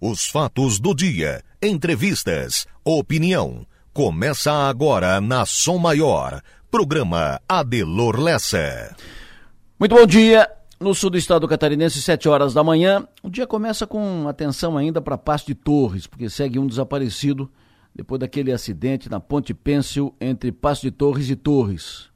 [0.00, 3.66] Os fatos do dia, entrevistas, opinião.
[3.92, 6.40] Começa agora na Som Maior.
[6.70, 8.94] Programa Adelor Lessa.
[9.76, 10.48] Muito bom dia.
[10.78, 13.08] No sul do estado catarinense, 7 horas da manhã.
[13.24, 17.50] O dia começa com atenção ainda para Passo de Torres, porque segue um desaparecido
[17.92, 22.08] depois daquele acidente na Ponte Pêncil entre Passo de Torres e Torres.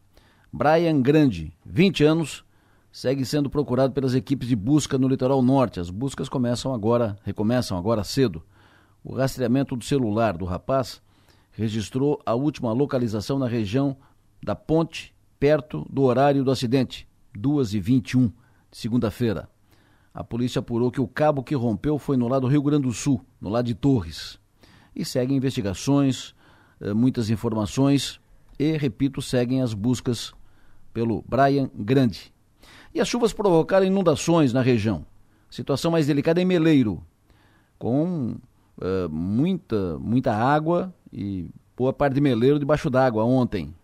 [0.52, 2.44] Brian Grande, 20 anos,
[2.92, 5.80] segue sendo procurado pelas equipes de busca no litoral norte.
[5.80, 8.42] As buscas começam agora, recomeçam agora cedo.
[9.02, 11.00] O rastreamento do celular do rapaz
[11.52, 13.96] registrou a última localização na região
[14.42, 18.30] da ponte, perto do horário do acidente, 2h21,
[18.70, 19.48] segunda-feira.
[20.12, 22.92] A polícia apurou que o cabo que rompeu foi no lado do Rio Grande do
[22.92, 24.38] Sul, no lado de Torres.
[24.94, 26.34] E seguem investigações,
[26.78, 28.20] eh, muitas informações
[28.58, 30.34] e, repito, seguem as buscas
[30.92, 32.32] pelo Brian Grande.
[32.94, 35.04] E as chuvas provocaram inundações na região.
[35.50, 37.02] Situação mais delicada em Meleiro,
[37.78, 38.36] com
[38.78, 43.74] uh, muita, muita água e boa parte de Meleiro debaixo d'água ontem.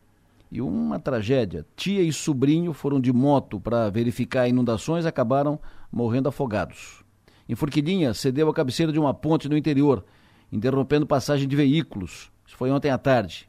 [0.50, 1.66] E uma tragédia.
[1.76, 5.58] Tia e sobrinho foram de moto para verificar inundações e acabaram
[5.92, 7.04] morrendo afogados.
[7.48, 10.04] Em Forquilinha, cedeu a cabeceira de uma ponte no interior,
[10.52, 12.30] interrompendo passagem de veículos.
[12.46, 13.48] Isso foi ontem à tarde.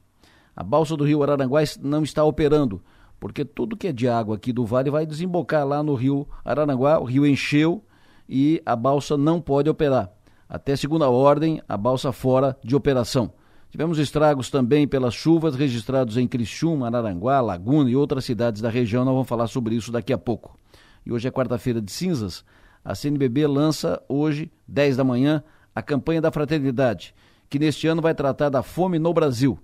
[0.55, 2.81] A balsa do rio Araranguá não está operando,
[3.19, 6.99] porque tudo que é de água aqui do vale vai desembocar lá no rio Araranguá,
[6.99, 7.83] o rio encheu
[8.27, 10.09] e a balsa não pode operar.
[10.47, 13.31] Até segunda ordem, a balsa fora de operação.
[13.69, 19.05] Tivemos estragos também pelas chuvas registrados em Criciúma, Araranguá, Laguna e outras cidades da região.
[19.05, 20.57] Nós vamos falar sobre isso daqui a pouco.
[21.05, 22.43] E hoje é quarta-feira de cinzas.
[22.83, 25.43] A CNBB lança hoje, 10 da manhã,
[25.75, 27.13] a campanha da fraternidade,
[27.47, 29.59] que neste ano vai tratar da fome no Brasil.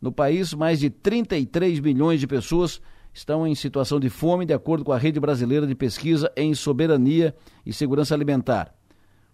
[0.00, 2.80] No país, mais de 33 milhões de pessoas
[3.12, 7.34] estão em situação de fome, de acordo com a Rede Brasileira de Pesquisa em Soberania
[7.66, 8.74] e Segurança Alimentar.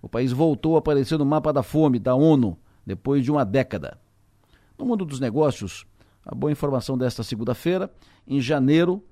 [0.03, 3.98] O país voltou a aparecer no mapa da fome da ONU depois de uma década.
[4.78, 5.87] No mundo dos negócios,
[6.25, 7.91] a boa informação desta segunda-feira,
[8.27, 9.03] em janeiro,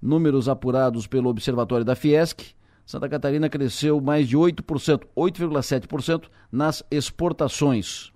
[0.00, 2.54] números apurados pelo Observatório da Fiesc,
[2.84, 8.12] Santa Catarina cresceu mais de 8%, 8,7% nas exportações.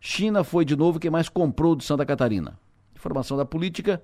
[0.00, 2.58] China foi de novo quem mais comprou de Santa Catarina.
[2.94, 4.02] Informação da política,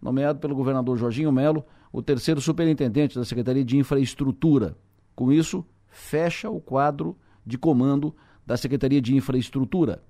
[0.00, 4.76] nomeado pelo governador Jorginho Melo, o terceiro superintendente da Secretaria de Infraestrutura.
[5.14, 8.14] Com isso, fecha o quadro de comando
[8.46, 10.02] da Secretaria de Infraestrutura.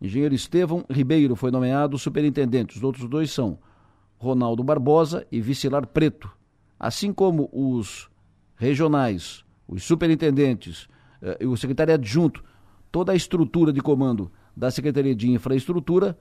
[0.00, 2.76] Engenheiro Estevão Ribeiro foi nomeado superintendente.
[2.76, 3.58] Os outros dois são
[4.18, 6.30] Ronaldo Barbosa e Vicilar Preto.
[6.78, 8.10] Assim como os
[8.56, 10.88] regionais, os superintendentes
[11.22, 12.42] eh, e o secretário adjunto,
[12.90, 16.18] toda a estrutura de comando da Secretaria de Infraestrutura,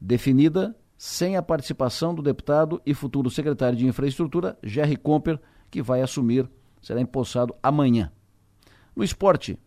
[0.00, 6.02] definida sem a participação do deputado e futuro secretário de Infraestrutura, Jerry Comper, que vai
[6.02, 6.46] assumir,
[6.82, 8.12] será empossado amanhã.
[8.94, 9.58] No esporte,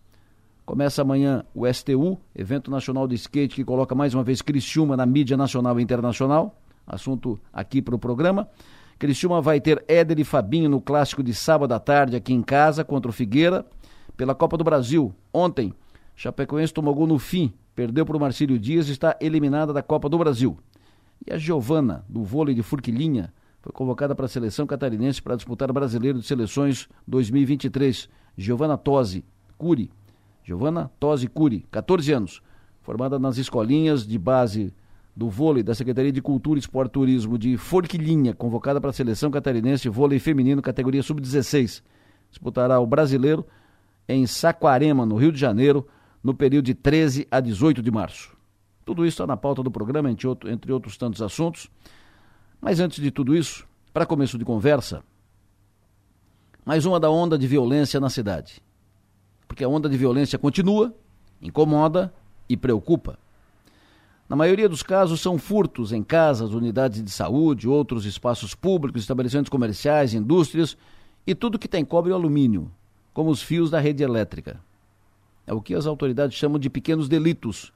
[0.63, 5.07] começa amanhã o STU, Evento Nacional de Skate, que coloca mais uma vez Criciúma na
[5.07, 8.47] mídia nacional e internacional, assunto aqui para o programa.
[9.00, 12.84] Criciúma vai ter Éder e Fabinho no clássico de sábado à tarde aqui em casa
[12.84, 13.66] contra o Figueira.
[14.16, 15.73] Pela Copa do Brasil, ontem,
[16.16, 20.07] Chapecoense tomou gol no fim perdeu para o Marcílio Dias e está eliminada da Copa
[20.07, 20.57] do Brasil.
[21.25, 25.69] E a Giovana, do vôlei de Furquilinha, foi convocada para a seleção catarinense para disputar
[25.69, 28.09] o Brasileiro de Seleções 2023.
[28.38, 29.23] Giovana Tosi
[29.57, 29.89] Curi.
[30.44, 32.41] Giovana Tosi Curi, 14 anos,
[32.81, 34.73] formada nas escolinhas de base
[35.16, 39.31] do vôlei da Secretaria de Cultura, Esporte e Turismo de Forquilinha, convocada para a seleção
[39.31, 41.81] catarinense de vôlei feminino categoria sub-16.
[42.29, 43.45] Disputará o Brasileiro
[44.09, 45.88] em Saquarema, no Rio de Janeiro,
[46.23, 48.35] no período de 13 a 18 de março.
[48.85, 51.69] Tudo isso está na pauta do programa, entre, outro, entre outros tantos assuntos.
[52.61, 55.03] Mas antes de tudo isso, para começo de conversa,
[56.66, 58.61] mais uma da onda de violência na cidade.
[59.47, 60.95] Porque a onda de violência continua,
[61.41, 62.13] incomoda
[62.47, 63.19] e preocupa.
[64.28, 69.50] Na maioria dos casos, são furtos em casas, unidades de saúde, outros espaços públicos, estabelecimentos
[69.50, 70.78] comerciais, indústrias
[71.28, 72.72] e tudo que tem cobre e alumínio,
[73.13, 74.59] como os fios da rede elétrica.
[75.45, 77.73] É o que as autoridades chamam de pequenos delitos,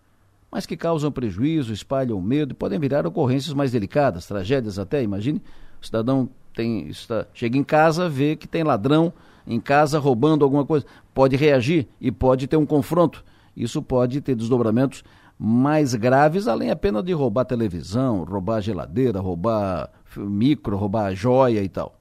[0.51, 5.03] mas que causam prejuízo, espalham medo e podem virar ocorrências mais delicadas, tragédias até.
[5.03, 5.41] Imagine,
[5.81, 9.11] o cidadão tem, está, chega em casa, vê que tem ladrão
[9.45, 10.85] em casa roubando alguma coisa.
[11.13, 13.23] Pode reagir e pode ter um confronto.
[13.55, 15.03] Isso pode ter desdobramentos
[15.37, 21.99] mais graves, além apenas de roubar televisão, roubar geladeira, roubar micro, roubar joia e tal.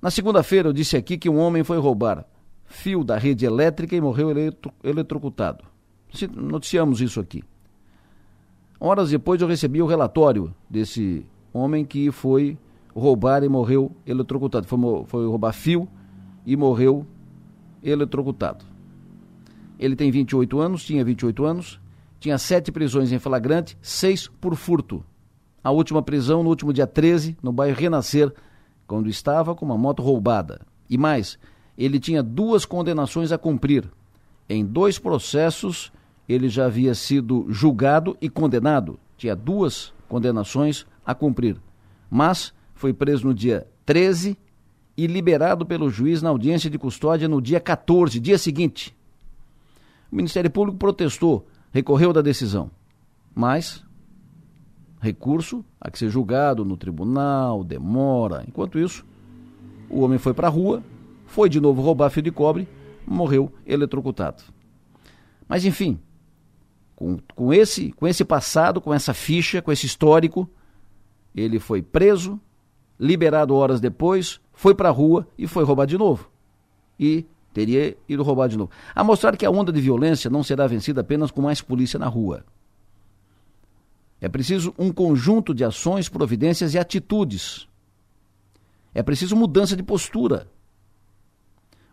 [0.00, 2.24] Na segunda-feira eu disse aqui que um homem foi roubar
[2.70, 5.64] fio da rede elétrica e morreu eletro, eletrocutado.
[6.34, 7.42] Noticiamos isso aqui.
[8.78, 12.56] Horas depois eu recebi o relatório desse homem que foi
[12.94, 14.66] roubar e morreu eletrocutado.
[14.66, 15.88] Foi, foi roubar fio
[16.46, 17.04] e morreu
[17.82, 18.64] eletrocutado.
[19.78, 21.80] Ele tem 28 anos, tinha 28 anos,
[22.20, 25.04] tinha sete prisões em flagrante, seis por furto.
[25.62, 28.32] A última prisão no último dia 13, no bairro Renascer,
[28.86, 30.60] quando estava com uma moto roubada.
[30.88, 31.38] E mais,
[31.84, 33.90] ele tinha duas condenações a cumprir.
[34.46, 35.90] Em dois processos,
[36.28, 39.00] ele já havia sido julgado e condenado.
[39.16, 41.56] Tinha duas condenações a cumprir.
[42.10, 44.36] Mas foi preso no dia 13
[44.94, 48.94] e liberado pelo juiz na audiência de custódia no dia 14, dia seguinte.
[50.12, 52.70] O Ministério Público protestou, recorreu da decisão.
[53.34, 53.82] Mas
[55.00, 58.44] recurso a que ser julgado no tribunal, demora.
[58.46, 59.06] Enquanto isso,
[59.88, 60.82] o homem foi para a rua,
[61.30, 62.68] foi de novo roubar fio de cobre,
[63.06, 64.42] morreu eletrocutado.
[65.48, 65.98] Mas enfim,
[66.96, 70.50] com, com, esse, com esse passado, com essa ficha, com esse histórico,
[71.34, 72.38] ele foi preso,
[72.98, 76.28] liberado horas depois, foi para a rua e foi roubar de novo.
[76.98, 77.24] E
[77.54, 78.70] teria ido roubar de novo.
[78.92, 82.08] A mostrar que a onda de violência não será vencida apenas com mais polícia na
[82.08, 82.44] rua.
[84.20, 87.68] É preciso um conjunto de ações, providências e atitudes.
[88.92, 90.48] É preciso mudança de postura.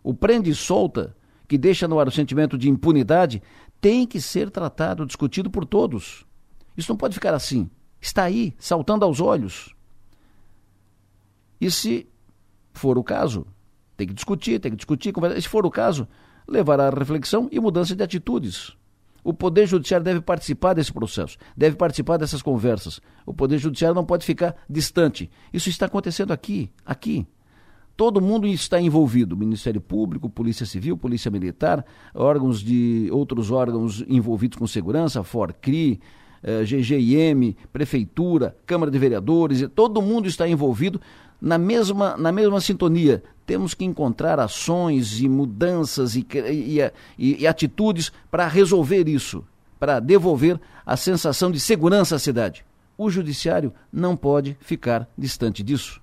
[0.03, 1.15] O prende e solta,
[1.47, 3.41] que deixa no ar o sentimento de impunidade,
[3.79, 6.25] tem que ser tratado, discutido por todos.
[6.75, 7.69] Isso não pode ficar assim.
[7.99, 9.75] Está aí, saltando aos olhos.
[11.59, 12.07] E se
[12.73, 13.47] for o caso,
[13.95, 15.41] tem que discutir, tem que discutir, conversar.
[15.41, 16.07] Se for o caso,
[16.47, 18.77] levará a reflexão e mudança de atitudes.
[19.23, 23.01] O Poder Judiciário deve participar desse processo, deve participar dessas conversas.
[23.25, 25.29] O Poder Judiciário não pode ficar distante.
[25.51, 27.27] Isso está acontecendo aqui, aqui.
[27.97, 31.83] Todo mundo está envolvido: Ministério Público, Polícia Civil, Polícia Militar,
[32.13, 35.99] órgãos de outros órgãos envolvidos com segurança, FORCRI,
[36.43, 41.01] eh, GGIM, Prefeitura, Câmara de Vereadores, todo mundo está envolvido
[41.41, 43.23] na mesma, na mesma sintonia.
[43.47, 46.79] Temos que encontrar ações e mudanças e, e,
[47.17, 49.43] e, e atitudes para resolver isso,
[49.79, 52.63] para devolver a sensação de segurança à cidade.
[52.95, 55.99] O judiciário não pode ficar distante disso.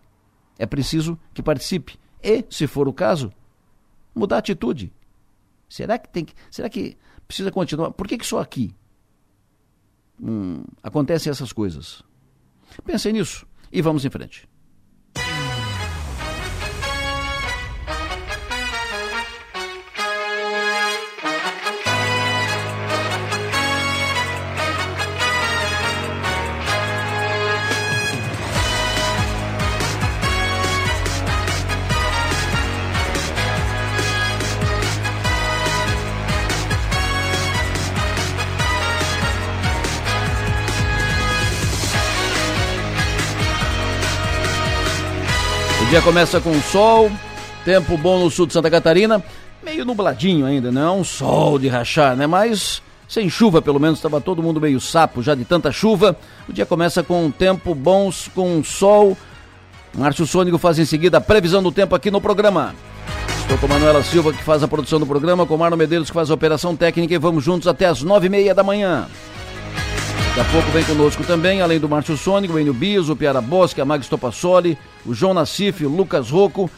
[0.59, 3.33] É preciso que participe e, se for o caso,
[4.15, 4.93] mudar a atitude.
[5.69, 6.97] Será que tem que, será que
[7.27, 7.91] precisa continuar?
[7.93, 8.75] Por que, que só aqui
[10.21, 12.03] hum, acontecem essas coisas?
[12.85, 14.49] Pensem nisso e vamos em frente.
[45.95, 47.09] Dia começa com sol,
[47.65, 49.23] tempo bom no sul de Santa Catarina,
[49.63, 52.27] meio nubladinho ainda, não é um sol de rachar, né?
[52.27, 56.17] Mas sem chuva, pelo menos, estava todo mundo meio sapo já de tanta chuva.
[56.49, 59.17] O dia começa com tempo bons, com sol.
[59.97, 62.75] Márcio Sônico faz em seguida a previsão do tempo aqui no programa.
[63.43, 66.29] Estou com Manuela Silva, que faz a produção do programa, com Marno Medeiros, que faz
[66.29, 69.07] a operação técnica, e vamos juntos até as nove e meia da manhã.
[70.35, 73.81] Daqui a pouco vem conosco também, além do Márcio Sônico, o Bias, o Piara Bosque,
[73.81, 74.77] a Mag Topassoli,
[75.07, 76.69] o João Nassif, o Lucas Rocco,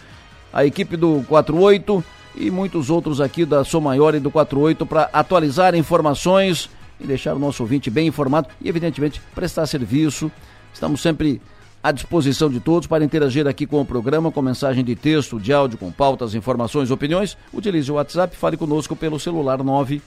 [0.53, 2.05] a equipe do 48
[2.35, 6.69] e muitos outros aqui da Sou Maior e do 48 para atualizar informações
[7.01, 10.31] e deixar o nosso ouvinte bem informado e, evidentemente, prestar serviço.
[10.73, 11.41] Estamos sempre
[11.83, 15.53] à disposição de todos para interagir aqui com o programa, com mensagem de texto, de
[15.53, 17.39] áudio, com pautas, informações, opiniões.
[17.55, 20.03] Utilize o WhatsApp, fale conosco pelo celular 9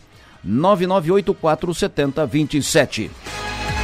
[0.46, 3.10] 998477027.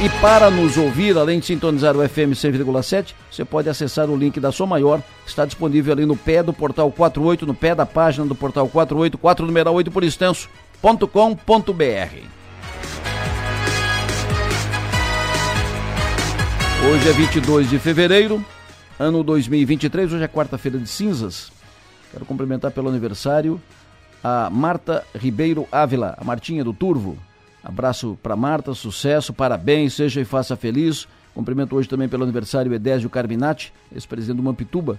[0.02, 4.38] E para nos ouvir, além de sintonizar o FM 100,7, você pode acessar o link
[4.38, 8.26] da Som Maior, está disponível ali no pé do portal 48, no pé da página
[8.26, 10.50] do portal 48, 4 numeral 8 por extenso,
[10.82, 11.36] .com.br.
[16.90, 18.44] Hoje é 22 de fevereiro,
[18.98, 21.50] ano 2023, hoje é quarta-feira de cinzas.
[22.12, 23.58] Quero cumprimentar pelo aniversário
[24.22, 27.16] a Marta Ribeiro Ávila, a Martinha do Turvo.
[27.62, 31.08] Abraço para Marta, sucesso, parabéns, seja e faça feliz.
[31.34, 34.98] Cumprimento hoje também pelo aniversário Edésio Carminati, ex-presidente do Mampituba.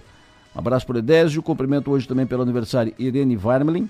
[0.54, 3.88] Um abraço para o Edésio, cumprimento hoje também pelo aniversário Irene Varmelin,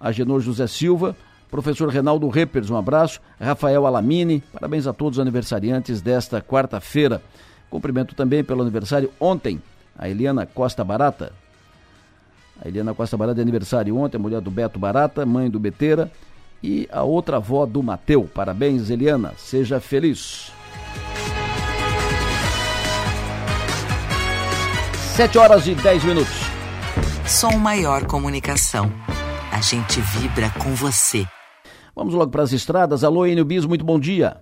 [0.00, 1.16] Agenor José Silva,
[1.50, 7.22] professor Renaldo Reppers, um abraço, Rafael Alamini, parabéns a todos os aniversariantes desta quarta-feira.
[7.70, 9.60] Cumprimento também pelo aniversário ontem,
[9.98, 11.32] a Eliana Costa Barata,
[12.60, 16.10] a Eliana Costa Barata de aniversário ontem, a mulher do Beto Barata, mãe do Beteira.
[16.60, 18.28] E a outra avó do Mateu.
[18.34, 19.32] Parabéns, Eliana.
[19.36, 20.52] Seja feliz.
[25.14, 26.34] Sete horas e dez minutos.
[27.26, 28.90] Som Maior Comunicação.
[29.52, 31.26] A gente vibra com você.
[31.94, 33.04] Vamos logo para as estradas.
[33.04, 34.36] Alô, Enio Bis, muito bom dia.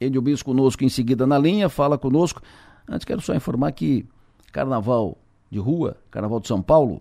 [0.00, 2.42] Enio Bis conosco em seguida na linha, fala conosco.
[2.88, 4.06] Antes quero só informar que
[4.52, 5.16] Carnaval
[5.50, 7.00] de Rua, Carnaval de São Paulo,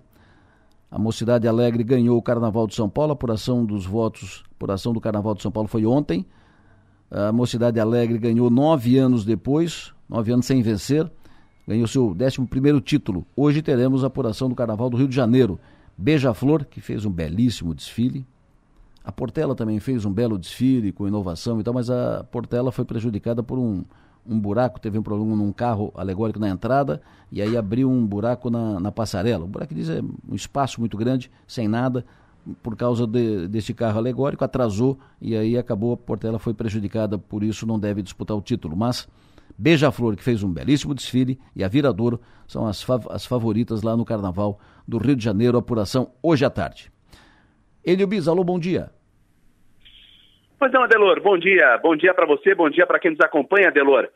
[0.95, 5.01] a Mocidade Alegre ganhou o Carnaval de São Paulo, a apuração dos votos, apuração do
[5.01, 6.25] Carnaval de São Paulo foi ontem.
[7.11, 11.11] A Mocidade Alegre ganhou nove anos depois, nove anos sem vencer,
[11.67, 13.25] ganhou seu décimo primeiro título.
[13.35, 15.59] Hoje teremos a apuração do Carnaval do Rio de Janeiro.
[15.97, 18.25] Beija-Flor, que fez um belíssimo desfile.
[19.03, 22.85] A Portela também fez um belo desfile com inovação e tal, mas a Portela foi
[22.85, 23.83] prejudicada por um,
[24.27, 27.01] um buraco, teve um problema num carro alegórico na entrada
[27.31, 29.45] e aí abriu um buraco na, na passarela.
[29.45, 32.05] O buraco diz é um espaço muito grande, sem nada,
[32.61, 37.43] por causa de, desse carro alegórico, atrasou e aí acabou, a Portela foi prejudicada, por
[37.43, 38.75] isso não deve disputar o título.
[38.75, 39.07] Mas
[39.57, 43.95] Beija-Flor, que fez um belíssimo desfile, e a Viradouro são as, fav as favoritas lá
[43.95, 46.91] no Carnaval do Rio de Janeiro, apuração hoje à tarde.
[47.83, 48.94] Elio alô, bom dia.
[50.57, 51.77] Pois não, Adelor, bom dia.
[51.79, 54.07] Bom dia para você, bom dia para quem nos acompanha, Adelor.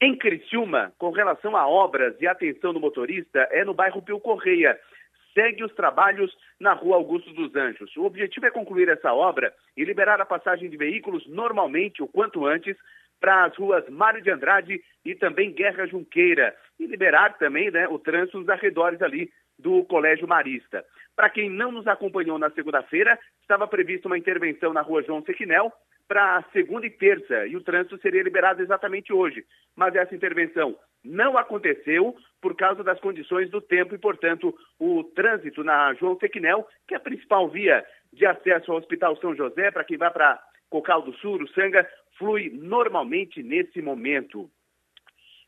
[0.00, 4.78] Em Criciúma, com relação a obras e atenção do motorista, é no bairro Pio Correia
[5.32, 7.94] segue os trabalhos na rua Augusto dos Anjos.
[7.96, 12.46] O objetivo é concluir essa obra e liberar a passagem de veículos normalmente, o quanto
[12.46, 12.76] antes,
[13.20, 16.54] para as ruas Mário de Andrade e também Guerra Junqueira.
[16.78, 20.84] E liberar também né, o trânsito nos arredores ali do Colégio Marista.
[21.16, 25.72] Para quem não nos acompanhou na segunda-feira, estava prevista uma intervenção na rua João Sequinel
[26.06, 29.44] para segunda e terça, e o trânsito seria liberado exatamente hoje.
[29.74, 35.64] Mas essa intervenção não aconteceu por causa das condições do tempo e, portanto, o trânsito
[35.64, 39.84] na João Sequinel, que é a principal via de acesso ao Hospital São José, para
[39.84, 44.50] quem vai para Cocal do Sul, Sanga, flui normalmente nesse momento.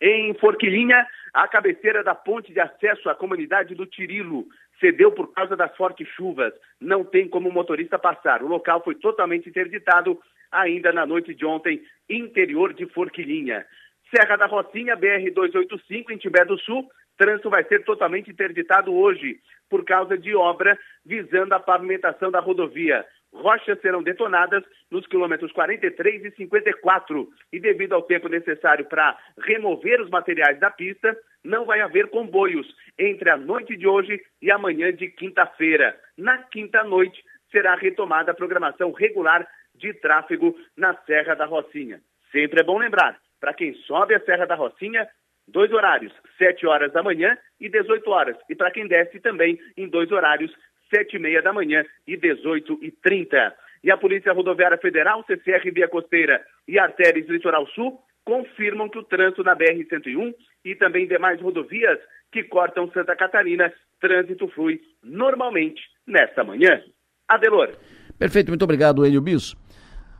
[0.00, 4.46] Em Forquilinha, a cabeceira da ponte de acesso à comunidade do Tirilo
[4.78, 6.52] cedeu por causa das fortes chuvas.
[6.80, 8.42] Não tem como o motorista passar.
[8.42, 10.18] O local foi totalmente interditado
[10.52, 13.66] ainda na noite de ontem, interior de Forquilinha.
[14.14, 16.88] Serra da Rocinha, BR-285, em Timbé do Sul,
[17.18, 23.04] trânsito vai ser totalmente interditado hoje por causa de obra visando a pavimentação da rodovia.
[23.32, 30.00] Rochas serão detonadas nos quilômetros 43 e 54 e devido ao tempo necessário para remover
[30.00, 32.66] os materiais da pista, não vai haver comboios
[32.99, 35.99] entre a noite de hoje e amanhã de quinta-feira.
[36.16, 42.00] Na quinta noite será retomada a programação regular de tráfego na Serra da Rocinha.
[42.32, 45.08] Sempre é bom lembrar, para quem sobe a Serra da Rocinha,
[45.47, 48.37] dois horários, 7 horas da manhã e 18 horas.
[48.49, 50.54] E para quem desce também em dois horários,
[50.95, 53.54] 7 e meia da manhã e 18 e 30.
[53.83, 59.04] E a Polícia Rodoviária Federal, CCR Via Costeira e Artérias Litoral Sul confirmam que o
[59.04, 61.99] trânsito na BR-101 e também demais rodovias
[62.30, 66.83] que cortam Santa Catarina, trânsito flui normalmente nesta manhã.
[67.26, 67.71] Adelor.
[68.18, 69.54] Perfeito, muito obrigado, Enio Bis.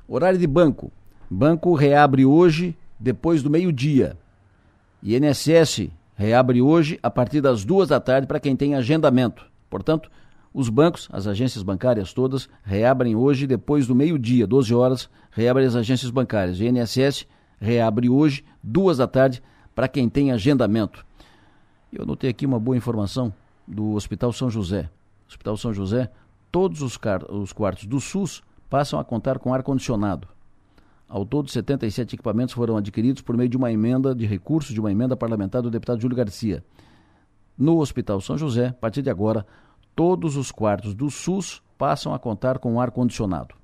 [0.09, 0.91] Horário de banco.
[1.31, 4.17] Banco reabre hoje, depois do meio-dia.
[5.03, 9.45] INSS reabre hoje a partir das duas da tarde para quem tem agendamento.
[9.69, 10.11] Portanto,
[10.53, 15.77] os bancos, as agências bancárias todas, reabrem hoje depois do meio-dia, 12 horas, reabrem as
[15.77, 16.59] agências bancárias.
[16.59, 17.27] O INSS
[17.61, 19.43] reabre hoje, duas da tarde,
[19.75, 21.05] para quem tem agendamento.
[21.93, 23.33] Eu notei aqui uma boa informação
[23.67, 24.91] do Hospital São José.
[25.29, 26.11] Hospital São José,
[26.51, 26.99] todos os,
[27.31, 30.29] os quartos do SUS passam a contar com ar-condicionado.
[31.09, 34.93] Ao todo, 77 equipamentos foram adquiridos por meio de uma emenda de recurso de uma
[34.93, 36.63] emenda parlamentar do deputado Júlio Garcia.
[37.57, 39.47] No Hospital São José, a partir de agora,
[39.99, 43.57] todos os quartos do SUS passam a contar com ar-condicionado.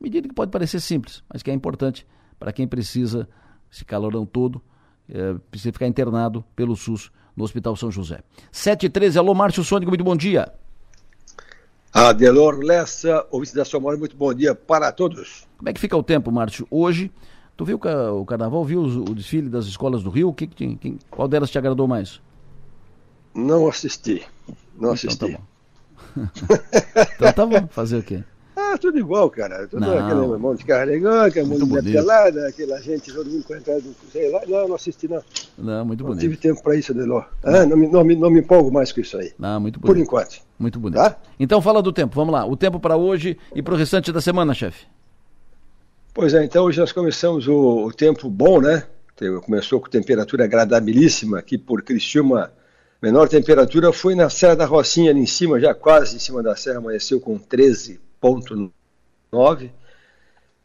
[0.00, 2.04] Medida que pode parecer simples, mas que é importante
[2.40, 3.28] para quem precisa,
[3.72, 4.60] esse calorão todo,
[5.08, 8.18] é, precisa ficar internado pelo SUS no Hospital São José.
[8.52, 10.52] 7h13, alô Márcio Sônico, muito bom dia.
[11.92, 15.46] Adelor Lessa, ouvinte da sua muito bom dia para todos.
[15.56, 16.66] Como é que fica o tempo, Márcio?
[16.68, 17.12] Hoje,
[17.56, 20.32] tu viu o carnaval, viu o desfile das escolas do Rio?
[20.32, 22.20] Que, que, que, qual delas te agradou mais?
[23.38, 24.26] Não assisti,
[24.74, 25.18] não então, assisti.
[25.18, 25.40] Tá
[27.14, 28.24] então tá bom, fazer o quê?
[28.56, 29.68] Ah, tudo igual, cara.
[29.68, 29.96] Tudo não.
[29.96, 34.40] aquele monte de carregão, aquela mulher pelada, aquela gente, todo mundo entrando, sei lá.
[34.48, 35.22] Não, não assisti, não.
[35.56, 36.16] Não, muito bonito.
[36.16, 37.22] Não tive tempo para isso, Deló.
[37.44, 39.32] Ah, não, me, não, me, não me empolgo mais com isso aí.
[39.38, 39.94] Não, muito bonito.
[39.94, 40.40] Por enquanto.
[40.58, 40.98] Muito bonito.
[40.98, 41.16] Tá?
[41.38, 42.44] Então fala do tempo, vamos lá.
[42.44, 44.86] O tempo para hoje e para o restante da semana, chefe.
[46.12, 48.84] Pois é, então hoje nós começamos o, o tempo bom, né?
[49.44, 52.50] Começou com temperatura agradabilíssima aqui por Criciúma.
[53.00, 56.56] Menor temperatura foi na Serra da Rocinha, ali em cima, já quase em cima da
[56.56, 59.70] serra, amanheceu com 13 0,9,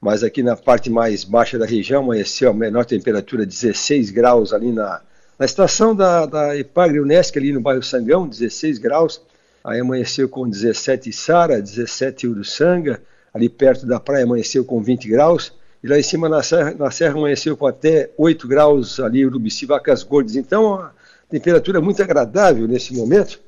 [0.01, 4.71] mas aqui na parte mais baixa da região amanheceu a menor temperatura 16 graus ali
[4.71, 5.01] na,
[5.37, 9.21] na estação da, da Epagre Unesc, ali no bairro Sangão, 16 graus.
[9.63, 13.01] Aí amanheceu com 17 Sara, 17 Uruçanga,
[13.33, 16.91] ali perto da praia amanheceu com 20 graus, e lá em cima na serra, na
[16.91, 20.35] serra amanheceu com até 8 graus ali, Urubici, Vacas Gordas.
[20.35, 20.89] Então,
[21.29, 23.39] temperatura muito agradável nesse momento.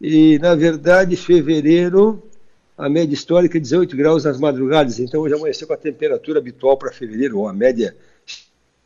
[0.00, 2.22] E, na verdade, fevereiro,
[2.76, 4.98] a média histórica é 18 graus nas madrugadas.
[4.98, 7.96] Então, hoje amanheceu com a temperatura habitual para fevereiro, ou a média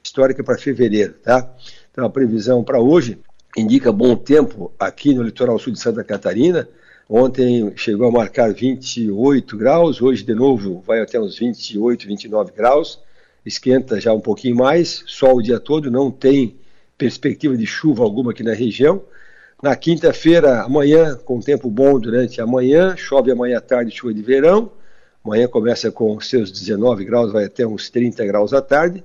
[0.02, 1.50] histórica para fevereiro, tá?
[1.90, 3.18] Então, a previsão para hoje
[3.56, 6.68] indica bom tempo aqui no litoral sul de Santa Catarina.
[7.08, 13.00] Ontem chegou a marcar 28 graus, hoje de novo vai até uns 28, 29 graus.
[13.44, 16.56] Esquenta já um pouquinho mais, sol o dia todo, não tem
[16.96, 19.02] perspectiva de chuva alguma aqui na região.
[19.62, 24.22] Na quinta-feira, amanhã, com tempo bom durante a manhã, chove amanhã à tarde, chuva de
[24.22, 24.70] verão.
[25.24, 29.02] Amanhã começa com seus 19 graus, vai até uns 30 graus à tarde.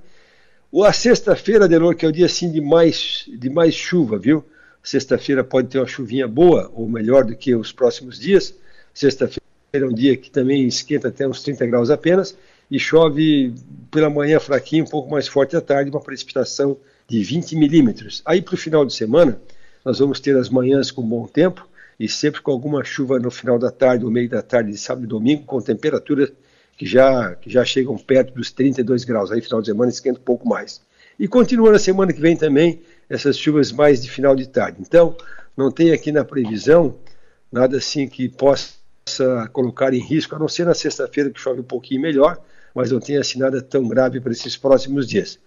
[0.70, 4.44] Ou a sexta-feira, Delor, que é o dia assim de mais, de mais chuva, viu?
[4.82, 8.54] Sexta-feira pode ter uma chuvinha boa, ou melhor do que os próximos dias.
[8.92, 12.36] Sexta-feira é um dia que também esquenta até uns 30 graus apenas,
[12.70, 13.54] e chove
[13.90, 16.76] pela manhã fraquinho, um pouco mais forte à tarde, uma precipitação
[17.08, 18.22] de 20 milímetros.
[18.24, 19.40] Aí para o final de semana,
[19.84, 21.68] nós vamos ter as manhãs com bom tempo,
[21.98, 25.04] e sempre com alguma chuva no final da tarde, ou meio da tarde de sábado
[25.04, 26.32] e domingo, com temperaturas
[26.76, 29.30] que já, que já chegam perto dos 32 graus.
[29.30, 30.80] Aí final de semana esquenta um pouco mais.
[31.18, 34.78] E continua na semana que vem também essas chuvas mais de final de tarde.
[34.80, 35.16] Então,
[35.56, 36.96] não tem aqui na previsão
[37.52, 38.72] nada assim que possa
[39.52, 42.42] colocar em risco, a não ser na sexta-feira que chove um pouquinho melhor,
[42.74, 45.38] mas não tem assim nada tão grave para esses próximos dias.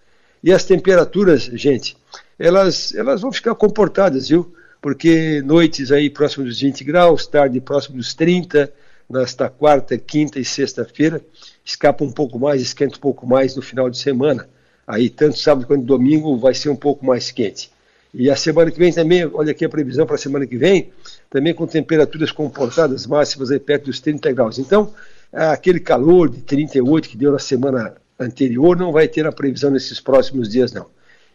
[0.42, 1.96] E as temperaturas, gente,
[2.38, 4.54] elas, elas vão ficar comportadas, viu?
[4.80, 8.72] Porque noites aí próximo dos 20 graus, tarde próximo dos 30,
[9.08, 11.20] nesta quarta, quinta e sexta-feira,
[11.64, 14.48] escapa um pouco mais, esquenta um pouco mais no final de semana.
[14.86, 17.70] Aí, tanto sábado quanto domingo, vai ser um pouco mais quente.
[18.14, 20.90] E a semana que vem também, olha aqui a previsão para a semana que vem,
[21.28, 24.58] também com temperaturas comportadas máximas aí perto dos 30 graus.
[24.58, 24.94] Então,
[25.32, 30.00] aquele calor de 38 que deu na semana anterior não vai ter na previsão nesses
[30.00, 30.86] próximos dias, não.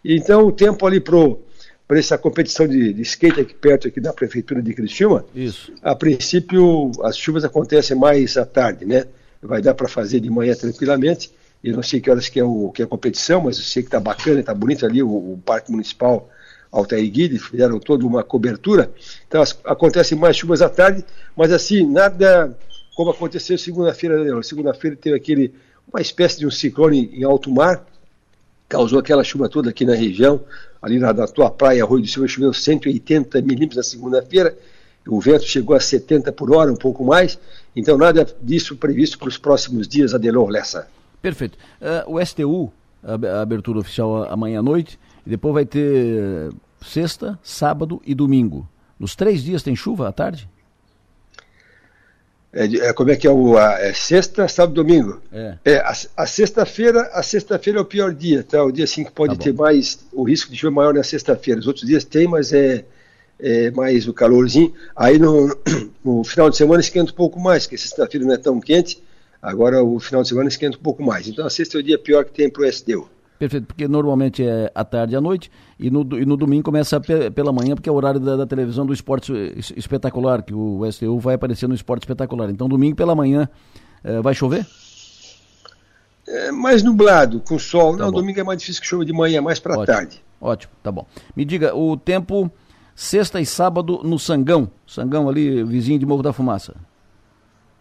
[0.03, 4.61] Então, o tempo ali para essa competição de, de, skate aqui perto aqui da prefeitura
[4.61, 5.71] de Criciúma, Isso.
[5.81, 9.05] a princípio as chuvas acontecem mais à tarde, né?
[9.41, 11.31] Vai dar para fazer de manhã tranquilamente
[11.63, 13.83] eu não sei que horas que é, o, que é a competição, mas eu sei
[13.83, 16.27] que está bacana, está bonito ali o, o, Parque Municipal
[16.71, 18.91] Altair Guide, fizeram toda uma cobertura.
[19.27, 22.57] Então as, acontecem mais chuvas à tarde, mas assim, nada
[22.95, 24.23] como aconteceu segunda-feira.
[24.23, 25.53] Né, segunda-feira teve aquele,
[25.91, 27.85] uma espécie de um ciclone em alto mar,
[28.67, 30.41] causou aquela chuva toda aqui na região,
[30.81, 34.57] ali na, na tua praia, Arroio do Silva, choveu 180 milímetros na segunda-feira,
[35.07, 37.39] o vento chegou a 70 por hora, um pouco mais,
[37.75, 40.87] então nada disso previsto para os próximos dias, Adelor Lessa.
[41.21, 41.57] Perfeito.
[41.81, 42.71] Uh, o STU,
[43.03, 48.67] a abertura oficial amanhã à noite, e depois vai ter sexta, sábado e domingo.
[48.99, 50.47] Nos três dias tem chuva à tarde?
[52.53, 55.21] É, é, como é que é o a, é sexta, sábado, domingo?
[55.31, 55.55] É.
[55.63, 58.63] é a, a sexta-feira, a sexta-feira é o pior dia, tá?
[58.63, 61.59] O dia assim que pode tá ter mais o risco de chuva maior na sexta-feira.
[61.59, 62.83] Os outros dias tem, mas é,
[63.39, 64.73] é mais o calorzinho.
[64.95, 65.57] Aí no,
[66.03, 69.01] no final de semana esquenta um pouco mais, porque sexta-feira não é tão quente.
[69.41, 71.27] Agora o final de semana esquenta um pouco mais.
[71.27, 73.09] Então a sexta é o dia pior que tem para o SDU.
[73.41, 75.49] Perfeito, porque normalmente é à tarde e à noite,
[75.79, 77.01] e no, e no domingo começa
[77.33, 79.33] pela manhã, porque é o horário da, da, televisão do esporte
[79.75, 82.51] espetacular, que o STU vai aparecer no esporte espetacular.
[82.51, 83.49] Então domingo pela manhã
[84.03, 84.63] é, vai chover?
[86.27, 87.93] É mais nublado, com sol.
[87.93, 88.19] Tá Não, bom.
[88.19, 90.23] domingo é mais difícil que chova de manhã, mais para tarde.
[90.39, 91.07] Ótimo, tá bom.
[91.35, 92.47] Me diga, o tempo
[92.93, 96.75] sexta e sábado no Sangão, Sangão ali, vizinho de Morro da Fumaça.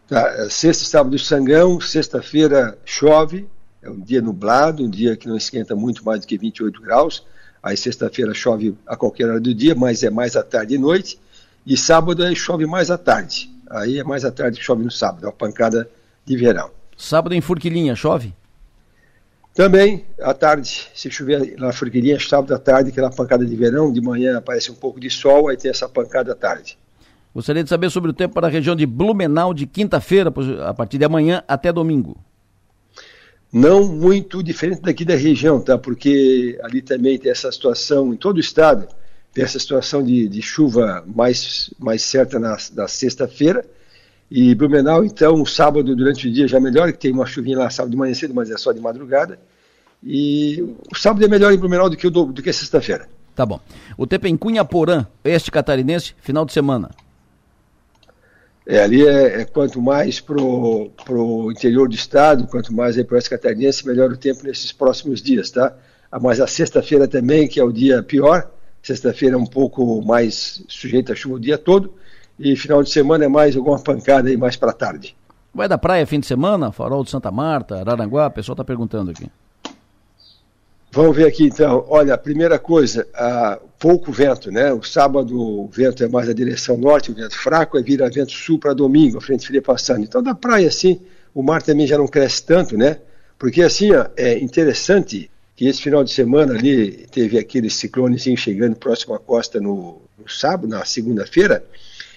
[0.09, 3.46] Tá, sexta, sábado, Sangão, sexta-feira chove,
[3.82, 7.24] é um dia nublado, um dia que não esquenta muito mais do que 28 graus.
[7.62, 11.18] Aí sexta-feira chove a qualquer hora do dia, mas é mais à tarde e noite.
[11.66, 13.50] E sábado aí chove mais à tarde.
[13.68, 15.88] Aí é mais à tarde que chove no sábado, é uma pancada
[16.24, 16.70] de verão.
[16.96, 18.34] Sábado em Furquilinha, chove?
[19.54, 24.00] Também, à tarde, se chover na Furquilinha, sábado à tarde, aquela pancada de verão, de
[24.00, 26.78] manhã aparece um pouco de sol, aí tem essa pancada à tarde.
[27.34, 30.32] Gostaria de saber sobre o tempo para a região de Blumenau de quinta-feira,
[30.66, 32.16] a partir de amanhã até domingo.
[33.52, 35.76] Não muito diferente daqui da região, tá?
[35.76, 38.86] Porque ali também tem essa situação, em todo o estado,
[39.32, 43.64] tem essa situação de, de chuva mais, mais certa na, na sexta-feira.
[44.30, 47.90] E Blumenau, então, sábado durante o dia já melhor, que tem uma chuvinha lá sábado
[47.90, 49.40] de manhã cedo, mas é só de madrugada.
[50.02, 53.08] E o sábado é melhor em Blumenau do que, o, do que sexta-feira.
[53.34, 53.60] Tá bom.
[53.98, 56.90] O tempo em Cunhaporã, oeste catarinense, final de semana.
[58.70, 63.28] É, ali é, é, quanto mais para o interior do estado, quanto mais para o
[63.28, 65.74] Catarinense, melhor o tempo nesses próximos dias, tá?
[66.09, 68.48] Ah, mas a sexta-feira também, que é o dia pior,
[68.80, 71.92] sexta-feira é um pouco mais sujeita a chuva o dia todo,
[72.38, 75.16] e final de semana é mais alguma pancada aí mais para tarde.
[75.52, 76.70] Vai da praia fim de semana?
[76.70, 79.28] Farol de Santa Marta, Araranguá, o pessoal está perguntando aqui.
[80.92, 81.85] Vamos ver aqui então.
[81.88, 83.07] Olha, primeira coisa,
[83.79, 84.72] pouco vento, né?
[84.72, 88.33] O sábado o vento é mais na direção norte, o vento fraco, aí vira vento
[88.33, 90.03] sul para domingo, a frente fria passando.
[90.03, 91.00] Então da praia assim,
[91.33, 92.98] o mar também já não cresce tanto, né?
[93.38, 98.74] Porque assim, ó, é interessante que esse final de semana ali teve aquele ciclonezinho chegando
[98.74, 101.64] próximo à costa no, no sábado, na segunda-feira,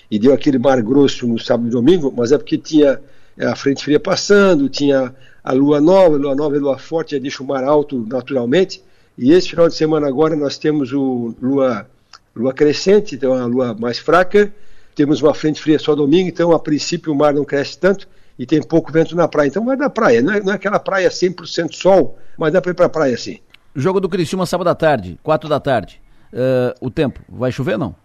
[0.09, 2.99] e deu aquele mar grosso no sábado e domingo, mas é porque tinha
[3.37, 7.15] é, a frente fria passando, tinha a lua nova, a lua nova a lua forte
[7.15, 8.83] já deixa o mar alto naturalmente.
[9.17, 11.87] E esse final de semana agora nós temos o lua,
[12.35, 14.51] lua crescente, então a lua mais fraca.
[14.95, 18.45] Temos uma frente fria só domingo, então a princípio o mar não cresce tanto e
[18.45, 19.47] tem pouco vento na praia.
[19.47, 22.71] Então vai da praia, não é, não é aquela praia 100% sol, mas dá para
[22.71, 23.39] ir para praia sim.
[23.75, 26.01] Jogo do Criciúma sábado à tarde, 4 da tarde.
[26.31, 27.95] Uh, o tempo, vai chover não?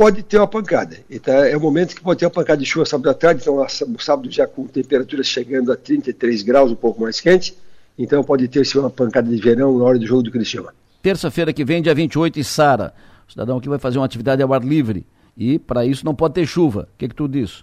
[0.00, 0.96] Pode ter uma pancada.
[1.10, 3.56] Então, é o momento que pode ter uma pancada de chuva sábado à tarde, então
[3.58, 7.54] o sábado já com temperaturas chegando a 33 graus, um pouco mais quente,
[7.98, 10.72] então pode ter sim, uma pancada de verão na hora do jogo do Criciúma.
[11.02, 12.94] Terça-feira que vem, dia 28, e Sara.
[13.28, 15.04] O cidadão aqui vai fazer uma atividade ao ar livre
[15.36, 16.88] e para isso não pode ter chuva.
[16.94, 17.62] O que, que tu diz?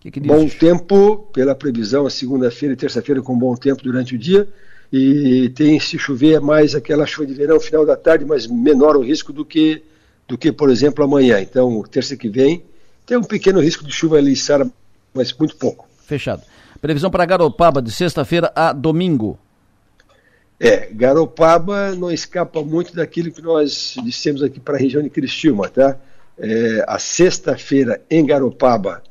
[0.00, 0.30] Que que diz?
[0.30, 4.46] Bom tempo, pela previsão, a segunda-feira e terça-feira com bom tempo durante o dia.
[4.92, 9.00] E tem, se chover, mais aquela chuva de verão final da tarde, mas menor o
[9.00, 9.82] risco do que
[10.26, 11.40] do que, por exemplo, amanhã.
[11.40, 12.62] Então, terça que vem,
[13.06, 14.66] tem um pequeno risco de chuva ali, Sara,
[15.12, 15.86] mas muito pouco.
[16.06, 16.42] Fechado.
[16.80, 19.38] Previsão para Garopaba de sexta-feira a domingo.
[20.58, 25.68] É, Garopaba não escapa muito daquilo que nós dissemos aqui para a região de Criciúma,
[25.68, 25.96] tá?
[26.38, 29.02] É, a sexta-feira em Garopaba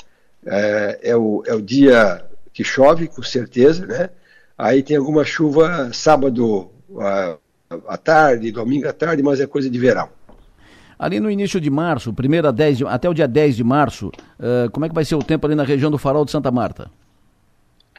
[0.46, 2.24] é, é, o, é o dia
[2.54, 4.10] que chove, com certeza, né?
[4.58, 7.38] Aí tem alguma chuva sábado à,
[7.88, 10.10] à tarde, domingo à tarde, mas é coisa de verão.
[10.98, 14.08] Ali no início de março, primeiro a 10 de, até o dia 10 de março,
[14.08, 16.52] uh, como é que vai ser o tempo ali na região do Farol de Santa
[16.52, 16.90] Marta?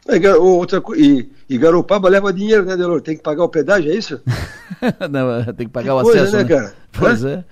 [0.07, 3.01] É, outra, e, e Garopaba leva dinheiro, né, Delor?
[3.01, 4.21] Tem que pagar o pedágio, é isso?
[5.11, 6.49] Não, tem que pagar que o coisa, acesso, né, né?
[6.49, 6.75] cara?
[6.93, 7.45] Pois é.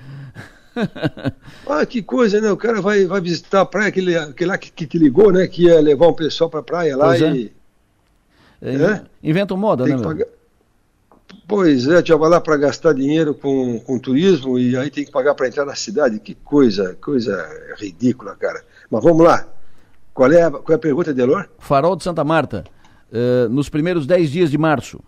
[1.67, 2.51] ah, que coisa, né?
[2.51, 5.47] O cara vai, vai visitar a praia, aquele, aquele lá que, que te ligou, né?
[5.47, 7.31] Que ia levar um pessoal pra praia lá pois é.
[7.33, 7.53] e.
[8.61, 8.75] É.
[8.75, 9.03] É?
[9.23, 10.03] Inventa moda, tem né?
[10.03, 10.27] Pagar...
[11.47, 15.11] Pois é, já vai lá para gastar dinheiro com, com turismo e aí tem que
[15.11, 16.19] pagar para entrar na cidade.
[16.19, 17.47] Que coisa, coisa
[17.79, 18.65] ridícula, cara.
[18.91, 19.47] Mas vamos lá.
[20.15, 21.49] Qual é a, qual é a pergunta, Delor?
[21.59, 22.65] Farol de Santa Marta,
[23.11, 25.01] uh, nos primeiros 10 dias de março.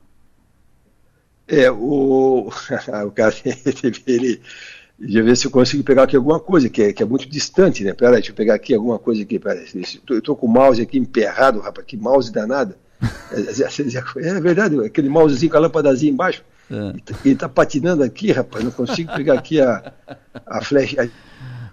[1.46, 2.48] É, o,
[3.06, 3.34] o cara,
[4.06, 4.40] ele,
[4.98, 7.28] deixa eu ver se eu consigo pegar aqui alguma coisa, que é, que é muito
[7.28, 7.92] distante, né?
[7.92, 9.66] Peraí, deixa eu pegar aqui alguma coisa aqui, peraí.
[10.08, 12.74] Eu tô com o mouse aqui emperrado, rapaz, que mouse danado.
[13.32, 16.42] É, é verdade, aquele mousezinho com a lâmpadazinha embaixo.
[16.70, 16.94] É.
[17.24, 18.64] Ele está patinando aqui, rapaz.
[18.64, 19.92] Não consigo pegar aqui a,
[20.46, 21.10] a flecha.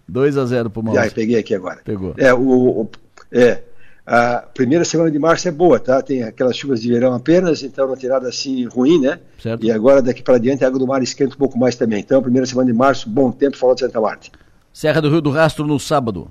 [0.08, 1.00] 2 a 0 pro mouse.
[1.02, 1.80] Já, peguei aqui agora.
[1.84, 2.14] Pegou.
[2.18, 2.42] É, o,
[2.82, 2.90] o,
[3.32, 3.62] é,
[4.06, 6.02] a primeira semana de março é boa, tá?
[6.02, 9.20] Tem aquelas chuvas de verão apenas, então não tem nada assim ruim, né?
[9.42, 9.64] Certo.
[9.64, 12.00] E agora daqui para diante a água do mar esquenta um pouco mais também.
[12.00, 14.28] Então, primeira semana de março, bom tempo, falou de Santa Marta.
[14.74, 16.30] Serra do Rio do Rastro no sábado.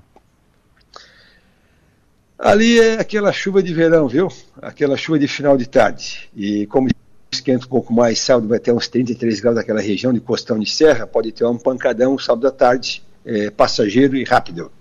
[2.41, 4.27] Ali é aquela chuva de verão, viu?
[4.59, 6.27] Aquela chuva de final de tarde.
[6.35, 6.89] E como
[7.31, 10.67] esquenta um pouco mais, sábado vai ter uns 33 graus naquela região de costão de
[10.67, 14.71] serra, pode ter um pancadão sábado à tarde, é, passageiro e rápido.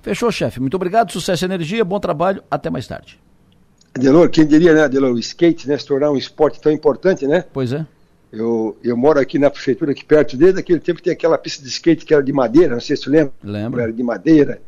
[0.00, 0.58] Fechou, chefe.
[0.58, 3.20] Muito obrigado, sucesso e energia, bom trabalho, até mais tarde.
[3.94, 7.44] Adelor, quem diria, né, Adelor, o skate, né, se tornar um esporte tão importante, né?
[7.52, 7.84] Pois é.
[8.32, 11.68] Eu, eu moro aqui na prefeitura, aqui perto, desde aquele tempo tem aquela pista de
[11.68, 13.34] skate que era de madeira, não sei se tu lembra.
[13.44, 13.80] Lembro.
[13.80, 14.62] Era de madeira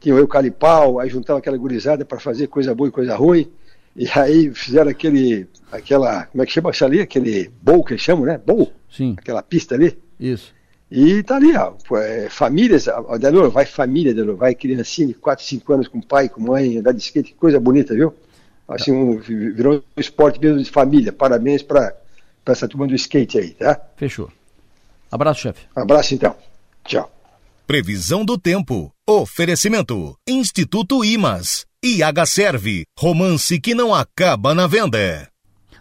[0.00, 3.50] tinha o eucalipau, aí juntava aquela gurizada para fazer coisa boa e coisa ruim,
[3.94, 7.00] e aí fizeram aquele, aquela, como é que chama isso ali?
[7.00, 8.40] Aquele bowl que eles chamam, né?
[8.44, 8.72] Bowl?
[8.90, 9.14] Sim.
[9.18, 9.96] Aquela pista ali.
[10.18, 10.54] Isso.
[10.90, 12.86] E tá ali, ó, é, famílias,
[13.20, 16.92] Delor, vai família, Delor, vai criancinha de 4, 5 anos com pai, com mãe, andar
[16.92, 18.12] de skate, que coisa bonita, viu?
[18.66, 21.12] Assim, um, virou um esporte mesmo de família.
[21.12, 21.94] Parabéns para
[22.46, 23.80] essa turma do skate aí, tá?
[23.96, 24.30] Fechou.
[25.10, 25.66] Abraço, chefe.
[25.74, 26.34] Abraço então.
[26.84, 27.19] Tchau.
[27.70, 28.92] Previsão do tempo.
[29.08, 30.16] Oferecimento.
[30.28, 31.64] Instituto Imas.
[31.80, 32.82] IH Serve.
[32.98, 35.28] Romance que não acaba na venda.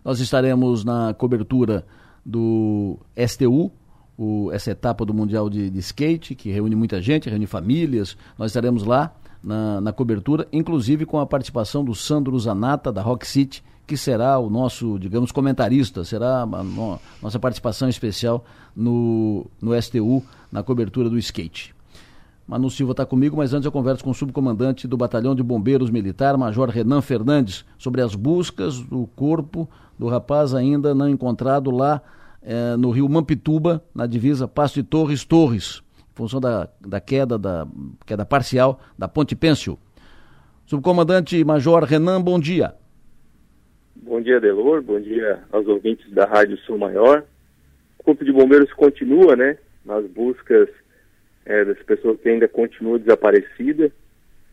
[0.05, 1.83] Nós estaremos na cobertura
[2.23, 3.71] do STU,
[4.15, 8.15] o, essa etapa do Mundial de, de, Skate, que reúne muita gente, reúne famílias.
[8.37, 9.11] Nós estaremos lá
[9.43, 14.37] na, na cobertura, inclusive com a participação do Sandro Zanata, da Rock City, que será
[14.37, 21.09] o nosso, digamos, comentarista, será a no, nossa participação especial no, no STU, na cobertura
[21.09, 21.78] do skate.
[22.49, 25.91] Manu Silva está comigo, mas antes eu converso com o subcomandante do Batalhão de Bombeiros
[25.91, 32.01] Militar, Major Renan Fernandes, sobre as buscas do corpo do rapaz ainda não encontrado lá
[32.41, 37.37] eh, no rio Mampituba, na divisa Passo de Torres Torres, em função da, da queda,
[37.37, 37.67] da
[38.03, 39.77] queda parcial da Ponte Pêncil.
[40.65, 42.73] Subcomandante Major Renan, bom dia.
[43.95, 44.81] Bom dia, Delor.
[44.81, 47.23] Bom dia aos ouvintes da Rádio Sul Maior.
[47.99, 50.67] O Corpo de Bombeiros continua, né, nas buscas
[51.49, 53.91] é, das pessoas que ainda continuam desaparecidas.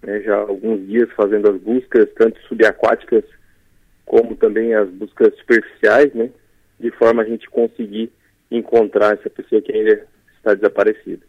[0.02, 3.24] Né, já há alguns dias fazendo as buscas, tanto subaquáticas
[4.04, 6.30] como também as buscas superficiais, né,
[6.80, 8.10] de forma a gente conseguir
[8.50, 10.06] encontrar essa pessoa que ainda
[10.38, 11.22] está desaparecida.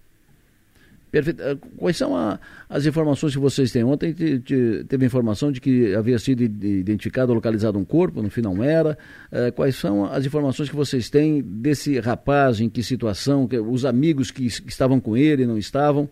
[1.12, 1.42] Perfeito.
[1.42, 2.40] Eh, quais são a,
[2.70, 3.84] as informações que vocês têm?
[3.84, 8.42] Ontem te, te, teve informação de que havia sido identificado, localizado um corpo, no fim
[8.42, 8.98] não era.
[9.32, 13.86] Uh, quais são as informações que vocês têm desse rapaz, em que situação, que, os
[13.86, 16.10] amigos que, que estavam com ele não estavam?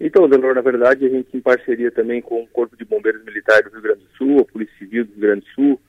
[0.00, 3.70] Então, Delor, na verdade, a gente em parceria também com o Corpo de Bombeiros Militares
[3.70, 5.80] do Rio Grande do Sul, a Polícia Civil do Rio Grande do Sul,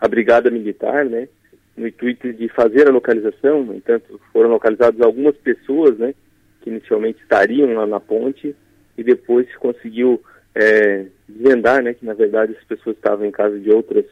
[0.00, 1.28] a Brigada Militar, né,
[1.76, 6.14] no intuito de fazer a localização, no entanto, foram localizadas algumas pessoas, né,
[6.60, 8.54] que inicialmente estariam lá na ponte
[8.96, 10.22] e depois se conseguiu
[10.54, 14.04] é, desvendar, né, que na verdade as pessoas estavam em casa de outras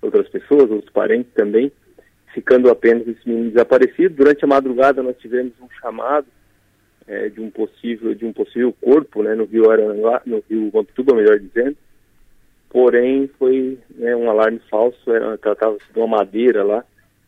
[0.00, 1.70] outras pessoas, outros parentes também,
[2.34, 4.16] ficando apenas esse menino desaparecido.
[4.16, 6.26] Durante a madrugada nós tivemos um chamado
[7.06, 11.14] é, de um possível de um possível corpo, né, no Rio Aranguá, no Rio Guampituba,
[11.14, 11.76] melhor dizendo.
[12.68, 14.98] Porém foi né, um alarme falso,
[15.40, 16.84] tratava-se de uma madeira lá.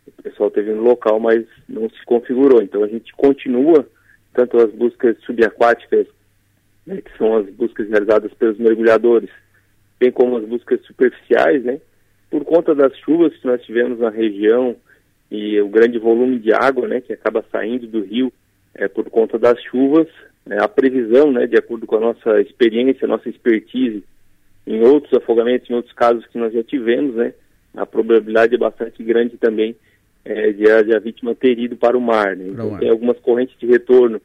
[0.06, 2.62] O pessoal teve no local, mas não se configurou.
[2.62, 3.86] Então a gente continua
[4.34, 6.06] tanto as buscas subaquáticas,
[6.86, 9.30] né, que são as buscas realizadas pelos mergulhadores,
[9.98, 11.80] bem como as buscas superficiais, né,
[12.30, 14.76] por conta das chuvas que nós tivemos na região
[15.30, 18.32] e o grande volume de água, né, que acaba saindo do rio
[18.74, 20.08] é, por conta das chuvas,
[20.44, 24.02] né, a previsão, né, de acordo com a nossa experiência, nossa expertise
[24.66, 27.32] em outros afogamentos, em outros casos que nós já tivemos, né,
[27.76, 29.76] a probabilidade é bastante grande também
[30.24, 32.36] é, de, a, de, a, vítima ter ido para o mar.
[32.36, 32.46] Né?
[32.48, 34.20] Então, tem algumas correntes de retorno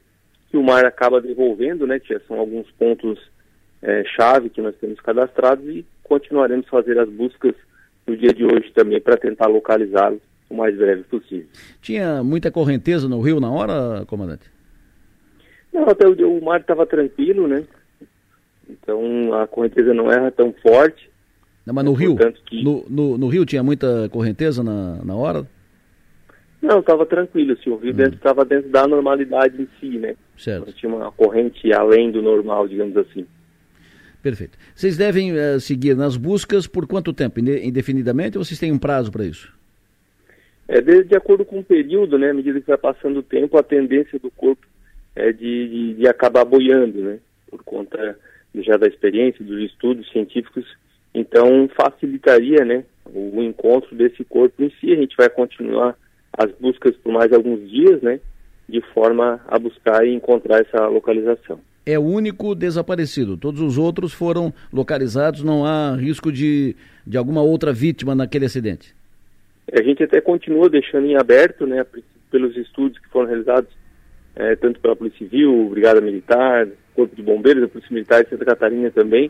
[0.50, 3.20] que o mar acaba devolvendo, né, que são alguns pontos
[3.82, 7.54] é, chave que nós temos cadastrados e continuaremos a fazer as buscas
[8.08, 11.46] no dia de hoje também para tentar localizá-los o mais breve possível.
[11.82, 14.50] Tinha muita correnteza no rio na hora, comandante?
[15.72, 17.64] Não, até o, o mar estava tranquilo, né?
[18.68, 21.10] Então a correnteza não era tão forte.
[21.66, 22.64] Não, mas no rio, que...
[22.64, 25.46] no, no, no, rio tinha muita correnteza na, na hora?
[26.62, 30.16] Não, estava tranquilo, assim, o rio estava dentro, da normalidade em si, né?
[30.38, 30.66] Certo.
[30.66, 33.26] Não tinha uma corrente além do normal, digamos assim.
[34.22, 34.58] Perfeito.
[34.76, 37.40] Vocês devem uh, seguir nas buscas por quanto tempo?
[37.40, 39.54] Indefinidamente ou vocês têm um prazo para isso?
[40.68, 42.32] É de, de, acordo com o período, né?
[42.32, 44.68] À medida que vai passando o tempo, a tendência do corpo
[45.16, 47.20] é de, de, de acabar boiando, né?
[47.50, 48.20] Por conta
[48.56, 50.66] já da experiência, dos estudos científicos.
[51.14, 52.84] Então, facilitaria, né?
[53.06, 54.92] O encontro desse corpo em si.
[54.92, 55.98] A gente vai continuar
[56.40, 58.22] as buscas por mais alguns dias, né?
[58.68, 61.60] De forma a buscar e encontrar essa localização.
[61.86, 63.36] É o único desaparecido.
[63.36, 66.76] Todos os outros foram localizados, não há risco de,
[67.06, 68.96] de alguma outra vítima naquele acidente.
[69.74, 71.86] A gente até continua deixando em aberto, né,
[72.32, 73.70] pelos estudos que foram realizados,
[74.36, 78.46] é, tanto pela Polícia Civil, Brigada Militar, Corpo de Bombeiros, a Polícia Militar de Santa
[78.46, 79.30] Catarina também,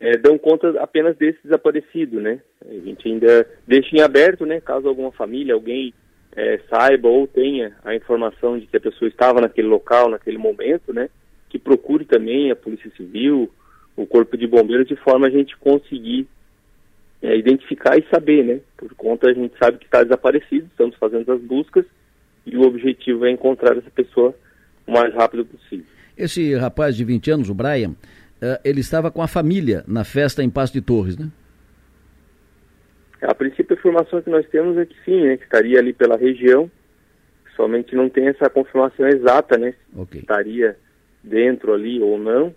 [0.00, 2.40] é, dão conta apenas desse desaparecido, né?
[2.68, 5.94] A gente ainda deixa em aberto, né, caso alguma família, alguém
[6.36, 10.92] é, saiba ou tenha a informação de que a pessoa estava naquele local, naquele momento,
[10.92, 11.08] né,
[11.48, 13.50] que procure também a Polícia Civil,
[13.96, 16.28] o Corpo de Bombeiros, de forma a gente conseguir
[17.22, 21.32] é, identificar e saber, né, por conta a gente sabe que está desaparecido, estamos fazendo
[21.32, 21.86] as buscas
[22.44, 24.34] e o objetivo é encontrar essa pessoa
[24.86, 25.86] o mais rápido possível.
[26.16, 30.42] Esse rapaz de 20 anos, o Brian, uh, ele estava com a família na festa
[30.42, 31.30] em Passo de Torres, né?
[33.22, 36.70] A princípio, informação que nós temos é que sim, né, que estaria ali pela região,
[37.54, 40.20] somente não tem essa confirmação exata, né, okay.
[40.20, 40.76] estaria
[41.22, 42.54] dentro ali ou não.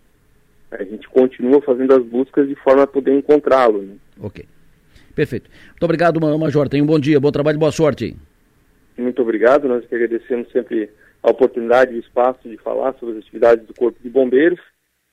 [0.71, 3.81] A gente continua fazendo as buscas de forma a poder encontrá-lo.
[3.81, 3.95] Né?
[4.19, 4.45] Ok.
[5.15, 5.49] Perfeito.
[5.69, 6.69] Muito obrigado, Major.
[6.69, 8.15] Tenha um bom dia, bom trabalho boa sorte.
[8.95, 9.67] Muito obrigado.
[9.67, 10.89] Nós que agradecemos sempre
[11.23, 14.59] a oportunidade e o espaço de falar sobre as atividades do Corpo de Bombeiros.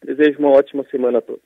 [0.04, 1.42] Desejo uma ótima semana a todos.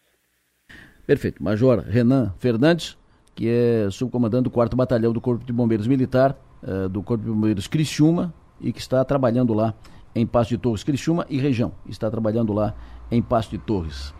[1.06, 1.42] Perfeito.
[1.42, 2.98] Major Renan Fernandes,
[3.40, 7.31] que é subcomandante do 4 Batalhão do Corpo de Bombeiros Militar, uh, do Corpo de
[7.31, 9.72] Bombeiros Criciúma, e que está trabalhando lá
[10.14, 11.72] em Passo de Torres, Criciúma e região.
[11.88, 12.74] Está trabalhando lá
[13.11, 14.11] em Passo de Torres.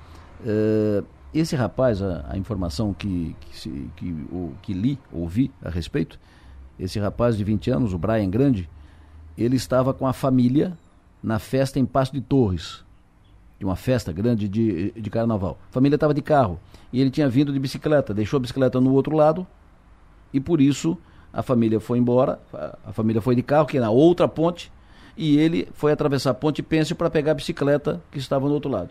[0.41, 1.05] Uh,
[1.35, 6.19] esse rapaz, a, a informação que, que, se, que, o, que li, ouvi a respeito,
[6.79, 8.71] esse rapaz de 20 anos, o Brian Grande,
[9.37, 10.79] ele estava com a família
[11.23, 12.87] na festa em Passo de Torres,
[13.61, 15.59] de uma festa grande de, de carnaval.
[15.69, 16.59] A família estava de carro
[16.91, 19.47] e ele tinha vindo de bicicleta, deixou a bicicleta no outro lado
[20.33, 20.97] e por isso
[21.31, 22.41] a família foi embora,
[22.83, 24.73] a, família foi de carro, que é na outra ponte,
[25.15, 28.71] e ele foi atravessar a ponte Pêncio para pegar a bicicleta que estava no outro
[28.71, 28.89] lado.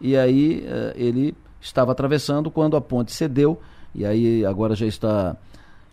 [0.00, 3.60] E aí uh, ele estava atravessando quando a ponte cedeu
[3.92, 5.36] e aí agora já está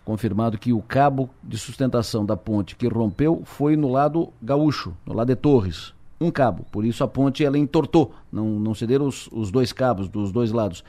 [0.06, 5.14] confirmado que o cabo de sustentação da ponte que rompeu foi no lado gaúcho, no
[5.14, 5.94] lado de Torres.
[6.20, 10.10] Um cabo, por isso a ponte ela entortou, não, não cederam os, os dois cabos
[10.10, 10.84] dos dois lados.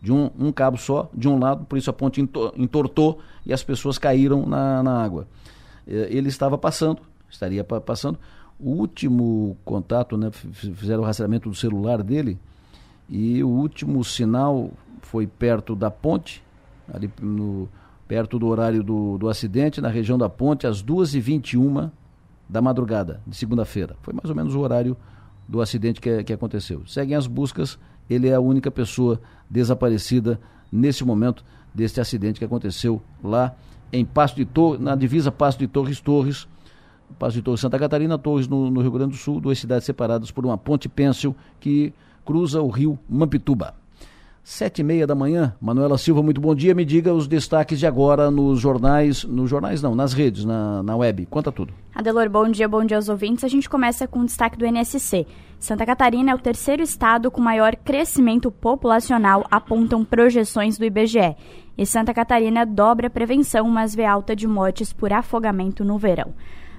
[0.00, 2.20] De um, um cabo só, de um lado, por isso a ponte
[2.56, 5.28] entortou e as pessoas caíram na, na água.
[5.86, 8.18] É, ele estava passando, estaria passando.
[8.58, 12.36] O último contato, né, fizeram o rastreamento do celular dele
[13.08, 16.42] e o último sinal foi perto da ponte,
[16.92, 17.68] ali no,
[18.08, 21.90] perto do horário do, do acidente, na região da ponte, às 2h21
[22.52, 23.96] da madrugada, de segunda-feira.
[24.02, 24.94] Foi mais ou menos o horário
[25.48, 26.86] do acidente que, que aconteceu.
[26.86, 27.78] Seguem as buscas,
[28.10, 30.38] ele é a única pessoa desaparecida
[30.70, 31.42] nesse momento
[31.74, 33.56] deste acidente que aconteceu lá
[33.90, 36.46] em Passo de Torres, na divisa Passo de Torres Torres,
[37.18, 40.30] Passo de Torres Santa Catarina, Torres no, no Rio Grande do Sul, duas cidades separadas
[40.30, 41.90] por uma ponte pêncil que
[42.22, 43.74] cruza o rio Mampituba.
[44.44, 46.74] Sete e meia da manhã, Manuela Silva, muito bom dia.
[46.74, 50.96] Me diga os destaques de agora nos jornais, nos jornais não, nas redes, na, na
[50.96, 51.26] web.
[51.26, 51.72] Conta tudo.
[51.94, 53.44] Adelor, bom dia, bom dia aos ouvintes.
[53.44, 55.28] A gente começa com o destaque do NSC.
[55.60, 61.36] Santa Catarina é o terceiro estado com maior crescimento populacional, apontam projeções do IBGE.
[61.78, 66.34] E Santa Catarina dobra a prevenção, mas vê alta de mortes por afogamento no verão.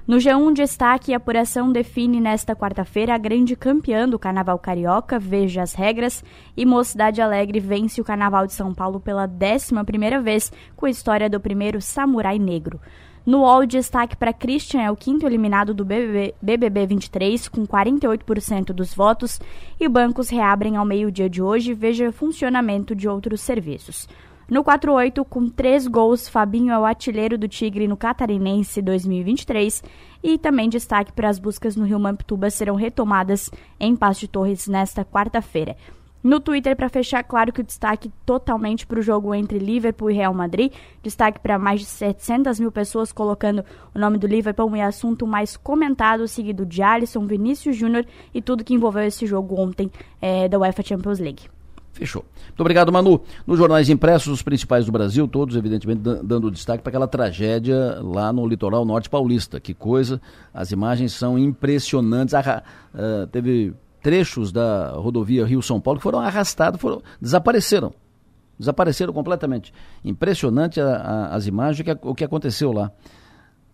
[0.05, 5.61] No G1, destaque e apuração define nesta quarta-feira a grande campeã do Carnaval Carioca, veja
[5.61, 6.21] as regras,
[6.57, 10.89] e Mocidade Alegre vence o Carnaval de São Paulo pela 11 primeira vez, com a
[10.89, 12.81] história do primeiro Samurai Negro.
[13.25, 18.73] No UOL, destaque para Christian, é o quinto eliminado do BBB, BBB 23, com 48%
[18.73, 19.39] dos votos,
[19.79, 24.09] e bancos reabrem ao meio-dia de hoje, veja funcionamento de outros serviços.
[24.49, 29.81] No 4-8, com três gols, Fabinho é o artilheiro do Tigre no Catarinense 2023
[30.21, 34.67] e também destaque para as buscas no Rio Mamptuba serão retomadas em Passo de Torres
[34.67, 35.77] nesta quarta-feira.
[36.21, 40.13] No Twitter, para fechar, claro que o destaque totalmente para o jogo entre Liverpool e
[40.13, 40.71] Real Madrid.
[41.01, 45.57] Destaque para mais de 700 mil pessoas colocando o nome do Liverpool e assunto mais
[45.57, 50.57] comentado, seguido de Alisson, Vinícius Júnior e tudo que envolveu esse jogo ontem é, da
[50.57, 51.43] UEFA Champions League.
[51.93, 52.25] Fechou.
[52.47, 53.21] Muito obrigado, Manu.
[53.45, 58.33] Nos jornais impressos, os principais do Brasil, todos, evidentemente, dando destaque para aquela tragédia lá
[58.33, 59.59] no litoral norte paulista.
[59.59, 60.19] Que coisa,
[60.51, 62.33] as imagens são impressionantes.
[62.33, 62.63] Ah,
[63.31, 67.93] teve trechos da rodovia Rio-São Paulo que foram arrastados, foram, desapareceram.
[68.57, 69.71] Desapareceram completamente.
[70.03, 72.91] Impressionante a, a, as imagens, que, o que aconteceu lá.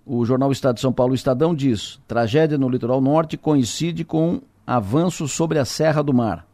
[0.06, 5.26] O jornal Estado de São Paulo, Estadão, diz: tragédia no litoral norte coincide com avanço
[5.28, 6.49] sobre a Serra do Mar.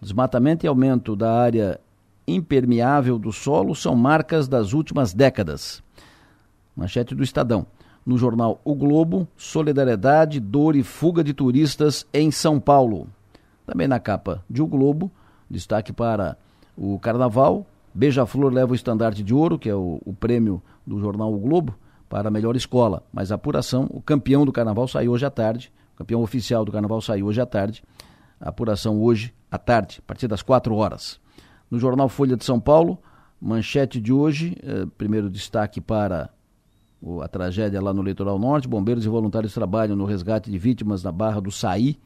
[0.00, 1.78] Desmatamento e aumento da área
[2.26, 5.82] impermeável do solo são marcas das últimas décadas.
[6.74, 7.66] Manchete do Estadão.
[8.06, 13.08] No jornal O Globo, solidariedade, dor e fuga de turistas em São Paulo.
[13.66, 15.10] Também na capa de O Globo,
[15.50, 16.38] destaque para
[16.76, 17.66] o Carnaval.
[17.92, 21.74] Beija-Flor leva o estandarte de ouro, que é o, o prêmio do jornal O Globo,
[22.08, 23.02] para a melhor escola.
[23.12, 26.72] Mas a apuração, o campeão do Carnaval saiu hoje à tarde, o campeão oficial do
[26.72, 27.84] Carnaval saiu hoje à tarde.
[28.40, 31.20] A apuração hoje à tarde, a partir das 4 horas.
[31.70, 32.98] No jornal Folha de São Paulo,
[33.40, 36.30] manchete de hoje, eh, primeiro destaque para
[37.00, 41.02] o, a tragédia lá no litoral norte, bombeiros e voluntários trabalham no resgate de vítimas
[41.02, 41.98] na Barra do Saí,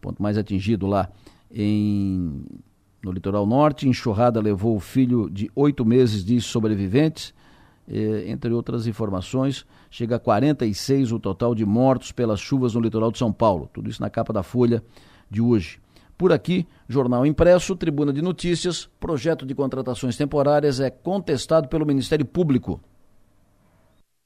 [0.00, 1.08] ponto mais atingido lá
[1.50, 2.44] em,
[3.02, 3.88] no litoral norte.
[3.88, 7.32] Enxurrada levou o filho de oito meses de sobreviventes,
[7.88, 9.64] eh, entre outras informações.
[9.90, 13.70] Chega a 46 o total de mortos pelas chuvas no litoral de São Paulo.
[13.72, 14.82] Tudo isso na capa da Folha
[15.30, 15.78] de hoje.
[16.16, 22.24] Por aqui, Jornal Impresso, Tribuna de Notícias, projeto de contratações temporárias é contestado pelo Ministério
[22.24, 22.80] Público.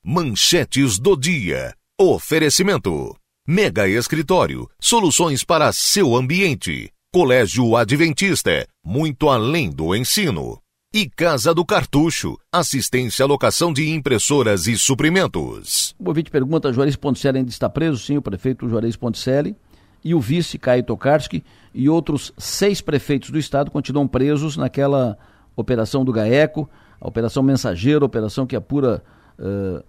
[0.02, 1.74] Manchetes do dia.
[2.00, 3.14] Oferecimento.
[3.46, 4.68] Mega Escritório.
[4.80, 6.90] Soluções para seu ambiente.
[7.12, 8.66] Colégio Adventista.
[8.84, 10.58] Muito além do ensino.
[10.94, 12.38] E Casa do Cartucho.
[12.52, 15.94] Assistência à locação de impressoras e suprimentos.
[15.98, 17.98] O ouvinte pergunta: Juarez Ponticelli ainda está preso?
[17.98, 19.56] Sim, o prefeito Juarez Ponticelli
[20.04, 21.44] e o vice Caio Tokarski
[21.74, 25.18] e outros seis prefeitos do estado continuam presos naquela
[25.54, 26.68] operação do GAECO,
[27.00, 29.02] a operação mensageira, a operação que apura
[29.38, 29.84] uh,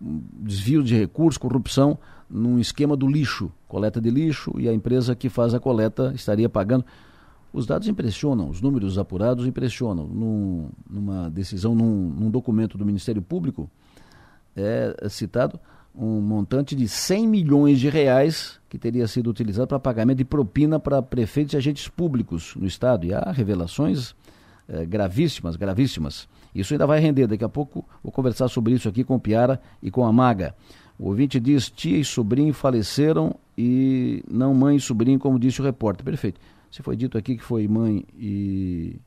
[0.00, 5.28] desvio de recursos, corrupção, num esquema do lixo, coleta de lixo, e a empresa que
[5.28, 6.84] faz a coleta estaria pagando.
[7.52, 10.06] Os dados impressionam, os números apurados impressionam.
[10.06, 13.70] Num, numa decisão, num, num documento do Ministério Público,
[14.54, 15.58] é citado
[15.96, 20.78] um montante de 100 milhões de reais que teria sido utilizado para pagamento de propina
[20.78, 23.06] para prefeitos e agentes públicos no estado.
[23.06, 24.14] E há revelações
[24.68, 26.28] eh, gravíssimas, gravíssimas.
[26.54, 27.26] Isso ainda vai render.
[27.26, 30.54] Daqui a pouco vou conversar sobre isso aqui com o Piara e com a Maga.
[30.98, 35.64] O ouvinte diz: tia e sobrinho faleceram e não mãe e sobrinho, como disse o
[35.64, 36.04] repórter.
[36.04, 36.40] Perfeito.
[36.70, 39.00] Se foi dito aqui que foi mãe e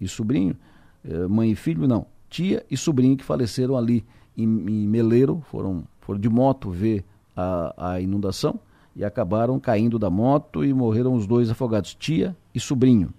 [0.00, 0.56] e sobrinho,
[1.04, 4.04] eh, mãe e filho, não, tia e sobrinho que faleceram ali
[4.36, 8.60] em, em Meleiro, foram, foram de moto ver a, a inundação
[8.94, 13.12] e acabaram caindo da moto e morreram os dois afogados, tia e sobrinho.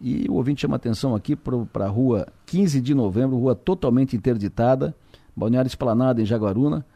[0.00, 4.94] E o ouvinte chama atenção aqui para a rua 15 de novembro, rua totalmente interditada,
[5.34, 6.86] Balneário Esplanada, em Jaguaruna,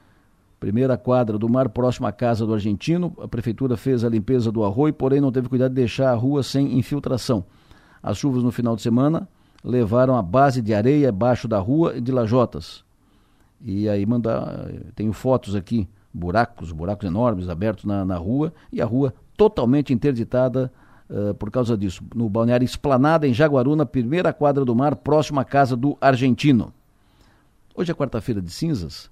[0.60, 3.12] primeira quadra do mar próximo à casa do argentino.
[3.20, 6.42] A prefeitura fez a limpeza do arroio, porém não teve cuidado de deixar a rua
[6.42, 7.44] sem infiltração.
[8.00, 9.26] As chuvas no final de semana
[9.64, 12.84] levaram a base de areia abaixo da rua e de lajotas.
[13.64, 18.84] E aí mandar, tenho fotos aqui, buracos, buracos enormes abertos na, na rua e a
[18.84, 20.72] rua totalmente interditada
[21.08, 22.02] uh, por causa disso.
[22.14, 26.72] No balneário Esplanada, em Jaguaruna, primeira quadra do mar, próximo à casa do argentino.
[27.74, 29.10] Hoje é quarta-feira de cinzas,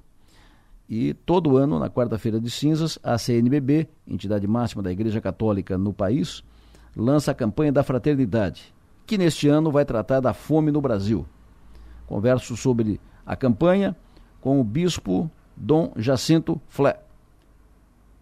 [0.91, 5.93] e todo ano, na quarta-feira de cinzas, a CNBB, entidade máxima da Igreja Católica no
[5.93, 6.43] país,
[6.97, 8.75] lança a campanha da fraternidade,
[9.07, 11.25] que neste ano vai tratar da fome no Brasil.
[12.09, 13.95] Converso sobre a campanha
[14.41, 16.97] com o bispo Dom Jacinto Flé.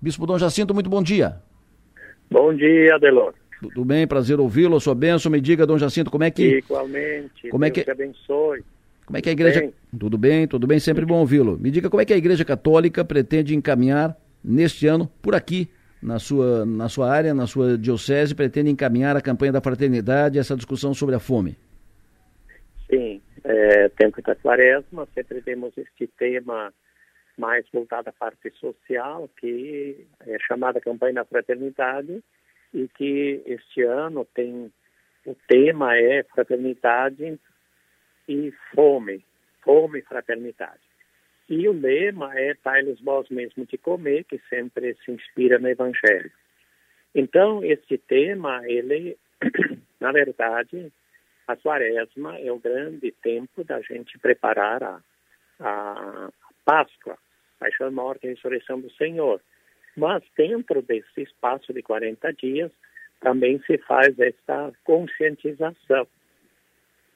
[0.01, 1.37] Bispo Dom Jacinto, muito bom dia.
[2.31, 3.35] Bom dia, Adelor.
[3.61, 5.31] Tudo bem, prazer ouvi-lo, sua bênção.
[5.31, 6.59] Me diga, Dom Jacinto, como é que...
[6.59, 7.85] Igualmente, como Deus é que...
[7.85, 8.63] te abençoe.
[9.09, 9.61] Como é que a igreja.
[9.61, 9.75] Bem.
[9.99, 11.59] Tudo bem, tudo bem, sempre bom ouvi-lo.
[11.59, 14.15] Me diga como é que a Igreja Católica pretende encaminhar
[14.45, 15.67] neste ano, por aqui,
[16.03, 20.55] na sua, na sua área, na sua diocese, pretende encaminhar a campanha da fraternidade, essa
[20.55, 21.57] discussão sobre a fome.
[22.91, 26.73] Sim, é, tempo da quaresma, sempre temos este tema
[27.39, 32.23] mais voltado à parte social, que é chamada campanha da fraternidade,
[32.75, 34.71] e que este ano tem
[35.25, 37.39] o tema é fraternidade
[38.29, 39.25] e fome,
[39.63, 40.81] fome e fraternidade.
[41.49, 46.31] E o lema é Tailos vós mesmo de comer, que sempre se inspira no Evangelho.
[47.15, 49.17] Então, este tema, ele,
[49.99, 50.93] na verdade,
[51.49, 55.01] a quaresma é o grande tempo da gente preparar a,
[55.59, 56.31] a
[56.63, 57.17] Páscoa,
[57.59, 59.41] paixão, morte e ressurreição do Senhor.
[59.97, 62.71] Mas dentro desse espaço de 40 dias,
[63.21, 66.07] também se faz esta conscientização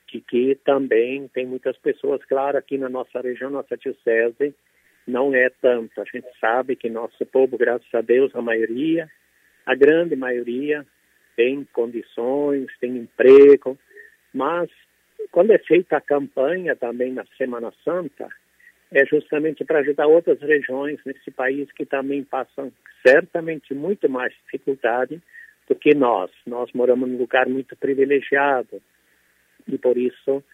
[0.08, 4.54] de que também tem muitas pessoas, claro, aqui na nossa região, nossa diocese,
[5.06, 6.00] não é tanto.
[6.00, 9.10] A gente sabe que nosso povo, graças a Deus, a maioria,
[9.66, 10.86] a grande maioria,
[11.36, 13.78] tem condições, tem emprego,
[14.34, 14.70] mas
[15.30, 18.28] quando é feita a campanha também na Semana Santa,
[18.90, 22.70] é justamente para ajudar outras regiões nesse país que também passam
[23.06, 25.20] certamente muito mais dificuldade
[25.68, 26.30] do que nós.
[26.46, 28.82] Nós moramos num lugar muito privilegiado,
[29.66, 30.44] e por isso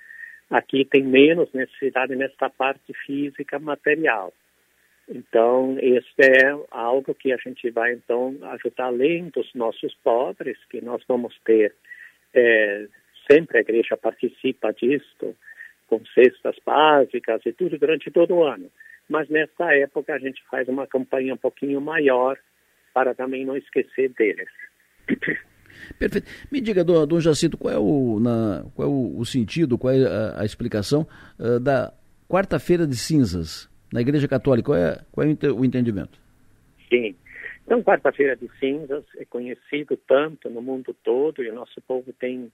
[0.51, 4.33] aqui tem menos necessidade nesta parte física material.
[5.09, 10.83] Então, isso é algo que a gente vai, então, ajudar além dos nossos pobres, que
[10.83, 11.75] nós vamos ter,
[12.35, 12.87] é,
[13.31, 15.37] sempre a igreja participa disto,
[15.87, 18.71] com cestas básicas e tudo durante todo o ano.
[19.09, 22.37] Mas nesta época a gente faz uma campanha um pouquinho maior
[22.93, 24.49] para também não esquecer deles.
[25.99, 26.29] Perfeito.
[26.51, 29.95] Me diga, Dom, Dom Jacinto, qual é o, na, qual é o, o sentido, qual
[29.95, 31.07] é a, a explicação
[31.39, 31.93] uh, da
[32.29, 34.67] quarta-feira de cinzas na Igreja Católica?
[34.67, 36.21] Qual é, qual é o entendimento?
[36.89, 37.15] Sim.
[37.65, 42.51] Então, quarta-feira de cinzas é conhecido tanto no mundo todo e o nosso povo tem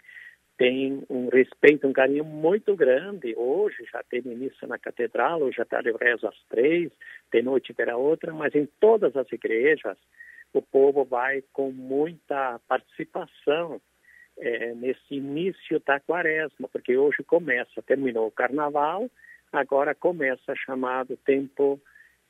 [0.56, 3.34] tem um respeito, um carinho muito grande.
[3.36, 6.92] Hoje já teve início na catedral, hoje já está de rezo às três,
[7.32, 9.98] de noite terá outra, mas em todas as igrejas
[10.52, 13.80] o povo vai com muita participação
[14.38, 19.10] é, nesse início da quaresma, porque hoje começa, terminou o carnaval,
[19.52, 21.80] agora começa chamado tempo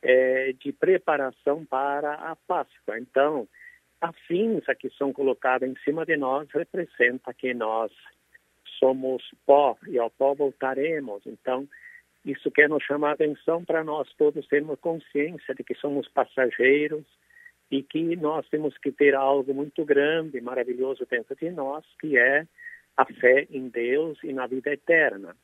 [0.01, 2.99] é, de preparação para a Páscoa.
[2.99, 3.47] Então,
[4.01, 7.91] as cinza que são colocadas em cima de nós representa que nós
[8.79, 11.25] somos pó e ao pó voltaremos.
[11.25, 11.67] Então,
[12.25, 17.05] isso quer nos chamar a atenção para nós todos termos consciência de que somos passageiros,
[17.71, 22.47] e que nós temos que ter algo muito grande, maravilhoso dentro de nós, que é
[22.95, 25.35] a fé em Deus e na vida eterna.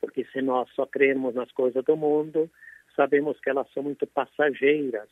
[0.00, 2.50] Porque se nós só cremos nas coisas do mundo,
[2.94, 5.08] sabemos que elas são muito passageiras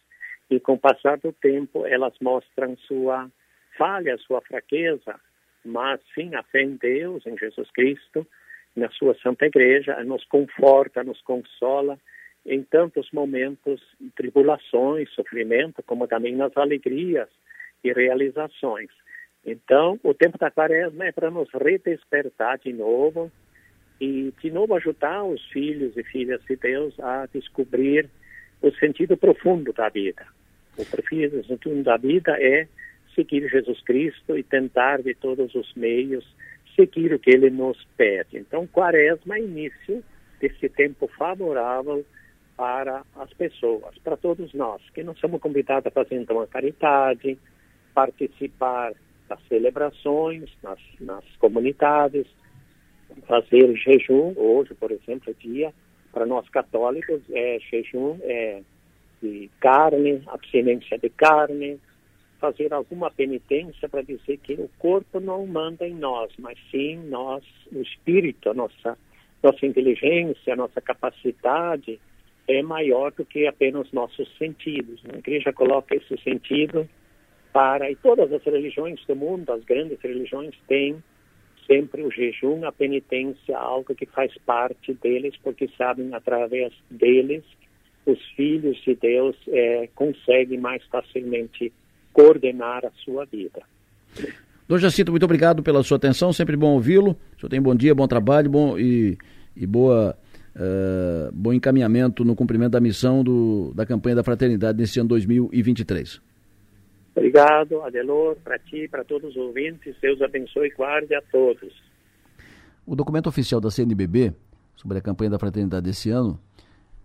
[0.50, 3.30] e com o passar do tempo elas mostram sua
[3.78, 5.18] falha, sua fraqueza,
[5.64, 8.26] mas sim a fé em Deus, em Jesus Cristo,
[8.74, 11.98] na sua Santa Igreja, nos conforta, nos consola
[12.44, 13.80] em tantos momentos,
[14.16, 17.28] tribulações, sofrimento, como também nas alegrias
[17.84, 18.90] e realizações.
[19.44, 23.30] Então, o tempo da quaresma é para nos redespertar de novo
[24.00, 28.08] e, de novo, ajudar os filhos e filhas de Deus a descobrir
[28.62, 30.26] o sentido profundo da vida.
[30.76, 32.66] O sentido da vida é
[33.14, 36.24] seguir Jesus Cristo e tentar, de todos os meios,
[36.76, 38.38] seguir o que ele nos pede.
[38.38, 40.02] Então, quaresma é início
[40.40, 42.04] desse tempo favorável
[42.56, 47.38] para as pessoas, para todos nós, que nós somos convidados a fazer então a caridade,
[47.94, 48.92] participar
[49.28, 52.26] das celebrações nas, nas comunidades,
[53.26, 54.34] fazer jejum.
[54.36, 55.72] Hoje, por exemplo, é dia
[56.12, 58.62] para nós católicos é jejum é
[59.22, 61.78] de carne, abstinência de carne,
[62.40, 67.44] fazer alguma penitência para dizer que o corpo não manda em nós, mas sim nós,
[67.72, 68.96] o espírito, a nossa
[69.42, 71.98] nossa inteligência, a nossa capacidade
[72.46, 75.02] é maior do que apenas nossos sentidos.
[75.12, 76.88] A igreja coloca esse sentido
[77.52, 81.02] para, e todas as religiões do mundo, as grandes religiões, têm
[81.66, 87.44] sempre o jejum, a penitência, algo que faz parte deles, porque sabem, através deles,
[88.10, 91.72] os filhos de Deus é, conseguem mais facilmente
[92.12, 93.62] coordenar a sua vida.
[94.68, 97.16] Doutor Jacinto, muito obrigado pela sua atenção, sempre bom ouvi-lo.
[97.36, 99.18] O senhor tem bom dia, bom trabalho bom, e,
[99.56, 100.16] e boa
[100.54, 106.20] uh, bom encaminhamento no cumprimento da missão do, da campanha da fraternidade nesse ano 2023.
[107.14, 109.96] Obrigado, Adelor, para ti, para todos os ouvintes.
[110.00, 111.72] Deus abençoe e guarde a todos.
[112.86, 114.32] O documento oficial da CNBB
[114.76, 116.38] sobre a campanha da fraternidade desse ano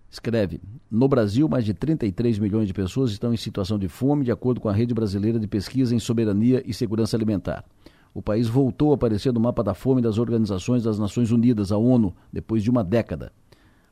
[0.09, 4.31] escreve: No Brasil, mais de 33 milhões de pessoas estão em situação de fome, de
[4.31, 7.63] acordo com a Rede Brasileira de Pesquisa em Soberania e Segurança Alimentar.
[8.13, 11.77] O país voltou a aparecer no mapa da fome das organizações das Nações Unidas, a
[11.77, 13.33] ONU, depois de uma década.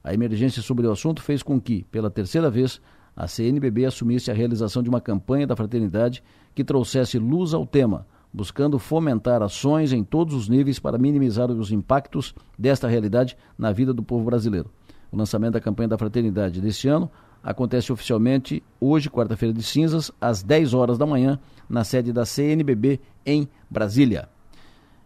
[0.01, 2.80] A emergência sobre o assunto fez com que, pela terceira vez,
[3.16, 6.24] a CNBB assumisse a realização de uma campanha da fraternidade
[6.55, 11.72] que trouxesse luz ao tema, buscando fomentar ações em todos os níveis para minimizar os
[11.72, 14.72] impactos desta realidade na vida do povo brasileiro.
[15.14, 17.07] O lançamento da campanha da fraternidade deste ano
[17.43, 21.39] acontece oficialmente hoje, quarta-feira de cinzas, às 10 horas da manhã,
[21.70, 24.28] na sede da CNBB em Brasília.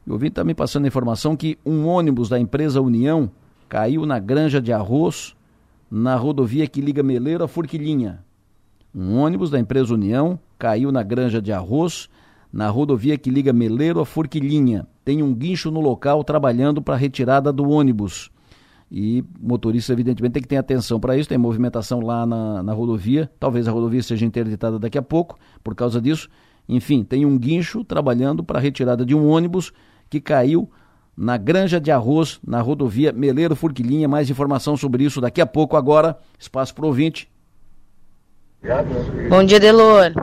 [0.05, 3.29] E o ouvinte está me passando a informação que um ônibus da empresa União
[3.67, 5.35] caiu na granja de arroz
[5.91, 8.23] na rodovia que liga Meleiro a Forquilinha.
[8.95, 12.07] Um ônibus da empresa União caiu na granja de arroz
[12.51, 14.87] na rodovia que liga Meleiro a Forquilinha.
[15.03, 18.31] Tem um guincho no local trabalhando para a retirada do ônibus
[18.91, 23.29] e motorista evidentemente tem que ter atenção para isso, tem movimentação lá na, na rodovia,
[23.39, 26.29] talvez a rodovia seja interditada daqui a pouco por causa disso.
[26.69, 29.71] Enfim, tem um guincho trabalhando para a retirada de um ônibus
[30.09, 30.69] que caiu
[31.15, 34.07] na Granja de Arroz, na rodovia Meleiro Furquilinha.
[34.07, 35.75] Mais informação sobre isso daqui a pouco.
[35.75, 37.29] Agora, espaço para ouvinte.
[39.29, 40.13] Bom dia, Delor.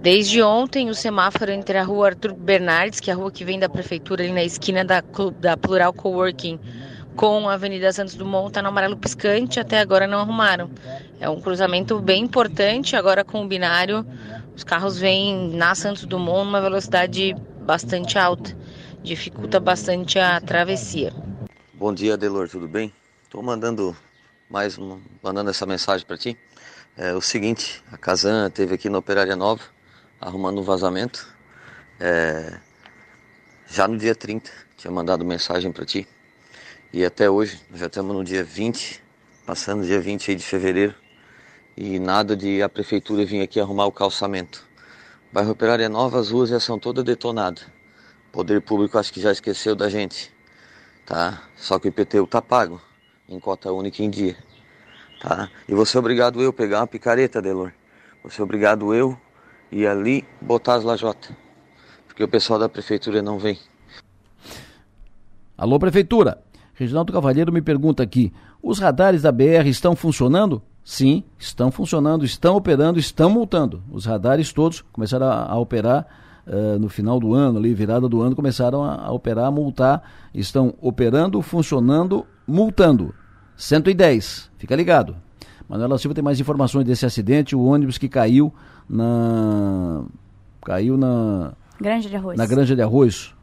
[0.00, 3.58] Desde ontem, o semáforo entre a rua Arthur Bernardes, que é a rua que vem
[3.58, 5.02] da prefeitura ali na esquina da,
[5.40, 6.58] da Plural Coworking,
[7.16, 10.70] com a Avenida Santos Dumont está no amarelo piscante, até agora não arrumaram.
[11.20, 14.04] É um cruzamento bem importante, agora com o binário,
[14.54, 18.56] os carros vêm na Santos Dumont numa velocidade bastante alta,
[19.02, 21.12] dificulta bastante a travessia.
[21.72, 22.92] Bom dia, Delor, tudo bem?
[23.22, 23.96] Estou mandando
[24.50, 26.36] mais um, mandando essa mensagem para ti.
[26.96, 29.62] É o seguinte, a Casan teve aqui na Operária Nova,
[30.20, 31.26] arrumando um vazamento.
[31.98, 32.58] É,
[33.68, 36.06] já no dia 30, tinha mandado mensagem para ti
[36.94, 39.02] e até hoje, já estamos no dia 20,
[39.44, 40.94] passando o dia 20 aí de fevereiro,
[41.76, 44.64] e nada de a prefeitura vir aqui arrumar o calçamento.
[45.32, 47.64] Bairro Operária Nova, as ruas já são todas detonadas.
[48.28, 50.32] O poder público acho que já esqueceu da gente,
[51.04, 51.42] tá?
[51.56, 52.80] Só que o IPTU tá pago,
[53.28, 54.36] em cota única em dia,
[55.20, 55.50] tá?
[55.68, 57.72] E você é obrigado eu pegar uma picareta, Delor.
[58.22, 59.18] Você é obrigado eu
[59.72, 61.32] ir ali botar as lajotas,
[62.06, 63.58] porque o pessoal da prefeitura não vem.
[65.58, 66.43] Alô, prefeitura!
[66.74, 70.62] Reginaldo Cavalheiro me pergunta aqui: os radares da BR estão funcionando?
[70.84, 73.82] Sim, estão funcionando, estão operando, estão multando.
[73.90, 76.06] Os radares todos começaram a, a operar
[76.46, 80.02] uh, no final do ano, ali, virada do ano, começaram a, a operar, a multar.
[80.34, 83.14] Estão operando, funcionando, multando.
[83.56, 85.16] 110, fica ligado.
[85.68, 88.52] Manuela Silva tem mais informações desse acidente, o ônibus que caiu
[88.88, 90.04] na.
[90.62, 91.52] caiu na.
[91.80, 92.36] Granja de Arroz.
[92.36, 93.34] Na Granja de Arroz.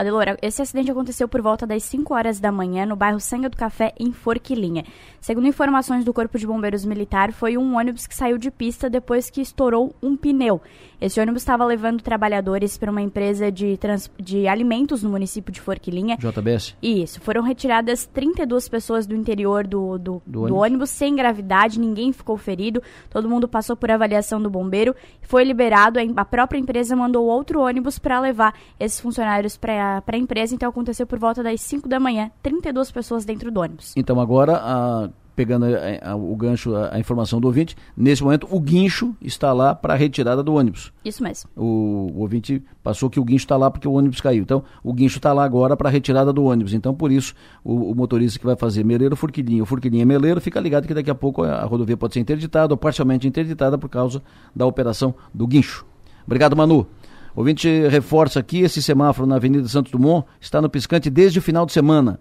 [0.00, 3.56] Adelora, esse acidente aconteceu por volta das 5 horas da manhã no bairro Sanga do
[3.56, 4.82] Café, em Forquilinha.
[5.20, 9.28] Segundo informações do Corpo de Bombeiros Militar, foi um ônibus que saiu de pista depois
[9.28, 10.58] que estourou um pneu.
[11.00, 14.10] Esse ônibus estava levando trabalhadores para uma empresa de, trans...
[14.18, 16.16] de alimentos no município de Forquilinha.
[16.16, 16.76] JBS?
[16.82, 17.20] Isso.
[17.20, 20.48] Foram retiradas 32 pessoas do interior do, do, do, ônibus.
[20.48, 25.44] do ônibus sem gravidade, ninguém ficou ferido, todo mundo passou por avaliação do bombeiro, foi
[25.44, 30.54] liberado, a própria empresa mandou outro ônibus para levar esses funcionários para para a empresa,
[30.54, 33.94] então aconteceu por volta das 5 da manhã, 32 pessoas dentro do ônibus.
[33.96, 38.46] Então agora a pegando a, a, o gancho, a, a, informação do ouvinte, nesse momento
[38.50, 40.92] o guincho está lá para a retirada do ônibus.
[41.04, 41.50] Isso mesmo.
[41.56, 44.42] O, o ouvinte passou que o guincho está lá porque o ônibus caiu.
[44.42, 46.74] Então, o guincho está lá agora para a retirada do ônibus.
[46.74, 50.60] Então, por isso, o, o motorista que vai fazer Meleiro Furquilinha, o Furquilinha Meleiro, fica
[50.60, 54.22] ligado que daqui a pouco a rodovia pode ser interditada ou parcialmente interditada por causa
[54.54, 55.84] da operação do guincho.
[56.26, 56.86] Obrigado, Manu.
[57.34, 61.42] O ouvinte reforça aqui, esse semáforo na Avenida Santos Dumont está no piscante desde o
[61.42, 62.20] final de semana.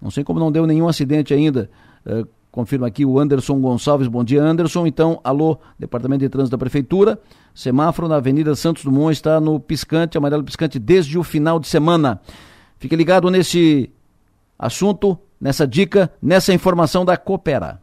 [0.00, 1.70] Não sei como não deu nenhum acidente ainda.
[2.56, 4.08] Confirma aqui o Anderson Gonçalves.
[4.08, 4.86] Bom dia, Anderson.
[4.86, 7.20] Então, alô, Departamento de Trânsito da Prefeitura.
[7.54, 12.18] Semáforo na Avenida Santos Dumont está no piscante, amarelo piscante, desde o final de semana.
[12.78, 13.90] Fique ligado nesse
[14.58, 17.78] assunto, nessa dica, nessa informação da Coopera.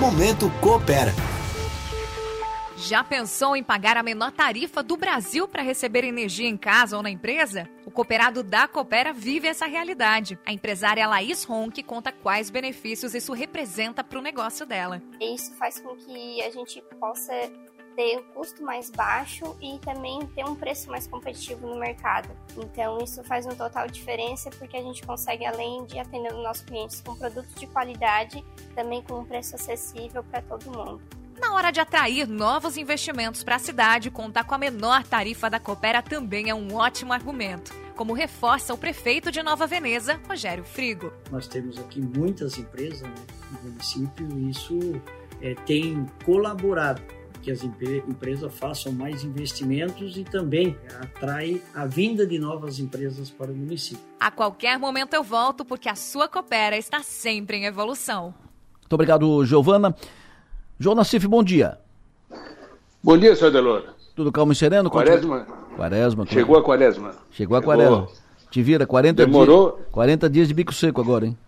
[0.00, 1.31] Momento Coopera.
[2.82, 7.02] Já pensou em pagar a menor tarifa do Brasil para receber energia em casa ou
[7.02, 7.70] na empresa?
[7.86, 10.36] O cooperado da Coopera vive essa realidade.
[10.44, 15.00] A empresária Laís Ronque conta quais benefícios isso representa para o negócio dela.
[15.20, 17.32] Isso faz com que a gente possa
[17.94, 22.36] ter um custo mais baixo e também ter um preço mais competitivo no mercado.
[22.56, 26.64] Então, isso faz uma total diferença porque a gente consegue, além de atender os nossos
[26.64, 31.21] clientes com produtos de qualidade, também com um preço acessível para todo mundo.
[31.42, 35.58] Na hora de atrair novos investimentos para a cidade, contar com a menor tarifa da
[35.58, 41.12] Coopera também é um ótimo argumento, como reforça o prefeito de Nova Veneza, Rogério Frigo.
[41.32, 43.14] Nós temos aqui muitas empresas né,
[43.50, 44.78] no município e isso
[45.40, 47.02] é, tem colaborado
[47.42, 53.50] que as empresas façam mais investimentos e também atrai a vinda de novas empresas para
[53.50, 54.04] o município.
[54.20, 58.32] A qualquer momento eu volto porque a sua Coopera está sempre em evolução.
[58.80, 59.92] Muito obrigado, Giovana.
[60.82, 61.78] João Nassif, bom dia.
[63.04, 63.84] Bom dia, senhor Delor.
[64.16, 64.90] Tudo calmo e sereno?
[64.90, 65.46] Quaresma.
[65.76, 66.26] Quaresma.
[66.26, 67.12] Chegou a quaresma.
[67.30, 68.08] Chegou a quaresma.
[68.50, 69.76] Te vira, 40 demorou...
[69.76, 69.88] dias.
[69.92, 71.38] 40 dias de bico seco agora, hein?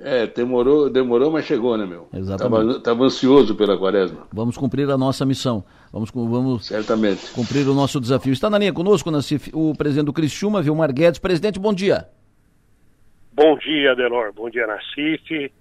[0.00, 2.08] É, demorou, demorou, mas chegou, né, meu?
[2.12, 2.66] Exatamente.
[2.66, 4.26] Tava, tava ansioso pela quaresma.
[4.32, 5.62] Vamos cumprir a nossa missão.
[5.92, 7.30] Vamos, vamos Certamente.
[7.30, 8.32] cumprir o nosso desafio.
[8.32, 11.20] Está na linha conosco, Nassif, o presidente do Criciúma, Vilmar Guedes.
[11.20, 12.08] Presidente, bom dia.
[13.32, 14.32] Bom dia, Delor.
[14.34, 15.52] Bom dia, Nassif.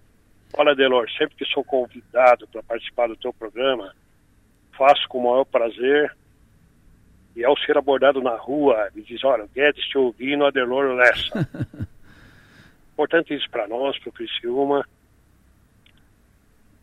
[0.53, 3.93] Olha, Delor, sempre que sou convidado para participar do teu programa,
[4.77, 6.15] faço com o maior prazer.
[7.35, 11.47] E ao ser abordado na rua, me diz, olha, Guedes te ouvindo, Adelor Lessa.
[12.93, 14.85] Importante isso para nós, para o Criciúma.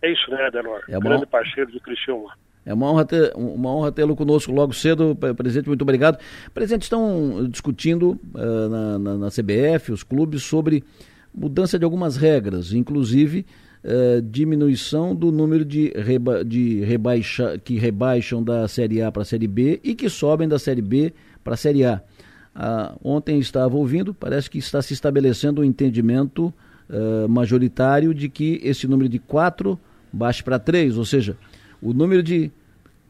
[0.00, 0.82] É isso, né, Adelor?
[0.88, 2.34] É Grande parceiro do Criciúma.
[2.64, 6.18] É uma honra, ter, uma honra tê-lo conosco logo cedo, presidente, muito obrigado.
[6.52, 10.84] Presidente, estão discutindo uh, na, na, na CBF, os clubes, sobre
[11.38, 13.46] mudança de algumas regras, inclusive
[13.84, 19.24] uh, diminuição do número de, reba de rebaixa que rebaixam da Série A para a
[19.24, 21.12] Série B e que sobem da Série B
[21.44, 22.02] para a Série A.
[22.56, 26.52] Uh, ontem estava ouvindo, parece que está se estabelecendo um entendimento
[26.90, 29.78] uh, majoritário de que esse número de quatro
[30.12, 31.36] baixe para três, ou seja,
[31.80, 32.50] o número de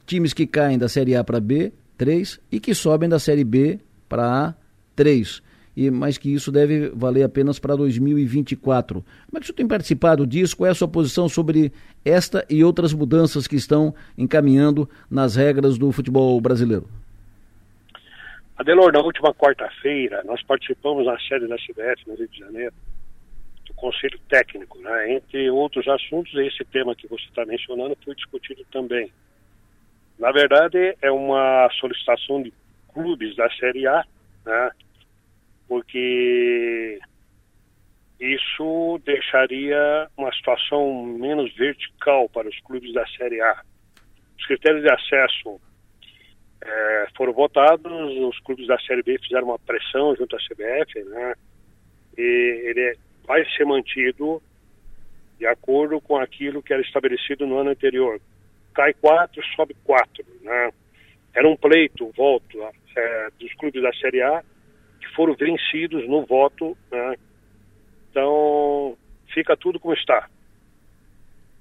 [0.05, 3.79] times que caem da Série A para B, três, e que sobem da Série B
[4.07, 4.55] para A,
[4.95, 5.43] três
[5.79, 9.01] e mas que isso deve valer apenas para 2024.
[9.01, 10.57] Como é que o senhor tem participado disso?
[10.57, 11.73] Qual é a sua posição sobre
[12.05, 16.89] esta e outras mudanças que estão encaminhando nas regras do futebol brasileiro?
[18.57, 22.75] Adelor, na última quarta-feira, nós participamos na sede da CBF, no Rio de Janeiro,
[23.65, 25.13] do Conselho Técnico, né?
[25.15, 29.13] entre outros assuntos, esse tema que você está mencionando foi discutido também.
[30.19, 32.53] Na verdade, é uma solicitação de
[32.93, 34.05] clubes da Série A,
[34.45, 34.71] né?
[35.69, 36.99] Porque
[38.19, 43.63] isso deixaria uma situação menos vertical para os clubes da Série A.
[44.39, 45.61] Os critérios de acesso
[46.65, 51.35] é, foram votados, os clubes da Série B fizeram uma pressão junto à CBF, né?
[52.17, 54.43] E ele vai ser mantido
[55.39, 58.21] de acordo com aquilo que era estabelecido no ano anterior.
[58.75, 60.73] Cai quatro, sobe quatro, né?
[61.35, 62.59] Era um pleito, volto,
[62.97, 64.43] é, dos clubes da Série A
[65.09, 66.77] que foram vencidos no voto.
[66.91, 67.17] Né?
[68.11, 68.97] Então,
[69.33, 70.29] fica tudo como está.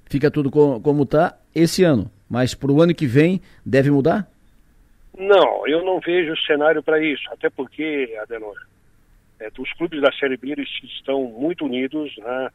[0.09, 4.27] Fica tudo como está esse ano, mas para o ano que vem deve mudar?
[5.17, 8.55] Não, eu não vejo cenário para isso, até porque, Adenor,
[9.39, 12.49] é, os clubes da Série B estão muito unidos, né?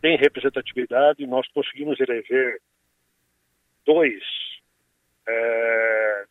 [0.00, 2.60] tem representatividade, nós conseguimos eleger
[3.86, 4.22] dois
[5.26, 6.24] é,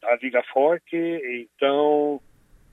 [0.00, 2.20] da Liga Forte, então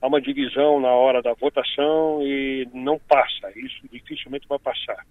[0.02, 3.50] há uma divisão na hora da votação e não passa.
[3.56, 5.06] Isso dificilmente vai passar.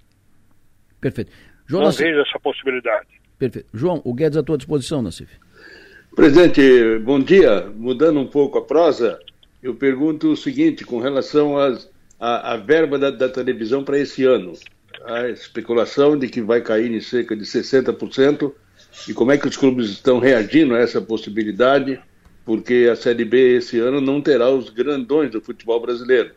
[0.99, 1.31] Perfeito.
[1.65, 2.03] João não Nassif...
[2.03, 3.07] vejo essa possibilidade.
[3.39, 3.69] Perfeito.
[3.73, 5.31] João, o Guedes à tua disposição, Nassif.
[6.13, 7.71] Presidente, bom dia.
[7.73, 9.17] Mudando um pouco a prosa,
[9.63, 11.89] eu pergunto o seguinte, com relação às,
[12.19, 14.53] a, a verba da, da televisão para esse ano?
[15.05, 18.53] A especulação de que vai cair em cerca de 60%,
[19.07, 21.99] e como é que os clubes estão reagindo a essa possibilidade,
[22.45, 26.33] porque a Série B esse ano não terá os grandões do futebol brasileiro.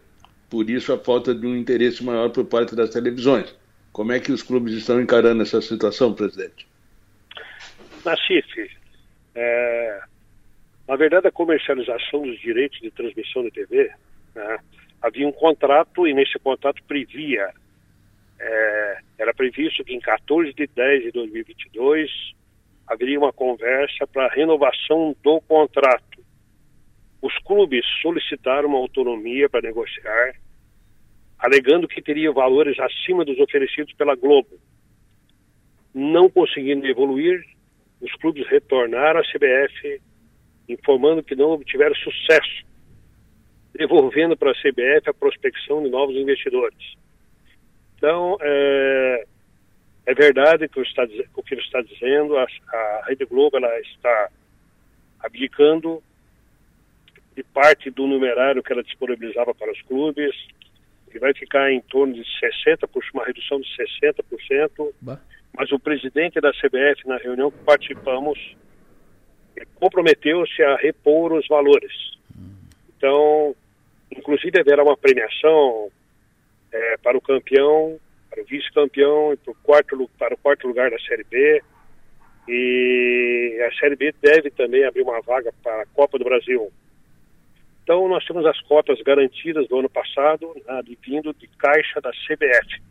[0.51, 3.55] Por isso a falta de um interesse maior por parte das televisões.
[3.93, 6.67] Como é que os clubes estão encarando essa situação, presidente?
[8.05, 8.71] Nacife,
[9.35, 10.01] é,
[10.87, 13.91] na verdade a comercialização dos direitos de transmissão de TV
[14.35, 14.59] né,
[15.01, 17.51] havia um contrato e nesse contrato previa,
[18.39, 22.11] é, era previsto que em 14 de 10 de 2022
[22.87, 26.23] haveria uma conversa para renovação do contrato.
[27.23, 30.35] Os clubes solicitaram uma autonomia para negociar,
[31.39, 34.59] alegando que teria valores acima dos oferecidos pela Globo.
[35.95, 37.43] Não conseguindo evoluir,
[38.01, 40.03] os clubes retornaram à CBF
[40.69, 42.65] informando que não obtiveram sucesso
[43.75, 46.95] devolvendo para a CBF a prospecção de novos investidores.
[47.97, 49.27] Então, é,
[50.07, 53.81] é verdade que o, está, o que ele está dizendo, a, a Rede Globo ela
[53.81, 54.29] está
[55.21, 56.03] abdicando
[57.35, 60.35] de parte do numerário que ela disponibilizava para os clubes,
[61.11, 65.21] que vai ficar em torno de 60%, uma redução de 60%, bah.
[65.57, 68.57] mas o presidente da CBF, na reunião que participamos,
[69.77, 71.93] comprometeu-se a repor os valores.
[72.97, 73.55] Então,
[74.17, 75.91] Inclusive haverá uma premiação
[76.73, 77.99] é, para o campeão,
[78.35, 81.63] para o vice-campeão e para o, quarto, para o quarto lugar da Série B.
[82.49, 86.71] E a Série B deve também abrir uma vaga para a Copa do Brasil.
[87.83, 92.83] Então nós temos as cotas garantidas do ano passado, né, vindo de caixa da CBF.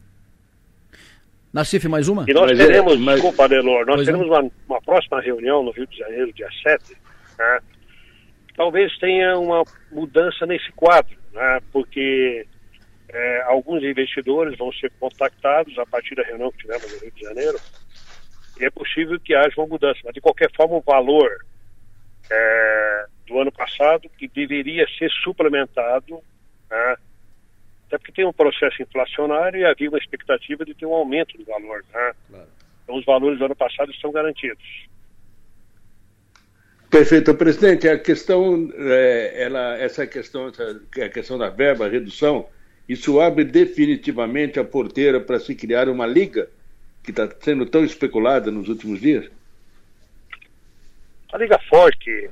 [1.52, 2.26] Nacife, mais uma?
[2.28, 3.16] E nós mas é, teremos, é, mas...
[3.16, 6.98] desculpa, Adelor, nós teremos uma, uma, próxima reunião no Rio de Janeiro, dia 7,
[7.38, 7.60] né,
[8.56, 11.60] talvez tenha uma mudança nesse quadro, né?
[11.72, 12.48] porque
[13.14, 17.22] é, alguns investidores vão ser contactados a partir da reunião que tivemos no Rio de
[17.22, 17.59] Janeiro
[18.59, 19.99] e é possível que haja uma mudança.
[20.03, 21.45] Mas, de qualquer forma, o valor
[22.30, 26.20] é, do ano passado, que deveria ser suplementado,
[26.70, 26.95] né?
[27.88, 31.45] até porque tem um processo inflacionário e havia uma expectativa de ter um aumento do
[31.45, 31.84] valor.
[31.93, 32.14] Né?
[32.30, 32.47] Claro.
[32.84, 34.88] Então, os valores do ano passado estão garantidos.
[36.89, 37.88] Perfeito, presidente.
[37.88, 42.47] A questão, é, ela, essa questão, essa, a questão da verba, a redução,
[42.88, 46.49] isso abre definitivamente a porteira para se criar uma liga
[47.03, 49.29] que está sendo tão especulada nos últimos dias?
[51.31, 52.29] A Liga Forte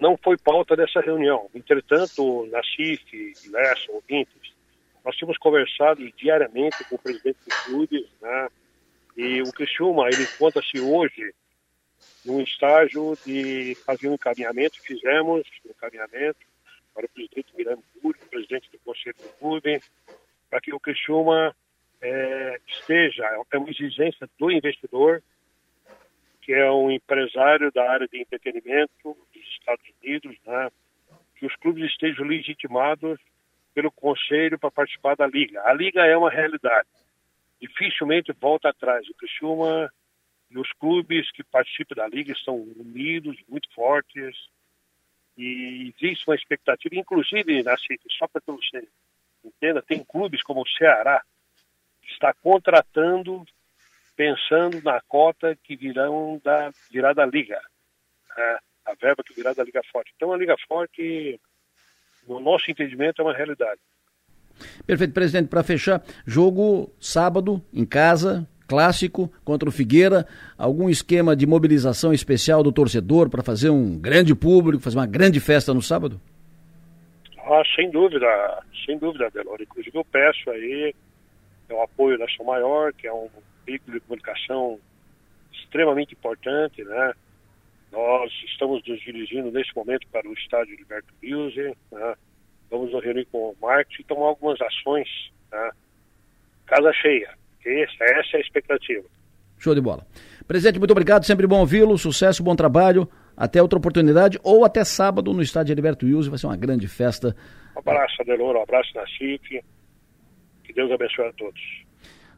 [0.00, 1.48] não foi pauta dessa reunião.
[1.54, 4.52] Entretanto, na CIF, Lesson, ouvintes,
[5.04, 8.48] nós tínhamos conversado diariamente com o presidente do clube, né?
[9.16, 11.34] E o Criciúma, ele encontra-se hoje
[12.24, 16.51] num estágio de fazer um encaminhamento, fizemos um encaminhamento
[16.94, 19.80] para o presidente Miranda Cury, presidente do Conselho do Clube,
[20.48, 21.54] para que o Criciúma
[22.00, 25.22] é, esteja, é uma exigência do investidor,
[26.42, 30.70] que é um empresário da área de entretenimento dos Estados Unidos, né,
[31.36, 33.18] que os clubes estejam legitimados
[33.74, 35.62] pelo Conselho para participar da Liga.
[35.64, 36.88] A Liga é uma realidade.
[37.60, 39.08] Dificilmente volta atrás.
[39.08, 39.90] O Criciúma
[40.52, 44.36] e os clubes que participam da liga estão unidos, muito fortes.
[45.36, 47.74] E existe uma expectativa, inclusive, na
[48.18, 48.86] só para que você
[49.44, 51.22] entenda, tem clubes como o Ceará
[52.02, 53.44] que está contratando,
[54.16, 57.60] pensando na cota que virão da, virá da liga.
[58.36, 58.58] Né?
[58.84, 60.12] A verba que virá da Liga Forte.
[60.16, 61.40] Então, a Liga Forte,
[62.26, 63.80] no nosso entendimento, é uma realidade.
[64.86, 65.48] Perfeito, presidente.
[65.48, 72.62] Para fechar, jogo sábado em casa, clássico contra o Figueira, algum esquema de mobilização especial
[72.62, 76.20] do torcedor para fazer um grande público, fazer uma grande festa no sábado?
[77.38, 78.26] Ah, sem dúvida,
[78.86, 79.60] sem dúvida, Belor.
[79.60, 80.94] Inclusive eu peço aí
[81.68, 83.28] é o apoio da São Maior, que é um
[83.66, 84.78] veículo de comunicação
[85.52, 87.12] extremamente importante, né?
[87.90, 92.14] Nós estamos nos dirigindo nesse momento para o estádio Liberto Bilze, né?
[92.70, 95.08] Vamos nos reunir com o Marcos e tomar algumas ações,
[95.50, 95.70] né?
[96.66, 97.41] Casa cheia.
[97.64, 99.04] Essa, essa é a expectativa.
[99.58, 100.04] Show de bola.
[100.46, 105.32] Presidente, muito obrigado, sempre bom ouvi-lo, sucesso, bom trabalho, até outra oportunidade, ou até sábado
[105.32, 107.36] no estádio Heriberto Wilson, vai ser uma grande festa.
[107.76, 109.62] Um abraço, Adeloro, um abraço, Nacife,
[110.64, 111.60] que Deus abençoe a todos.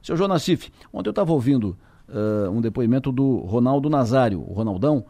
[0.02, 5.06] Seu João Nacife, ontem eu estava ouvindo uh, um depoimento do Ronaldo Nazário, o Ronaldão,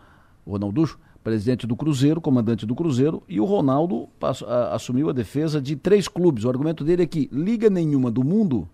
[0.47, 4.09] o Ronalducho, presidente do Cruzeiro, comandante do Cruzeiro, e o Ronaldo
[4.71, 6.45] assumiu a defesa de três clubes.
[6.45, 8.69] O argumento dele é que liga nenhuma do mundo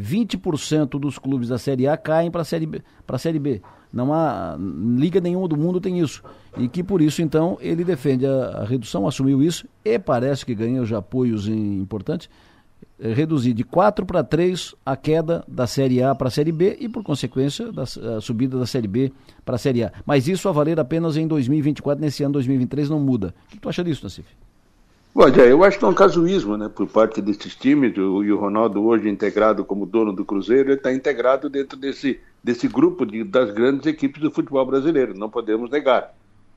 [0.00, 3.60] 20% dos clubes da Série A caem para a Série B, para a Série B.
[3.92, 4.56] Não há
[4.96, 6.22] liga nenhuma do mundo tem isso.
[6.56, 10.54] E que por isso então ele defende a, a redução, assumiu isso e parece que
[10.54, 12.28] ganha os apoios em, importantes
[12.98, 16.76] eh, reduzir de 4 para 3 a queda da Série A para a Série B
[16.80, 19.12] e, por consequência, da a subida da Série B
[19.44, 19.92] para a Série A.
[20.06, 23.34] Mas isso a valer apenas em 2024, nesse ano 2023 não muda.
[23.46, 24.26] O que tu acha disso, Nassif?
[25.12, 28.38] Olha, eu acho que é um casuísmo, né, por parte desses times, o, e o
[28.38, 33.24] Ronaldo hoje integrado como dono do Cruzeiro, ele está integrado dentro desse, desse grupo de,
[33.24, 36.14] das grandes equipes do futebol brasileiro, não podemos negar.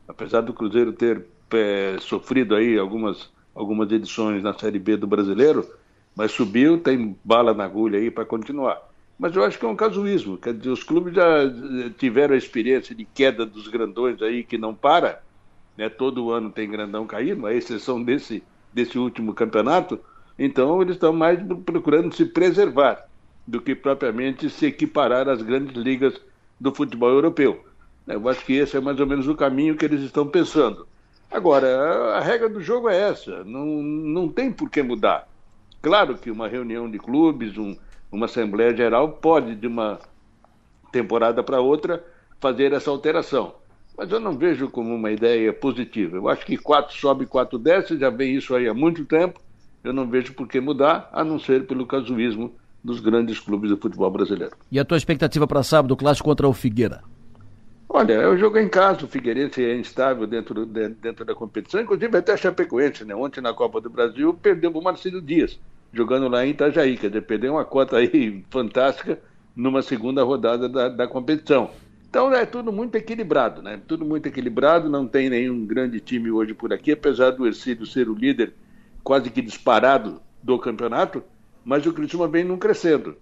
[0.07, 5.67] Apesar do Cruzeiro ter é, sofrido aí algumas, algumas edições na Série B do Brasileiro,
[6.15, 8.79] mas subiu, tem bala na agulha aí para continuar.
[9.17, 10.37] Mas eu acho que é um casuísmo.
[10.37, 14.57] Quer dizer, os clubes já eh, tiveram a experiência de queda dos grandões aí que
[14.57, 15.23] não para.
[15.77, 15.89] Né?
[15.89, 18.43] Todo ano tem grandão caindo, a exceção desse,
[18.73, 19.99] desse último campeonato.
[20.37, 23.05] Então eles estão mais procurando se preservar
[23.45, 26.19] do que propriamente se equiparar às grandes ligas
[26.59, 27.63] do futebol europeu.
[28.07, 30.87] Eu acho que esse é mais ou menos o caminho que eles estão pensando.
[31.31, 35.27] Agora, a regra do jogo é essa, não, não tem por que mudar.
[35.81, 37.75] Claro que uma reunião de clubes, um,
[38.11, 39.99] uma Assembleia Geral pode, de uma
[40.91, 42.05] temporada para outra,
[42.39, 43.55] fazer essa alteração.
[43.97, 46.17] Mas eu não vejo como uma ideia positiva.
[46.17, 49.39] Eu acho que quatro sobe, quatro desce, já vem isso aí há muito tempo.
[49.83, 53.77] Eu não vejo por que mudar, a não ser pelo casuísmo dos grandes clubes do
[53.77, 54.55] futebol brasileiro.
[54.71, 57.01] E a tua expectativa para sábado, clássico contra o Figueira?
[57.87, 62.17] Olha, é o jogo em casa, o Figueirense é instável dentro, dentro da competição, inclusive
[62.17, 63.13] até a Chapecoense, né?
[63.13, 65.59] Ontem na Copa do Brasil perdeu o Marcelo Dias,
[65.93, 69.19] jogando lá em Itajaí, quer dizer, perdeu uma cota aí fantástica
[69.55, 71.69] numa segunda rodada da, da competição.
[72.13, 73.81] Então é tudo muito equilibrado, né?
[73.87, 78.07] Tudo muito equilibrado, não tem nenhum grande time hoje por aqui, apesar do Ercílio ser
[78.07, 78.53] o líder
[79.03, 81.23] quase que disparado do campeonato,
[81.65, 83.17] mas o Criciúma vem não crescendo.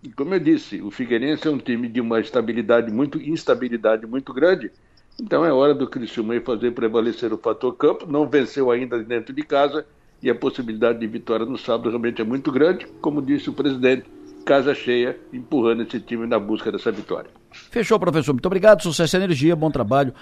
[0.00, 4.32] E como eu disse, o Figueirense é um time de uma estabilidade muito, instabilidade muito
[4.32, 4.70] grande.
[5.20, 8.06] Então é hora do Criciúma fazer prevalecer o fator campo.
[8.06, 9.84] Não venceu ainda dentro de casa
[10.22, 12.86] e a possibilidade de vitória no sábado realmente é muito grande.
[13.00, 14.06] Como disse o presidente,
[14.46, 17.28] casa cheia, empurrando esse time na busca dessa vitória.
[17.50, 18.32] Fechou, professor.
[18.32, 18.80] Muito obrigado.
[18.80, 20.14] Sucesso e energia, bom trabalho.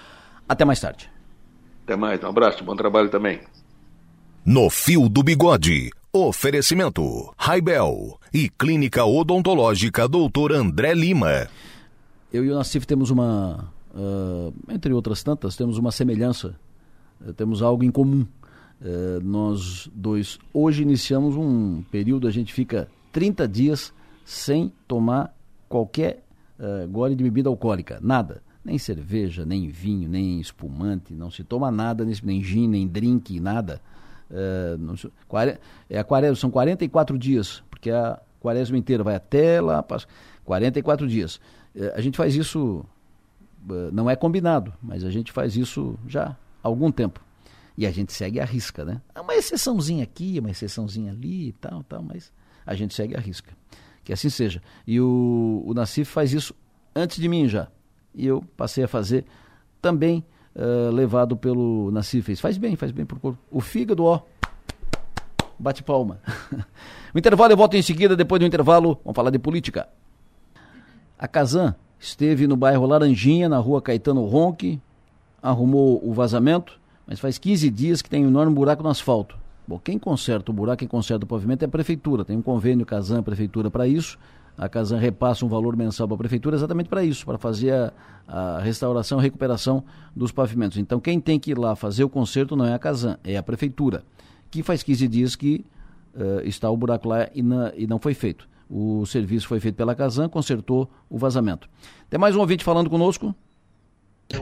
[0.49, 1.09] Até mais tarde.
[1.83, 2.21] Até mais.
[2.23, 3.39] Um abraço, bom trabalho também.
[4.43, 5.91] No Fio do Bigode.
[6.11, 10.53] Oferecimento: Raibel e Clínica Odontológica Dr.
[10.53, 11.47] André Lima.
[12.33, 16.55] Eu e o Nassif temos uma, uh, entre outras tantas, temos uma semelhança,
[17.21, 18.25] uh, temos algo em comum.
[18.81, 23.93] Uh, nós dois hoje iniciamos um período, a gente fica 30 dias
[24.25, 25.33] sem tomar
[25.69, 26.23] qualquer
[26.89, 28.41] gole de bebida alcoólica, nada.
[28.63, 33.79] Nem cerveja, nem vinho, nem espumante, não se toma nada, nem gin, nem drink, nada.
[34.31, 34.75] É,
[35.87, 39.85] é a quaresma, são 44 dias, porque a quaresma inteira vai até lá,
[40.43, 41.39] 44 dias.
[41.75, 42.83] É, a gente faz isso,
[43.93, 47.23] não é combinado, mas a gente faz isso já há algum tempo.
[47.77, 49.01] E a gente segue a risca, né?
[49.13, 52.31] É uma exceçãozinha aqui, uma exceçãozinha ali e tal, tal, mas
[52.65, 53.51] a gente segue a risca.
[54.05, 54.61] Que assim seja.
[54.85, 56.53] E o, o Nassif faz isso
[56.95, 57.67] antes de mim já.
[58.13, 59.25] E eu passei a fazer
[59.81, 60.23] também
[60.55, 62.35] uh, levado pelo Nassif.
[62.35, 63.39] Faz bem, faz bem pro corpo.
[63.51, 64.21] O fígado, ó,
[65.57, 66.21] bate palma.
[67.13, 69.89] o intervalo eu volto em seguida, depois do intervalo, vamos falar de política.
[71.17, 74.79] A Casan esteve no bairro Laranjinha, na rua Caetano Ronque,
[75.41, 79.35] arrumou o vazamento, mas faz 15 dias que tem um enorme buraco no asfalto.
[79.67, 82.23] Bom, quem conserta o buraco, quem conserta o pavimento é a prefeitura.
[82.23, 84.17] Tem um convênio Casan-prefeitura para isso
[84.57, 87.93] a Casan repassa um valor mensal para a prefeitura exatamente para isso, para fazer a,
[88.27, 89.83] a restauração recuperação
[90.15, 90.77] dos pavimentos.
[90.77, 93.43] Então, quem tem que ir lá fazer o conserto não é a Casan, é a
[93.43, 94.03] prefeitura,
[94.49, 95.65] que faz 15 dias que
[96.15, 98.47] uh, está o buraco lá e, na, e não foi feito.
[98.69, 101.69] O serviço foi feito pela Casan, consertou o vazamento.
[102.09, 103.35] Tem mais um ouvinte falando conosco?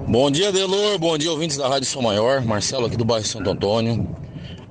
[0.07, 0.97] Bom dia, Adelor.
[0.97, 2.41] Bom dia, ouvintes da Rádio São Maior.
[2.41, 4.07] Marcelo aqui do bairro Santo Antônio.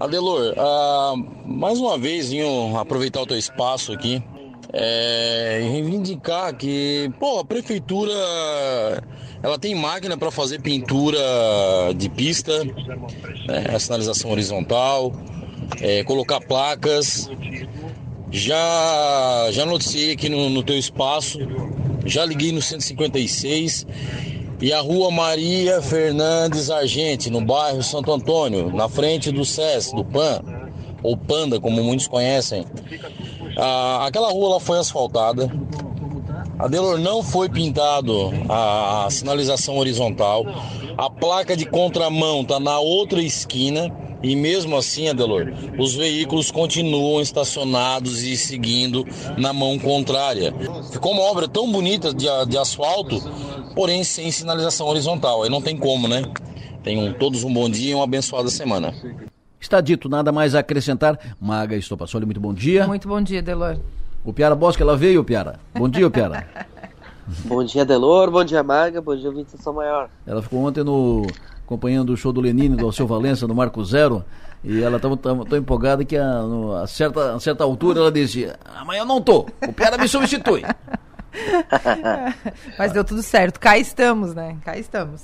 [0.00, 4.22] Adelor, uh, mais uma vez venho aproveitar o teu espaço aqui
[4.72, 8.12] é, reivindicar que, pô, a prefeitura
[9.42, 11.18] ela tem máquina para fazer pintura
[11.94, 15.12] de pista, né, a sinalização horizontal,
[15.80, 17.30] é, colocar placas.
[18.30, 21.38] Já, já noticiei aqui no, no teu espaço,
[22.06, 23.86] já liguei no 156
[24.62, 30.04] e a rua Maria Fernandes Argente, no bairro Santo Antônio, na frente do SES, do
[30.04, 30.40] PAN,
[31.02, 32.64] ou Panda, como muitos conhecem.
[33.58, 35.50] Ah, aquela rua lá foi asfaltada.
[36.60, 40.44] A Delor não foi pintado a, sinalização horizontal.
[40.96, 43.90] A placa de contramão está na outra esquina.
[44.22, 49.04] E mesmo assim, Adelor, os veículos continuam estacionados e seguindo
[49.36, 50.54] na mão contrária.
[50.92, 53.20] Ficou uma obra tão bonita de, de asfalto,
[53.74, 55.42] porém sem sinalização horizontal.
[55.42, 56.22] Aí não tem como, né?
[56.84, 58.94] Tenham todos um bom dia e uma abençoada semana.
[59.60, 61.18] Está dito, nada mais a acrescentar.
[61.40, 62.86] Maga Estopassoli, muito bom dia.
[62.86, 63.78] Muito bom dia, Delor.
[64.24, 65.58] O Piara Bosque, ela veio, Piara.
[65.74, 66.46] Bom dia, Piara.
[67.44, 68.30] bom dia, Delor.
[68.30, 69.00] Bom dia, Maga.
[69.00, 70.08] Bom dia, São Maior.
[70.26, 71.26] Ela ficou ontem no
[71.64, 74.24] acompanhando o show do Lenine, do Alceu Valença, do Marco Zero.
[74.64, 78.12] E ela estava tão, tão empolgada que a, no, a, certa, a certa altura ela
[78.12, 80.62] dizia: Amanhã eu não tô, o Piara me substitui.
[82.78, 84.56] Mas deu tudo certo, cá estamos, né?
[84.64, 85.22] Cá estamos.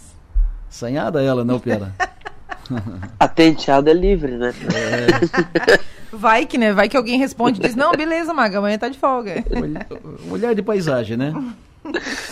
[0.69, 1.95] Sanhada ela, não, Piara?
[3.19, 4.53] A tenteada é livre, né?
[4.75, 5.81] É.
[6.13, 6.73] Vai que, né?
[6.73, 9.45] Vai que alguém responde e diz, não, beleza, Maga, amanhã tá de folga.
[10.27, 11.33] Mulher de paisagem, né?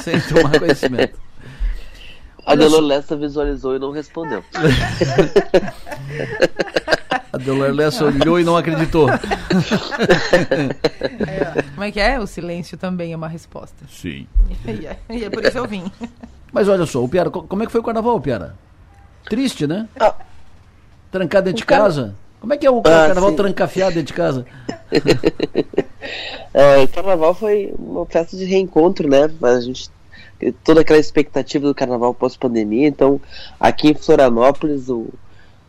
[0.02, 1.18] Sem tomar conhecimento.
[2.46, 4.44] A Delor Lessa visualizou e não respondeu.
[7.32, 9.08] A Delor Lessa olhou e não acreditou.
[11.26, 12.18] É, como é que é?
[12.18, 13.84] O silêncio também é uma resposta.
[13.88, 14.26] Sim.
[14.66, 15.84] E é, e é por isso que eu vim.
[16.52, 18.54] Mas olha só, o Piara, como é que foi o carnaval, Piara?
[19.24, 19.88] Triste, né?
[19.98, 20.14] Ah.
[21.10, 22.14] Trancado dentro de casa.
[22.40, 23.36] Como é que é o ah, carnaval sim.
[23.36, 24.46] trancafiado dentro de casa?
[26.52, 29.30] é, o carnaval foi uma festa de reencontro, né?
[29.42, 29.90] A gente
[30.64, 32.88] toda aquela expectativa do carnaval pós-pandemia.
[32.88, 33.20] Então,
[33.58, 35.08] aqui em Florianópolis, o,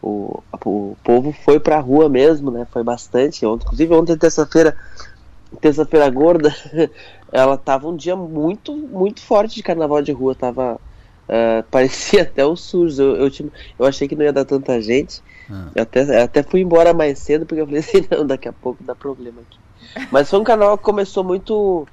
[0.01, 2.67] o, o povo foi pra rua mesmo, né?
[2.71, 3.45] Foi bastante.
[3.45, 4.75] Ontem, inclusive, ontem, terça-feira,
[5.61, 6.53] terça-feira gorda,
[7.31, 10.35] ela tava um dia muito, muito forte de carnaval de rua.
[10.35, 10.79] Tava.
[11.27, 12.99] Uh, parecia até o SUS.
[12.99, 13.31] Eu, eu,
[13.79, 15.21] eu, achei que não ia dar tanta gente.
[15.49, 15.69] Ah.
[15.75, 18.83] Eu até, até fui embora mais cedo, porque eu falei assim: não, daqui a pouco
[18.83, 20.07] dá problema aqui.
[20.11, 21.87] Mas foi um carnaval que começou muito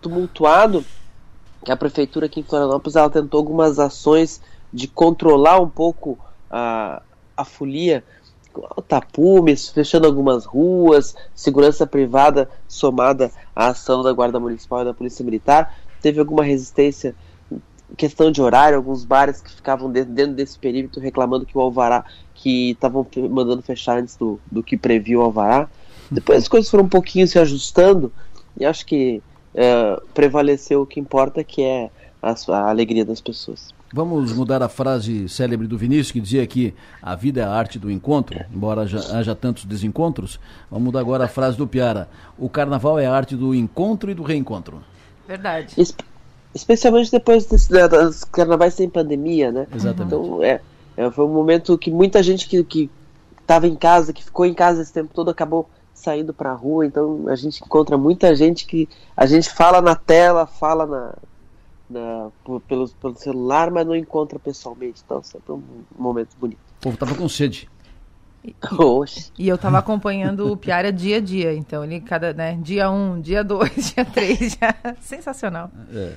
[0.00, 0.84] tumultuado
[1.66, 4.40] que a prefeitura aqui em Florianópolis ela tentou algumas ações
[4.72, 6.16] de controlar um pouco
[6.48, 7.02] a,
[7.36, 8.04] a folia,
[8.86, 15.24] tapumes, fechando algumas ruas, segurança privada somada à ação da Guarda Municipal e da Polícia
[15.24, 15.76] Militar.
[16.00, 17.16] Teve alguma resistência,
[17.96, 22.04] questão de horário, alguns bares que ficavam dentro, dentro desse perímetro reclamando que o alvará,
[22.32, 25.68] que estavam mandando fechar antes do, do que previu o alvará.
[26.08, 28.12] Depois as coisas foram um pouquinho se ajustando
[28.56, 29.20] e acho que
[29.56, 31.90] é, prevaleceu o que importa, que é
[32.22, 33.74] a, a, alegria das pessoas.
[33.92, 37.78] Vamos mudar a frase célebre do Vinícius, que dizia que a vida é a arte
[37.78, 40.38] do encontro, embora haja, haja tantos desencontros.
[40.70, 42.08] Vamos mudar agora a frase do Piara.
[42.36, 44.82] O carnaval é a arte do encontro e do reencontro.
[45.26, 45.74] Verdade.
[45.80, 45.94] Es
[46.54, 49.66] especialmente depois dos, dos carnavais sem pandemia, né?
[49.74, 50.14] Exatamente.
[50.14, 50.60] Então, é,
[50.96, 52.90] é, foi um momento que muita gente que
[53.40, 56.86] estava em casa, que ficou em casa esse tempo todo, acabou saindo para a rua,
[56.86, 61.14] então a gente encontra muita gente que a gente fala na tela, fala na,
[61.88, 62.30] na
[62.68, 65.02] pelo, pelo celular, mas não encontra pessoalmente.
[65.04, 65.62] Então sempre um
[65.98, 66.58] momento bonito.
[66.78, 67.68] O povo tava com sede.
[68.46, 68.54] E,
[69.42, 73.20] e eu tava acompanhando o Piara dia a dia, então ele cada, né, dia um,
[73.20, 75.68] dia dois, dia três, já, sensacional.
[75.92, 76.12] É.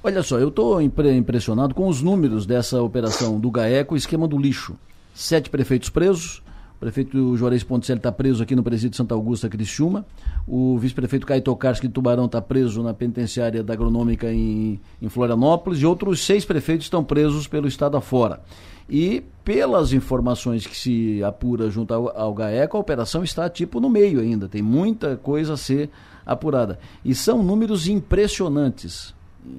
[0.00, 4.76] Olha só, eu estou impressionado com os números dessa operação do GAECO, esquema do lixo.
[5.12, 6.40] Sete prefeitos presos,
[6.80, 10.06] prefeito Juarez Ponticelli está preso aqui no presídio de Santa Augusta, Criciúma.
[10.48, 15.82] O vice-prefeito Caio Tokarski de Tubarão está preso na penitenciária da Agronômica em, em Florianópolis.
[15.82, 18.40] E outros seis prefeitos estão presos pelo estado afora.
[18.88, 23.90] E pelas informações que se apura junto ao, ao GAECO, a operação está tipo no
[23.90, 24.48] meio ainda.
[24.48, 25.90] Tem muita coisa a ser
[26.24, 26.78] apurada.
[27.04, 29.14] E são números impressionantes,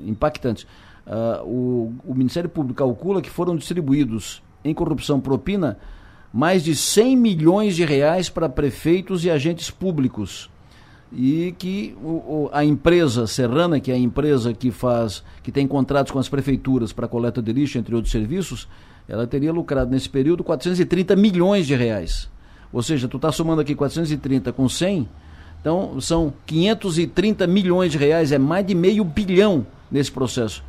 [0.06, 0.66] impactantes.
[1.06, 5.78] Uh, o, o Ministério Público calcula que foram distribuídos em corrupção propina
[6.34, 10.50] mais de 100 milhões de reais para prefeitos e agentes públicos.
[11.12, 16.12] E que o, a empresa Serrana, que é a empresa que faz, que tem contratos
[16.12, 18.68] com as prefeituras para coleta de lixo, entre outros serviços,
[19.10, 22.30] ela teria lucrado nesse período 430 milhões de reais.
[22.72, 25.10] Ou seja, tu está somando aqui 430 com 100,
[25.60, 30.64] então são 530 milhões de reais, é mais de meio bilhão nesse processo.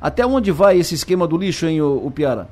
[0.00, 2.48] Até onde vai esse esquema do lixo, hein, o, o Piara?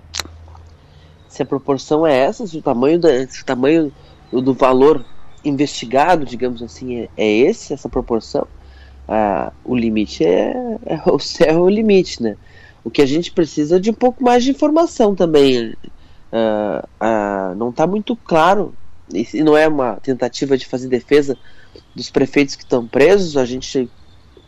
[1.29, 3.93] Se a proporção é essa, se o tamanho, da, se o tamanho
[4.33, 5.05] do, valor
[5.45, 8.47] investigado, digamos assim, é, é esse, essa proporção,
[9.07, 10.53] ah, o limite é,
[10.87, 12.37] é, o céu é o limite, né?
[12.83, 15.77] O que a gente precisa é de um pouco mais de informação também.
[16.33, 18.75] Ah, ah, não está muito claro,
[19.13, 21.37] e não é uma tentativa de fazer defesa
[21.95, 23.89] dos prefeitos que estão presos, a gente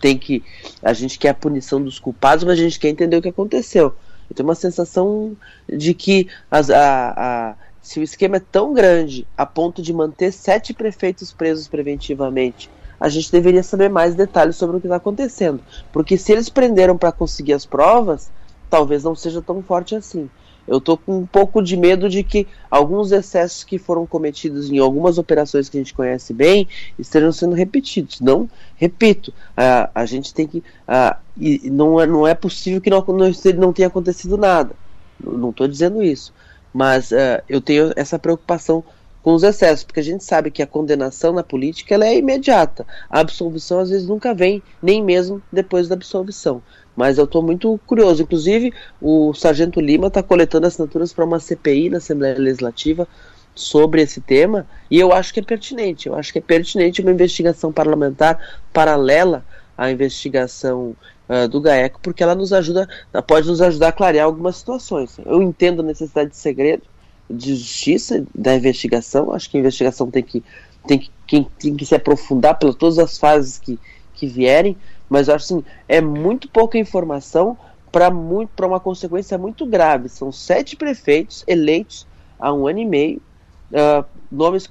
[0.00, 0.42] tem que.
[0.82, 3.94] A gente quer a punição dos culpados, mas a gente quer entender o que aconteceu.
[4.30, 5.36] Eu tenho uma sensação
[5.68, 10.32] de que as, a, a, se o esquema é tão grande a ponto de manter
[10.32, 12.70] sete prefeitos presos preventivamente,
[13.00, 15.60] a gente deveria saber mais detalhes sobre o que está acontecendo.
[15.92, 18.30] Porque se eles prenderam para conseguir as provas,
[18.68, 20.30] talvez não seja tão forte assim.
[20.66, 24.78] Eu estou com um pouco de medo de que alguns excessos que foram cometidos em
[24.78, 28.20] algumas operações que a gente conhece bem estejam sendo repetidos.
[28.20, 30.62] Não, repito, a, a gente tem que.
[30.86, 31.18] A,
[31.64, 34.74] não, é, não é possível que não, não, não tenha acontecido nada.
[35.22, 36.32] Não estou dizendo isso.
[36.72, 38.84] Mas uh, eu tenho essa preocupação
[39.22, 42.86] com os excessos, porque a gente sabe que a condenação na política ela é imediata.
[43.08, 46.62] A absolvição às vezes nunca vem, nem mesmo depois da absolvição.
[46.96, 48.22] Mas eu estou muito curioso.
[48.22, 53.06] Inclusive, o Sargento Lima está coletando assinaturas para uma CPI na Assembleia Legislativa
[53.54, 56.08] sobre esse tema, e eu acho que é pertinente.
[56.08, 58.38] Eu acho que é pertinente uma investigação parlamentar
[58.72, 59.44] paralela
[59.76, 60.96] à investigação
[61.28, 62.88] uh, do GAECO, porque ela nos ajuda,
[63.26, 65.18] pode nos ajudar a clarear algumas situações.
[65.24, 66.82] Eu entendo a necessidade de segredo,
[67.28, 69.32] de justiça, da investigação.
[69.32, 70.42] Acho que a investigação tem que,
[70.86, 73.78] tem que, tem que se aprofundar pelas todas as fases que,
[74.14, 74.76] que vierem,
[75.10, 77.58] mas eu acho assim, é muito pouca informação
[77.90, 78.08] para
[78.66, 80.08] uma consequência muito grave.
[80.08, 82.06] São sete prefeitos eleitos
[82.38, 83.20] há um ano e meio,
[83.72, 84.70] uh, nomes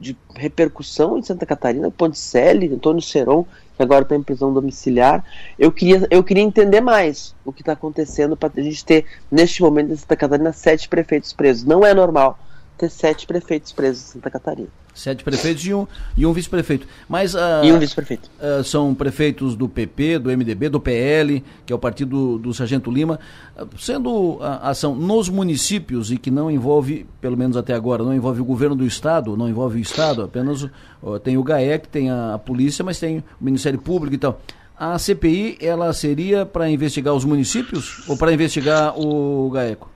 [0.00, 3.44] de repercussão em Santa Catarina, Ponticelli, Antônio Seron,
[3.76, 5.24] que agora está em prisão domiciliar.
[5.58, 9.62] Eu queria, eu queria entender mais o que está acontecendo para a gente ter, neste
[9.62, 11.64] momento, em Santa Catarina, sete prefeitos presos.
[11.64, 12.38] Não é normal
[12.82, 14.68] ter sete prefeitos presos em Santa Catarina.
[14.92, 16.86] Sete prefeitos e um, e um vice-prefeito.
[17.08, 18.28] Mas uh, e um vice-prefeito.
[18.40, 22.54] Uh, são prefeitos do PP, do MDB, do PL, que é o partido do, do
[22.54, 23.20] Sargento Lima,
[23.56, 28.12] uh, sendo a ação nos municípios e que não envolve, pelo menos até agora, não
[28.12, 30.66] envolve o governo do estado, não envolve o estado, apenas
[31.22, 34.40] tem o GAEC, tem a, a polícia, mas tem o Ministério Público e tal.
[34.76, 39.88] A CPI, ela seria para investigar os municípios ou para investigar o GAECO?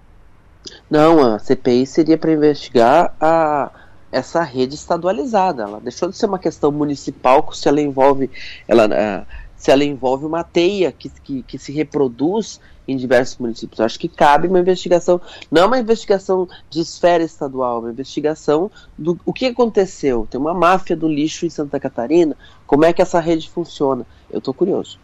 [0.91, 3.71] Não, a CPI seria para investigar a
[4.11, 5.63] essa rede estadualizada.
[5.63, 8.31] Ela deixou de ser uma questão municipal se ela envolve,
[8.67, 13.79] ela, uh, se ela envolve uma teia que, que, que, se reproduz em diversos municípios.
[13.79, 19.19] Eu acho que cabe uma investigação, não uma investigação de esfera estadual, uma investigação do
[19.25, 20.27] o que aconteceu.
[20.31, 22.37] Tem uma máfia do lixo em Santa Catarina.
[22.67, 24.07] Como é que essa rede funciona?
[24.31, 24.99] Eu estou curioso.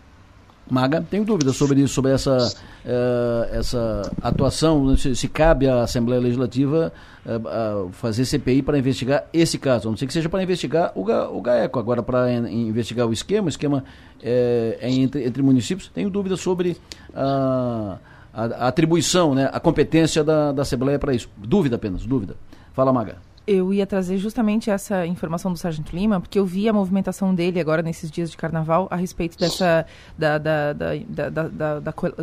[0.71, 5.83] Maga, tenho dúvidas sobre isso, sobre essa, uh, essa atuação, né, se, se, cabe à
[5.83, 6.93] Assembleia Legislativa
[7.27, 10.93] uh, uh, fazer CPI para investigar esse caso, a não ser que seja para investigar
[10.95, 13.85] o, Ga, o GAECO, agora para investigar o esquema, o esquema
[14.23, 16.77] é, é entre, entre, municípios, tenho dúvidas sobre
[17.15, 17.99] a,
[18.33, 22.37] a, atribuição, né, a competência da, da Assembleia para isso, dúvida apenas, dúvida.
[22.73, 23.32] Fala, Maga.
[23.45, 27.59] Eu ia trazer justamente essa informação do Sargento Lima, porque eu vi a movimentação dele
[27.59, 29.84] agora nesses dias de carnaval a respeito dessa
[30.16, 31.80] da, da, da,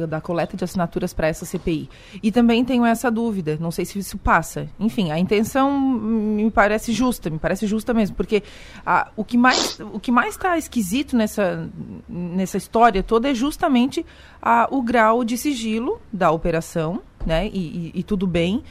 [0.08, 1.90] da, coleta de assinaturas para essa CPI.
[2.24, 4.70] E também tenho essa dúvida, não sei se isso passa.
[4.80, 8.42] Enfim, a intenção me parece justa, me parece justa mesmo, porque
[8.86, 11.70] a, o que mais o que mais está esquisito nessa,
[12.08, 14.06] nessa história toda é justamente
[14.42, 17.48] a, o grau de sigilo da operação, né?
[17.48, 18.64] e, e, e tudo bem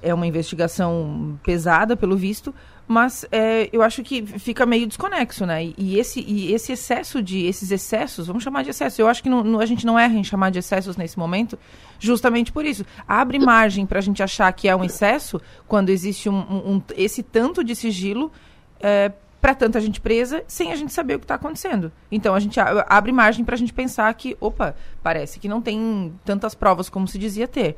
[0.00, 2.54] é uma investigação pesada, pelo visto,
[2.86, 5.64] mas é, eu acho que fica meio desconexo, né?
[5.64, 9.22] E, e, esse, e esse excesso de, esses excessos, vamos chamar de excesso, eu acho
[9.22, 11.58] que não, não, a gente não erra em chamar de excessos nesse momento,
[11.98, 12.84] justamente por isso.
[13.06, 17.22] Abre margem para a gente achar que é um excesso quando existe um, um, esse
[17.22, 18.30] tanto de sigilo
[18.80, 19.12] é,
[19.42, 21.90] para tanta gente presa sem a gente saber o que está acontecendo.
[22.10, 26.12] Então a gente abre margem para a gente pensar que, opa, parece que não tem
[26.24, 27.76] tantas provas como se dizia ter.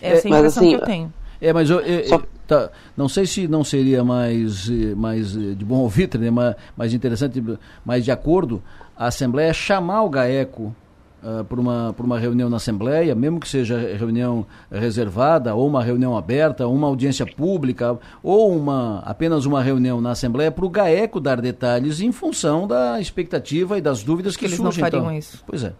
[0.00, 1.12] Essa é a impressão assim, que eu tenho.
[1.40, 5.78] É, mas eu, eu, eu tá, não sei se não seria mais, mais de bom
[5.78, 7.42] ouvir, né, mais, mais interessante,
[7.84, 8.62] mais de acordo,
[8.96, 10.74] a Assembleia chamar o GAECO
[11.22, 15.82] uh, por, uma, por uma reunião na Assembleia, mesmo que seja reunião reservada, ou uma
[15.82, 20.70] reunião aberta, ou uma audiência pública, ou uma, apenas uma reunião na Assembleia, para o
[20.70, 24.82] GAECO dar detalhes em função da expectativa e das dúvidas que, que eles surgem.
[24.82, 25.18] Eles não fariam então.
[25.18, 25.42] isso.
[25.46, 25.72] Pois é.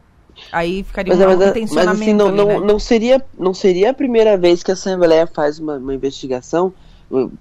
[0.52, 2.66] Aí ficaria mas, um mas, intencionamento mas assim, não, ali, não, né?
[2.66, 6.73] não, seria, não seria a primeira vez que a Assembleia faz uma, uma investigação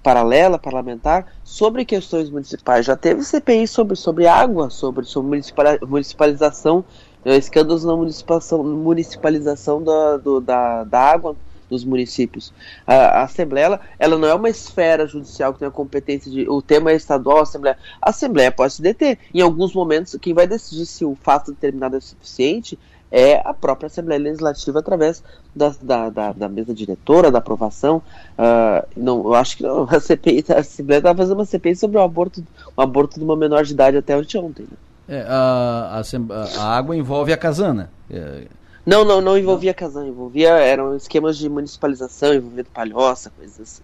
[0.02, 2.86] paralela, parlamentar, sobre questões municipais.
[2.86, 5.40] Já teve CPI sobre, sobre água, sobre, sobre
[5.86, 6.84] municipalização,
[7.24, 11.36] uh, escândalos na municipalização, municipalização da, do, da, da água
[11.70, 12.52] dos municípios.
[12.86, 16.48] A, a, Assembleia, ela, não é uma esfera judicial que tem a competência de.
[16.48, 17.78] O tema é estadual, a Assembleia.
[18.02, 19.18] A Assembleia pode se deter.
[19.32, 22.78] Em alguns momentos, quem vai decidir se o fato determinado é suficiente
[23.12, 25.22] é a própria Assembleia Legislativa através
[25.54, 28.00] da, da, da, da mesa diretora, da aprovação.
[28.38, 31.98] Uh, não, eu acho que não, a CPI, a Assembleia estava fazendo uma CPI sobre
[31.98, 32.44] o aborto,
[32.76, 34.62] o aborto de uma menor de idade até ontem.
[34.62, 34.76] Né?
[35.08, 37.90] É, a, a, a, água envolve a casana.
[38.08, 38.46] É...
[38.84, 43.82] Não, não, não envolvia casana, envolvia, eram esquemas de municipalização, envolvendo palhoça, coisas assim.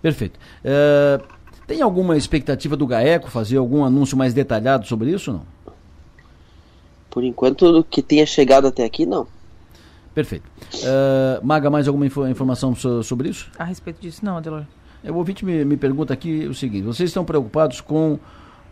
[0.00, 0.38] Perfeito.
[0.64, 1.20] É,
[1.66, 5.42] tem alguma expectativa do GAECO fazer algum anúncio mais detalhado sobre isso não?
[7.10, 9.26] Por enquanto, que tenha chegado até aqui, não.
[10.14, 10.44] Perfeito.
[10.74, 13.50] Uh, Maga, mais alguma info informação so sobre isso?
[13.58, 14.64] A respeito disso, não, Adelor.
[15.04, 18.18] O ouvinte me, me pergunta aqui o seguinte: vocês estão preocupados com,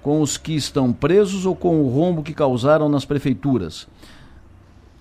[0.03, 3.89] com os que estão presos ou com o rombo que causaram nas prefeituras?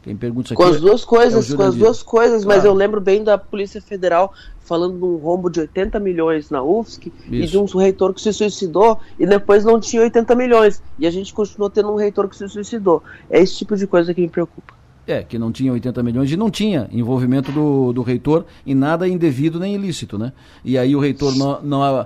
[0.08, 0.64] Quem pergunta isso aqui.
[0.64, 2.58] Com as duas coisas, é com as duas coisas, claro.
[2.58, 6.64] mas eu lembro bem da Polícia Federal falando de um rombo de 80 milhões na
[6.64, 7.34] UFSC isso.
[7.34, 10.82] e de um reitor que se suicidou e depois não tinha 80 milhões.
[10.98, 13.04] E a gente continuou tendo um reitor que se suicidou.
[13.30, 14.74] É esse tipo de coisa que me preocupa.
[15.06, 19.08] É, que não tinha 80 milhões e não tinha envolvimento do, do reitor em nada
[19.10, 20.32] indevido nem ilícito, né?
[20.64, 22.06] E aí o reitor não, não uh,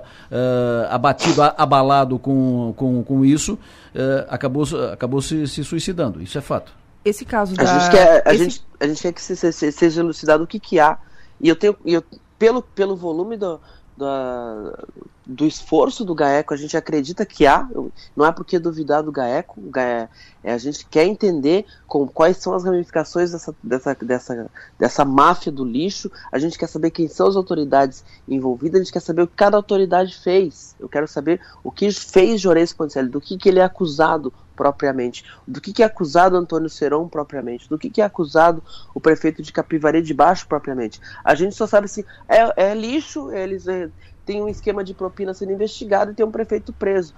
[0.88, 6.20] abatido, abalado com, com, com isso, uh, acabou, acabou se, se suicidando.
[6.20, 6.81] Isso é fato.
[7.04, 7.62] Esse caso da...
[7.62, 8.44] A gente quer, a esse...
[8.44, 10.98] gente, a gente quer que se, se, seja elucidado o que, que há.
[11.40, 12.02] E eu tenho, eu,
[12.38, 13.60] pelo, pelo volume do,
[13.96, 14.78] da,
[15.26, 17.68] do esforço do GAECO, a gente acredita que há,
[18.16, 20.08] não é porque duvidar do GAECO, é,
[20.44, 25.64] a gente quer entender com, quais são as ramificações dessa, dessa, dessa, dessa máfia do
[25.64, 29.26] lixo, a gente quer saber quem são as autoridades envolvidas, a gente quer saber o
[29.26, 30.74] que cada autoridade fez.
[30.80, 34.32] Eu quero saber o que fez Jorês Ponticelli, do que, que ele é acusado
[34.62, 38.62] propriamente, do que, que é acusado Antônio Seron propriamente, do que, que é acusado
[38.94, 41.00] o prefeito de Capivari de Baixo propriamente.
[41.24, 43.90] A gente só sabe assim, é, é lixo, eles é,
[44.24, 47.12] têm um esquema de propina sendo investigado e tem um prefeito preso.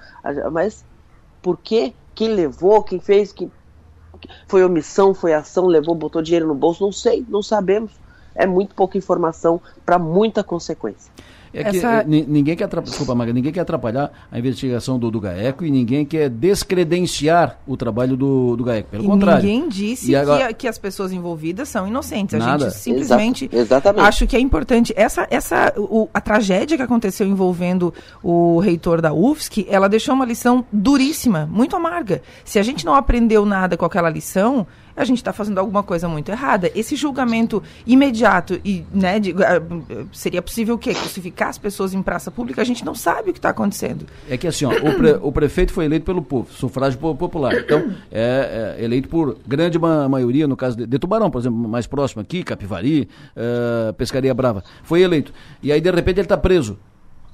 [0.51, 0.87] Mas
[1.43, 1.93] por quê?
[2.15, 3.53] Quem levou, quem fez, quem...
[4.49, 7.93] foi omissão, foi ação, levou, botou dinheiro no bolso, não sei, não sabemos.
[8.35, 11.13] É muito pouca informação para muita consequência.
[11.55, 12.03] É que Essa...
[12.03, 16.05] ninguém quer atrapalhar, desculpa, Maga, ninguém quer atrapalhar a investigação do, do GAECO e ninguém
[16.05, 18.91] quer descredenciar o trabalho do, do GAECO.
[18.91, 19.45] Pelo e contrário.
[19.45, 20.49] Ninguém disse agora...
[20.49, 22.37] que, que, as pessoas envolvidas são inocentes.
[22.37, 22.67] Nada.
[22.67, 24.01] A gente simplesmente Exato.
[24.01, 24.93] acho que é importante.
[24.97, 30.25] Essa, essa, o, a tragédia que aconteceu envolvendo o reitor da UFSC, ela deixou uma
[30.25, 32.21] lição duríssima, muito amarga.
[32.45, 34.67] Se a gente não aprendeu nada com aquela lição,
[34.97, 36.71] a gente está fazendo alguma coisa muito errada.
[36.75, 40.95] Esse julgamento imediato e, né, de, uh, seria possível o quê?
[40.95, 42.63] Crucificar as pessoas em praça pública?
[42.63, 44.07] A gente não sabe o que está acontecendo.
[44.29, 47.55] É que assim, ó, o, pre, o, prefeito foi eleito pelo povo, sufrágio popular.
[47.55, 51.69] Então, é, é eleito por grande ma maioria, no caso de, de, Tubarão, por exemplo,
[51.69, 54.63] mais próximo aqui, Capivari, uh, Pescaria Brava.
[54.83, 55.33] Foi eleito.
[55.63, 56.79] E aí, de repente, ele está preso.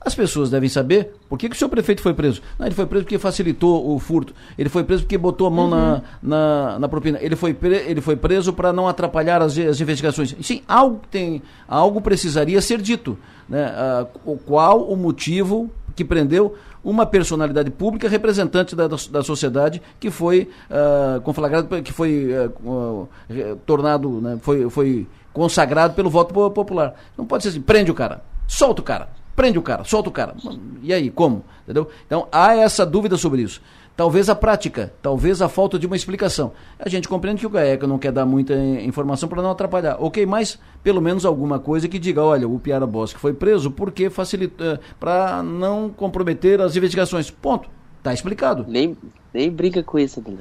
[0.03, 2.41] As pessoas devem saber por que, que o seu prefeito foi preso.
[2.59, 4.35] Não, ele foi preso porque facilitou o furto.
[4.57, 5.71] Ele foi preso porque botou a mão uhum.
[5.71, 7.19] na, na, na, propina.
[7.21, 10.35] Ele foi, pre, ele foi preso para não atrapalhar as, as investigações.
[10.41, 13.19] Sim, algo, tem, algo precisaria ser dito.
[13.47, 13.63] Né?
[13.77, 20.11] Ah, o, qual o motivo que prendeu uma personalidade pública representante da, da sociedade que
[20.11, 22.31] foi uh, conflagrado, que foi
[22.65, 26.95] uh, uh, tornado, né, foi, foi consagrado pelo voto popular.
[27.19, 30.13] Não pode ser assim, prende o cara, solta o cara prende o cara, solta o
[30.13, 30.35] cara.
[30.83, 31.43] E aí, como?
[31.63, 31.89] Entendeu?
[32.07, 33.63] Então há essa dúvida sobre isso.
[33.97, 36.53] Talvez a prática, talvez a falta de uma explicação.
[36.79, 39.97] A gente compreende que o GAECA não quer dar muita informação para não atrapalhar.
[39.99, 44.11] Ok, mas pelo menos alguma coisa que diga, olha, o Piara Bosque foi preso porque
[44.11, 47.31] facilita eh, para não comprometer as investigações.
[47.31, 47.80] Ponto.
[48.03, 48.65] Tá explicado.
[48.67, 48.97] Nem,
[49.33, 50.39] nem brinca com isso, Bruno.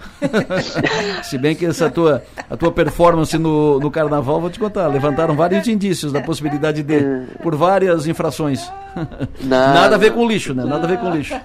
[1.24, 5.36] Se bem que essa tua, a tua performance no, no carnaval, vou te contar, levantaram
[5.36, 8.62] vários indícios da possibilidade de, por várias infrações.
[9.44, 10.64] Não, Nada a ver com lixo, né?
[10.64, 11.36] Nada a ver com lixo.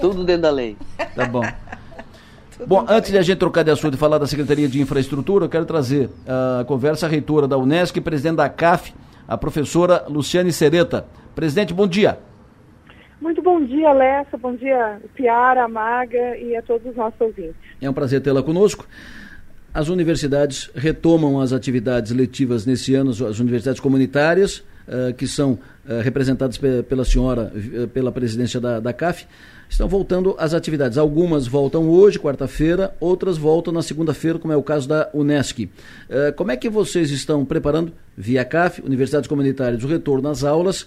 [0.00, 0.76] Tudo dentro da lei.
[1.14, 1.42] Tá bom.
[2.66, 5.48] Bom, antes de a gente trocar de assunto e falar da Secretaria de Infraestrutura, eu
[5.48, 8.94] quero trazer a conversa à reitora da Unesco e presidente da CAF,
[9.28, 11.04] a professora Luciane Sereta.
[11.34, 12.18] Presidente, bom dia.
[13.20, 17.54] Muito bom dia, Lessa, bom dia, Piara, Maga e a todos os nossos ouvintes.
[17.80, 18.86] É um prazer tê-la conosco.
[19.72, 26.00] As universidades retomam as atividades letivas nesse ano, as universidades comunitárias, uh, que são uh,
[26.00, 26.58] representadas
[26.88, 29.26] pela senhora, uh, pela presidência da, da CAF,
[29.68, 30.96] estão voltando às atividades.
[30.96, 35.68] Algumas voltam hoje, quarta-feira, outras voltam na segunda-feira, como é o caso da Unesc.
[36.36, 40.86] como é que vocês estão preparando, via CAF, universidades comunitárias, o retorno às aulas?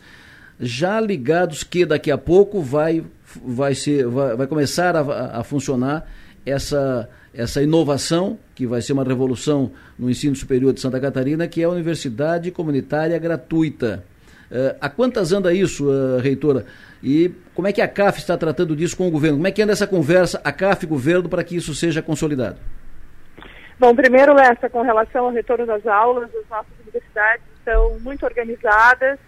[0.60, 3.04] Já ligados que daqui a pouco vai,
[3.44, 6.08] vai, ser, vai, vai começar a, a funcionar
[6.46, 11.62] essa, essa inovação, que vai ser uma revolução no ensino superior de Santa Catarina, que
[11.62, 14.04] é a Universidade Comunitária Gratuita.
[14.50, 16.66] Uh, há quantas anda isso, uh, reitora?
[17.04, 19.38] E como é que a CAF está tratando disso com o governo?
[19.38, 22.58] Como é que anda essa conversa, a CAF e governo, para que isso seja consolidado?
[23.80, 29.20] Bom, primeiro, Lessa, com relação ao retorno das aulas, as nossas universidades estão muito organizadas,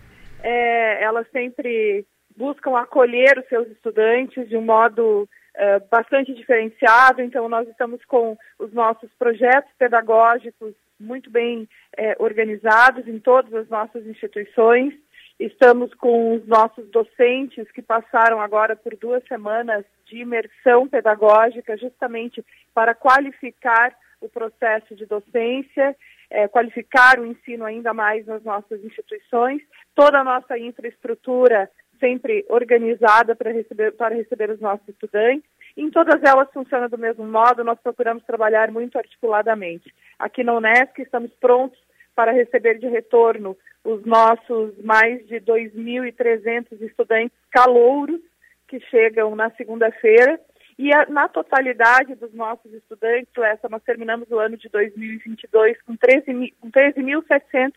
[0.43, 2.05] é, elas sempre
[2.35, 7.21] buscam acolher os seus estudantes de um modo é, bastante diferenciado.
[7.21, 11.67] Então, nós estamos com os nossos projetos pedagógicos muito bem
[11.97, 14.93] é, organizados em todas as nossas instituições.
[15.39, 22.43] Estamos com os nossos docentes que passaram agora por duas semanas de imersão pedagógica, justamente
[22.73, 25.95] para qualificar o processo de docência
[26.29, 29.61] é, qualificar o ensino ainda mais nas nossas instituições,
[29.99, 31.69] toda a nossa infraestrutura
[31.99, 35.43] sempre organizada para receber, para receber os nossos estudantes.
[35.75, 39.93] Em todas elas funciona do mesmo modo, nós procuramos trabalhar muito articuladamente.
[40.17, 41.77] Aqui na Unesc estamos prontos
[42.15, 48.21] para receber de retorno os nossos mais de 2.300 estudantes calouros
[48.69, 50.39] que chegam na segunda-feira.
[50.77, 55.97] E a, na totalidade dos nossos estudantes, essa, nós terminamos o ano de 2022 com
[55.97, 57.73] 13.756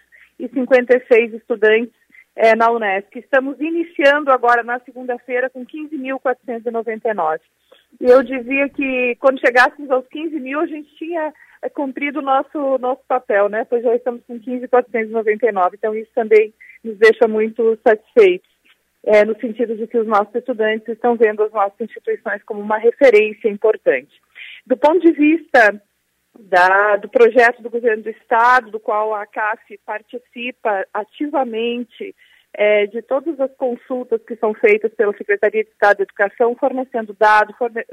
[1.09, 2.02] 13 estudantes
[2.37, 3.19] é, na Unesco.
[3.19, 7.41] Estamos iniciando agora na segunda-feira com 15.499.
[8.01, 11.33] E eu dizia que quando chegássemos aos 15 mil, a gente tinha
[11.63, 13.65] é, cumprido o nosso, nosso papel, né?
[13.65, 15.75] Pois já estamos com 15.499.
[15.75, 16.53] Então, isso também
[16.83, 18.51] nos deixa muito satisfeitos
[19.05, 22.79] é, no sentido de que os nossos estudantes estão vendo as nossas instituições como uma
[22.79, 24.21] referência importante.
[24.67, 25.81] Do ponto de vista
[26.39, 32.15] da, do projeto do governo do Estado, do qual a CAF participa ativamente,
[32.55, 37.15] é, de todas as consultas que são feitas pela Secretaria de Estado de Educação, fornecendo
[37.15, 37.85] dados, forne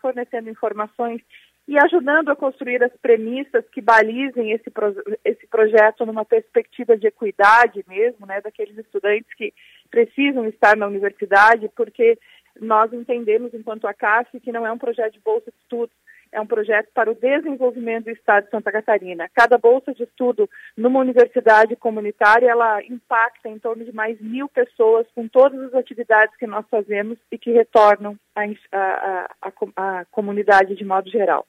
[0.00, 1.22] fornecendo informações
[1.68, 4.94] e ajudando a construir as premissas que balizem esse, pro
[5.24, 9.52] esse projeto numa perspectiva de equidade mesmo, né, daqueles estudantes que
[9.90, 12.18] precisam estar na universidade, porque
[12.58, 15.94] nós entendemos, enquanto a CAF, que não é um projeto de bolsa de estudos,
[16.32, 19.28] é um projeto para o desenvolvimento do Estado de Santa Catarina.
[19.34, 25.06] Cada bolsa de estudo numa universidade comunitária, ela impacta em torno de mais mil pessoas
[25.14, 31.46] com todas as atividades que nós fazemos e que retornam à, comunidade de modo geral.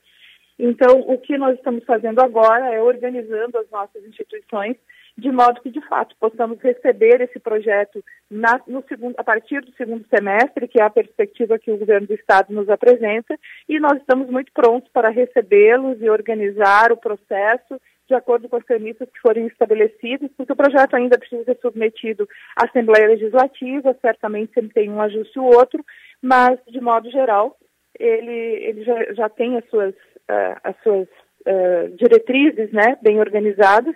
[0.57, 4.75] Então, o que nós estamos fazendo agora é organizando as nossas instituições
[5.17, 9.71] de modo que, de fato, possamos receber esse projeto na, no segundo, a partir do
[9.73, 13.37] segundo semestre, que é a perspectiva que o governo do Estado nos apresenta,
[13.67, 17.79] e nós estamos muito prontos para recebê-los e organizar o processo
[18.09, 22.27] de acordo com as premissas que forem estabelecidas, porque o projeto ainda precisa ser submetido
[22.55, 25.85] à Assembleia Legislativa, certamente sempre tem um ajuste ou outro,
[26.19, 27.55] mas, de modo geral,
[27.99, 33.95] ele, ele já, já tem as suas, uh, as suas uh, diretrizes né, bem organizadas,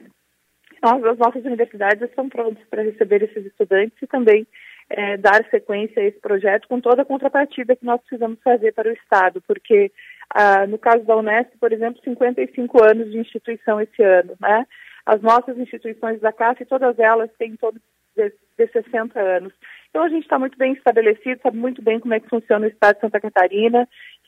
[0.83, 4.45] nós, as nossas universidades estão prontas para receber esses estudantes e também
[4.89, 8.89] é, dar sequência a esse projeto com toda a contrapartida que nós precisamos fazer para
[8.89, 9.91] o Estado, porque
[10.29, 14.65] ah, no caso da Unesp, por exemplo, 55 anos de instituição esse ano, né?
[15.05, 17.79] As nossas instituições da CAF, todas elas têm torno
[18.15, 19.53] de, de 60 anos.
[19.89, 22.69] Então a gente está muito bem estabelecido, sabe muito bem como é que funciona o
[22.69, 23.87] Estado de Santa Catarina,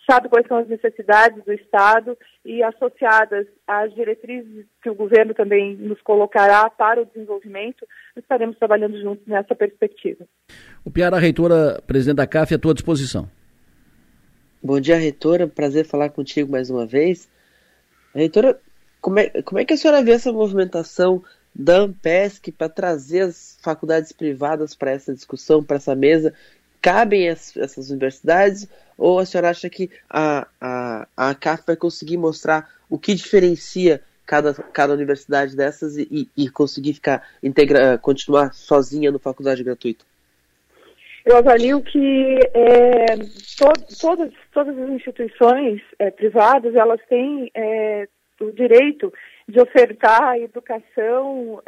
[0.10, 5.76] sabe quais são as necessidades do Estado e associadas às diretrizes que o governo também
[5.76, 10.26] nos colocará para o desenvolvimento, estaremos trabalhando juntos nessa perspectiva.
[10.84, 13.30] O Piara, reitora, presidente da CAF, à tua disposição.
[14.62, 15.48] Bom dia, reitora.
[15.48, 17.30] Prazer falar contigo mais uma vez.
[18.14, 18.60] Reitora,
[19.02, 21.24] como é, como é que a senhora vê essa movimentação
[21.54, 26.34] da Ampesc para trazer as faculdades privadas para essa discussão, para essa mesa?
[26.82, 32.70] Cabem essas universidades ou a senhora acha que a, a, a CAF vai conseguir mostrar
[32.90, 39.20] o que diferencia cada, cada universidade dessas e, e conseguir ficar integra, continuar sozinha no
[39.20, 40.06] faculdade gratuita?
[41.26, 43.06] Eu avalio que é,
[43.58, 48.08] to, todas, todas as instituições é, privadas elas têm é,
[48.40, 49.12] o direito
[49.48, 51.62] de ofertar educação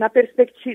[0.00, 0.10] na,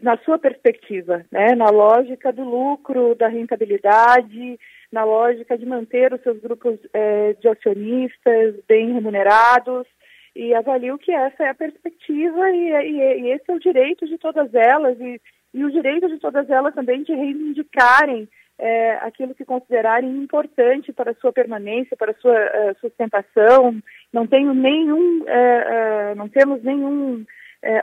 [0.03, 4.60] na sua perspectiva, né, na lógica do lucro, da rentabilidade,
[4.91, 9.88] na lógica de manter os seus grupos é, de acionistas bem remunerados
[10.35, 14.19] e avalio que essa é a perspectiva e, e, e esse é o direito de
[14.19, 15.19] todas elas e,
[15.56, 18.30] e o direito de todas elas também de reivindicarem
[18.60, 23.81] é, aquilo que considerarem importante para a sua permanência, para a sua uh, sustentação.
[24.14, 27.26] Não tenho nenhum, uh, uh, não temos nenhum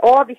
[0.03, 0.37] óbvio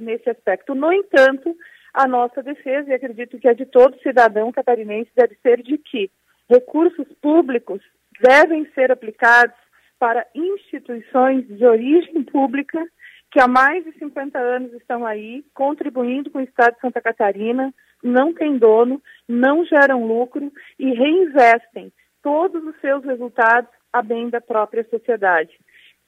[0.00, 0.74] nesse aspecto.
[0.74, 1.54] No entanto,
[1.92, 6.10] a nossa defesa, e acredito que a de todo cidadão catarinense, deve ser de que
[6.48, 7.80] recursos públicos
[8.20, 9.56] devem ser aplicados
[9.98, 12.86] para instituições de origem pública
[13.30, 17.74] que há mais de 50 anos estão aí, contribuindo com o Estado de Santa Catarina,
[18.02, 21.92] não têm dono, não geram lucro e reinvestem
[22.22, 25.52] todos os seus resultados a bem da própria sociedade.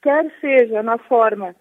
[0.01, 1.55] Quer seja na forma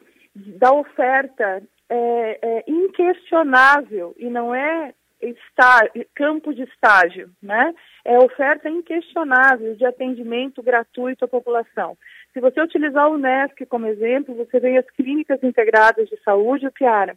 [0.56, 7.74] da oferta é, é inquestionável e não é estar, campo de estágio, né?
[8.04, 11.96] É oferta inquestionável de atendimento gratuito à população.
[12.32, 16.72] Se você utilizar o Unesc como exemplo, você vê as clínicas integradas de saúde, o
[16.72, 17.16] Piara,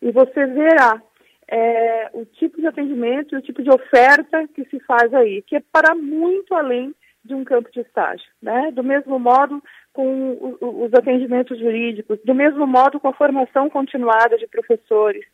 [0.00, 1.02] e você verá
[1.48, 5.56] é, o tipo de atendimento e o tipo de oferta que se faz aí, que
[5.56, 8.70] é para muito além de um campo de estágio, né?
[8.70, 9.62] Do mesmo modo
[9.94, 15.24] com os atendimentos jurídicos, do mesmo modo com a formação continuada de professores,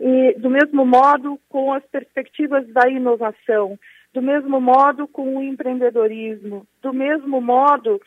[0.00, 3.78] e do mesmo modo com as perspectivas da inovação,
[4.12, 8.00] do mesmo modo com o empreendedorismo, do mesmo modo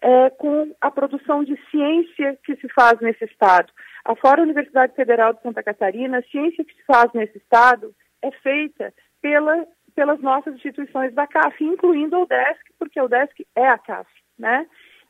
[0.00, 3.72] é, com a produção de ciência que se faz nesse Estado.
[4.04, 8.30] Afora a Universidade Federal de Santa Catarina, a ciência que se faz nesse Estado é
[8.30, 9.66] feita pela,
[9.96, 14.66] pelas nossas instituições da CAF, incluindo o UDESC, porque o UDESC é a CAF, né?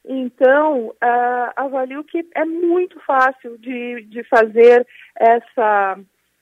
[0.07, 4.87] Então, uh, avalio que é muito fácil de, de fazer
[5.19, 5.99] essa,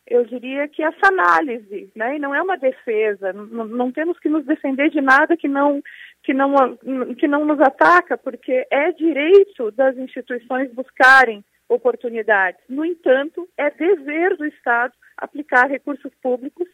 [0.06, 2.16] eu diria que essa análise, né?
[2.16, 5.82] E não é uma defesa, não, não, temos que nos defender de nada que não,
[6.22, 6.76] que, não,
[7.18, 12.60] que não nos ataca, porque é direito das instituições buscarem oportunidades.
[12.68, 16.68] No entanto, é dever do Estado aplicar recursos públicos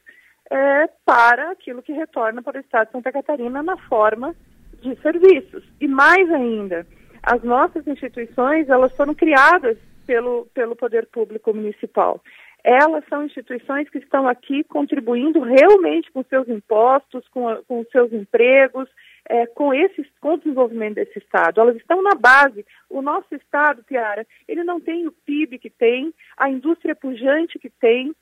[0.50, 4.34] é, para aquilo que retorna para o Estado de Santa Catarina na forma
[4.80, 5.64] de serviços.
[5.80, 6.86] E mais ainda,
[7.22, 9.76] as nossas instituições, elas foram criadas
[10.06, 12.20] pelo, pelo poder público municipal.
[12.62, 18.88] Elas são instituições que estão aqui contribuindo realmente com seus impostos, com, com seus empregos,
[19.28, 21.60] é, com, esse, com o desenvolvimento desse Estado.
[21.60, 22.66] Elas estão na base.
[22.88, 27.70] O nosso Estado, Piara, ele não tem o PIB que tem, a indústria pujante que
[27.70, 28.14] tem,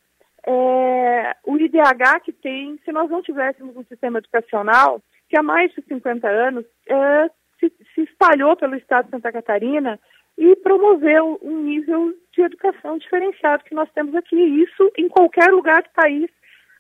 [0.47, 2.79] é, o IDH que tem.
[2.85, 7.31] Se nós não tivéssemos um sistema educacional que há mais de 50 anos é,
[7.61, 9.99] se, se espalhou pelo estado de Santa Catarina
[10.37, 14.37] e promoveu um nível de educação diferenciado que nós temos aqui.
[14.37, 16.31] Isso em qualquer lugar do país.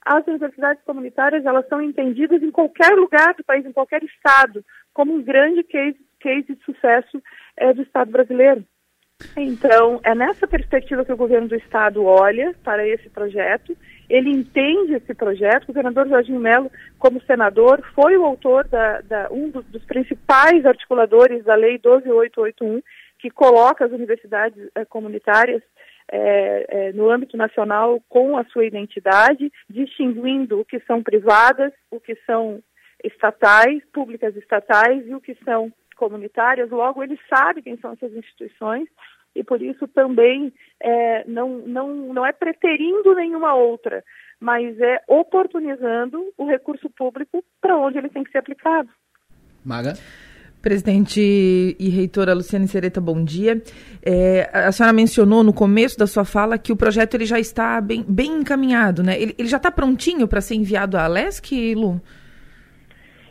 [0.05, 4.65] As universidades comunitárias elas são entendidas em qualquer lugar do país, em qualquer estado,
[4.95, 7.21] como um grande case, case de sucesso
[7.57, 8.65] é, do Estado brasileiro.
[9.37, 13.77] Então, é nessa perspectiva que o governo do Estado olha para esse projeto
[14.09, 15.65] ele entende esse projeto.
[15.65, 20.65] O governador Jorginho Melo, como senador, foi o autor da, da um dos, dos, principais
[20.65, 22.81] articuladores da Lei 12881,
[23.19, 25.63] que coloca as universidades eh, comunitárias
[26.11, 32.01] eh, eh, no âmbito nacional com a sua identidade, distinguindo o que são privadas, o
[32.01, 32.63] que são
[33.05, 36.71] estatais, públicas estatais e o que são comunitárias.
[36.71, 38.89] Logo, ele sabe quem são essas instituições
[39.39, 40.53] e por isso também
[40.83, 44.03] é, não, não, não é preterindo nenhuma outra,
[44.41, 48.89] mas é oportunizando o recurso público para onde ele tem que ser aplicado.
[49.65, 49.95] Maga?
[50.61, 51.21] Presidente
[51.79, 53.63] e reitora Luciane Sereta, bom dia.
[54.05, 57.81] É, a senhora mencionou no começo da sua fala que o projeto ele já está
[57.81, 59.21] bem, bem encaminhado, né?
[59.21, 62.01] Ele, ele já está prontinho para ser enviado à LESC, Lu?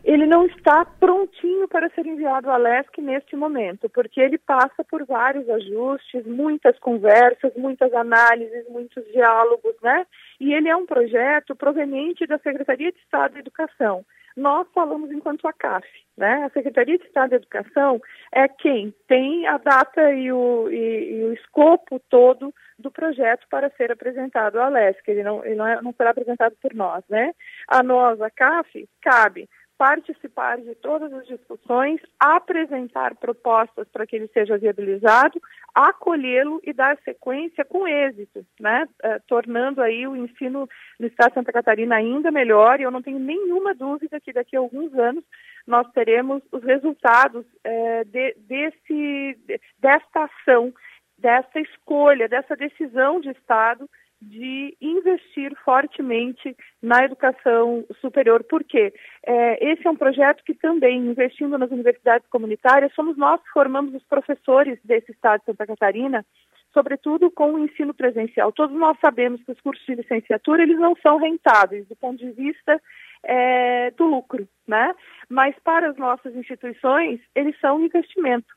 [0.08, 5.06] Ele não está prontinho para ser enviado à LESC neste momento, porque ele passa por
[5.06, 10.08] vários ajustes, muitas conversas, muitas análises, muitos diálogos, né?
[10.40, 14.06] E ele é um projeto proveniente da Secretaria de Estado da Educação.
[14.38, 15.86] Nós falamos enquanto a CAF,
[16.16, 16.46] né?
[16.46, 18.00] A Secretaria de Estado da Educação
[18.32, 23.70] é quem tem a data e o, e, e o escopo todo do projeto para
[23.72, 25.02] ser apresentado à LESC.
[25.06, 27.34] Ele não, ele não, é, não será apresentado por nós, né?
[27.68, 34.28] A nós, a CAF, cabe participar de todas as discussões, apresentar propostas para que ele
[34.30, 35.40] seja viabilizado,
[35.74, 38.88] acolhê-lo e dar sequência com êxito, né?
[39.04, 40.68] Eh, tornando aí o ensino
[40.99, 42.80] no Estado de Santa Catarina ainda melhor.
[42.80, 45.24] E eu não tenho nenhuma dúvida que daqui a alguns anos
[45.68, 49.38] nós teremos os resultados eh, de, desse,
[49.80, 50.74] desta ação,
[51.18, 53.88] dessa escolha, dessa decisão de Estado
[54.22, 58.44] de investir fortemente na educação superior.
[58.44, 58.94] Por quê?
[59.26, 63.94] É, esse é um projeto que também, investindo nas universidades comunitárias, somos nós que formamos
[63.94, 66.26] os professores desse estado de Santa Catarina,
[66.73, 68.52] sobretudo com o ensino presencial.
[68.52, 72.31] Todos nós sabemos que os cursos de licenciatura eles não são rentáveis do ponto de
[72.31, 72.81] vista
[73.23, 74.94] é, do lucro, né?
[75.30, 78.57] Mas para as nossas instituições eles são um investimento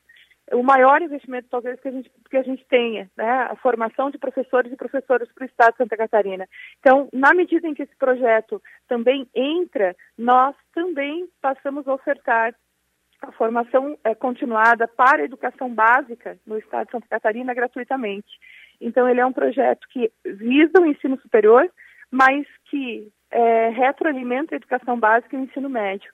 [0.53, 3.29] o maior investimento talvez que a gente, que a gente tenha, né?
[3.49, 6.47] a formação de professores e professoras para o Estado de Santa Catarina.
[6.79, 12.53] Então, na medida em que esse projeto também entra, nós também passamos a ofertar
[13.21, 18.29] a formação é, continuada para a educação básica no Estado de Santa Catarina gratuitamente.
[18.79, 21.69] Então, ele é um projeto que visa o ensino superior,
[22.09, 26.11] mas que é, retroalimenta a educação básica e o ensino médio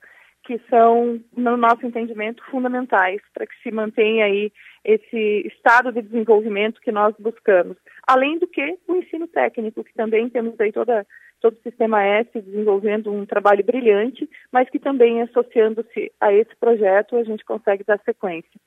[0.48, 4.50] que são, no nosso entendimento, fundamentais para que se mantenha aí
[4.82, 7.76] esse estado de desenvolvimento que nós buscamos.
[8.06, 11.06] Além do que o ensino técnico, que também temos aí toda,
[11.38, 17.16] todo o sistema S desenvolvendo um trabalho brilhante, mas que também associando-se a esse projeto
[17.16, 18.58] a gente consegue dar sequência.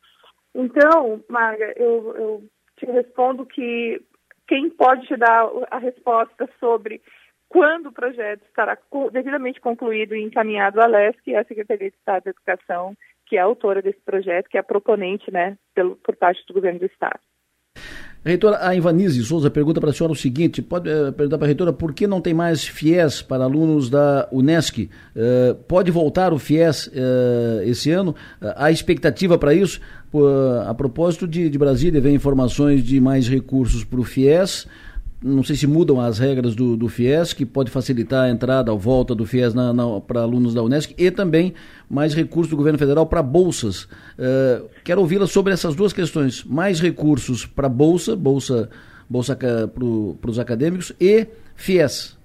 [0.54, 2.44] Então, Marga, eu, eu
[2.78, 4.00] te respondo que
[4.48, 7.02] quem pode te dar a resposta sobre
[7.52, 8.78] quando o projeto estará
[9.12, 12.96] devidamente concluído e encaminhado à LESC, é a Secretaria de Estado da Educação,
[13.26, 16.54] que é a autora desse projeto, que é a proponente, né, pelo, por parte do
[16.54, 17.20] governo do Estado.
[18.24, 21.50] Reitora, a Ivanise Souza pergunta para a senhora o seguinte: pode uh, perguntar para a
[21.50, 24.84] reitora por que não tem mais FIES para alunos da Unesc?
[24.84, 28.16] Uh, pode voltar o FIES uh, esse ano?
[28.56, 29.82] há expectativa para isso?
[30.68, 34.68] a propósito de, de Brasília, vem informações de mais recursos para o FIES
[35.24, 38.80] não sei se mudam as regras do, do FIES, que pode facilitar a entrada ou
[38.80, 39.54] volta do FIES
[40.08, 41.54] para alunos da Unesc, e também
[41.90, 43.84] mais recursos do governo federal para bolsas.
[43.84, 46.44] Uh, quero ouvi-la sobre essas duas questões.
[46.44, 48.70] Mais recursos para bolsa, bolsa,
[49.08, 52.20] bolsa para os acadêmicos, e FIES.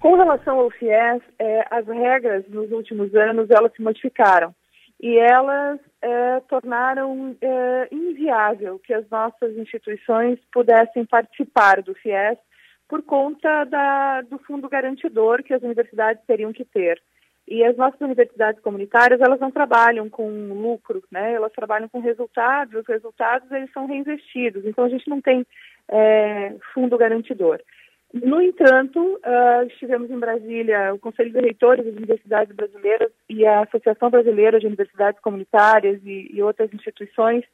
[0.00, 4.54] Com relação ao FIES, é, as regras nos últimos anos elas se modificaram
[5.00, 12.38] e elas é, tornaram é, inviável que as nossas instituições pudessem participar do FIES
[12.88, 17.00] por conta da, do fundo garantidor que as universidades teriam que ter.
[17.46, 21.32] E as nossas universidades comunitárias, elas não trabalham com lucro, né?
[21.32, 24.66] Elas trabalham com resultados, os resultados eles são reinvestidos.
[24.66, 25.46] Então a gente não tem
[25.88, 27.58] é, fundo garantidor.
[28.12, 33.60] No entanto, uh, estivemos em Brasília, o Conselho de Reitores das Universidades Brasileiras e a
[33.60, 37.44] Associação Brasileira de Universidades Comunitárias e, e outras instituições,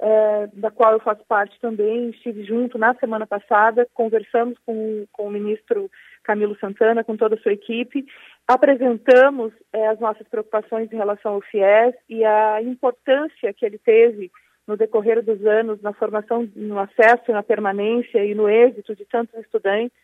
[0.00, 5.26] uh, da qual eu faço parte também, estive junto na semana passada, conversamos com, com
[5.26, 5.90] o ministro
[6.24, 8.06] Camilo Santana, com toda a sua equipe,
[8.46, 14.30] apresentamos uh, as nossas preocupações em relação ao FIES e a importância que ele teve
[14.68, 19.34] no decorrer dos anos na formação, no acesso, na permanência e no êxito de tantos
[19.40, 19.96] estudantes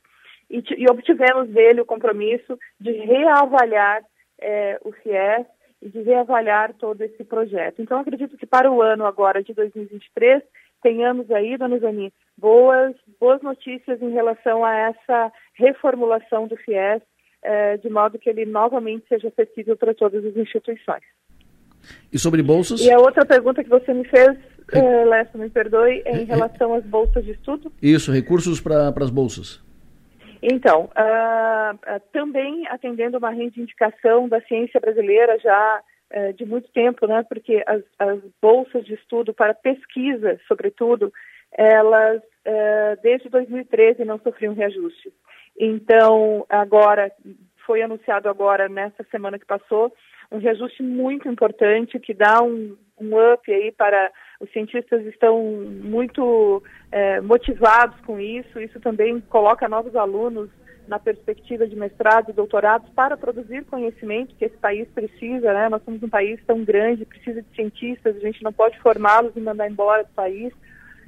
[0.51, 4.03] e, e obtivemos dele o compromisso de reavaliar
[4.41, 5.47] é, o FIES
[5.83, 7.83] e de reavaliar todo esse projeto.
[7.83, 10.43] Então, acredito que para o ano agora de 2023
[10.83, 17.03] tenhamos aí, dona Zani, boas, boas notícias em relação a essa reformulação do FIES,
[17.43, 21.03] é, de modo que ele novamente seja acessível para todas as instituições.
[22.13, 22.81] E sobre bolsas?
[22.81, 24.39] E a outra pergunta que você me fez
[24.73, 27.73] é, Lessa, me perdoe, é em relação às bolsas de estudo?
[27.83, 29.63] Isso, recursos para as bolsas.
[30.43, 35.83] Então, uh, uh, também atendendo uma reivindicação da ciência brasileira já
[36.13, 41.13] uh, de muito tempo, né, porque as, as, bolsas de estudo para pesquisa, sobretudo,
[41.51, 42.21] elas
[43.03, 45.11] desde 2013 não sofriam reajuste.
[45.59, 47.11] Então, agora,
[47.65, 49.95] foi anunciado agora, nessa semana que passou,
[50.31, 54.11] um reajuste muito importante que dá um, um up aí para
[54.41, 55.41] os cientistas estão
[55.83, 58.61] muito é, motivados com isso.
[58.61, 60.51] Isso também coloca novos alunos
[60.87, 65.69] na perspectiva de mestrado e doutorado para produzir conhecimento que esse país precisa, né?
[65.69, 69.41] Nós somos um país tão grande, precisa de cientistas, a gente não pode formá-los e
[69.41, 70.53] mandar embora do país,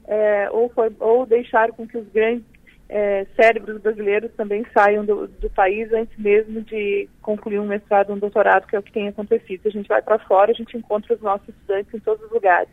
[0.06, 2.44] é, ou, ou deixar com que os grandes
[2.88, 8.18] é, cérebros brasileiros também saiam do, do, país antes mesmo de concluir um mestrado, um
[8.18, 9.66] doutorado, que é o que tem acontecido.
[9.66, 12.68] A gente vai para fora, a gente encontra os nossos estudantes em todos os lugares.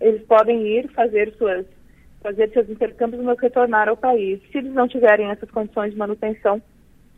[0.00, 1.64] Eles podem ir fazer suas
[2.22, 4.40] fazer seus intercâmbios, mas retornar ao país.
[4.50, 6.60] Se eles não tiverem essas condições de manutenção,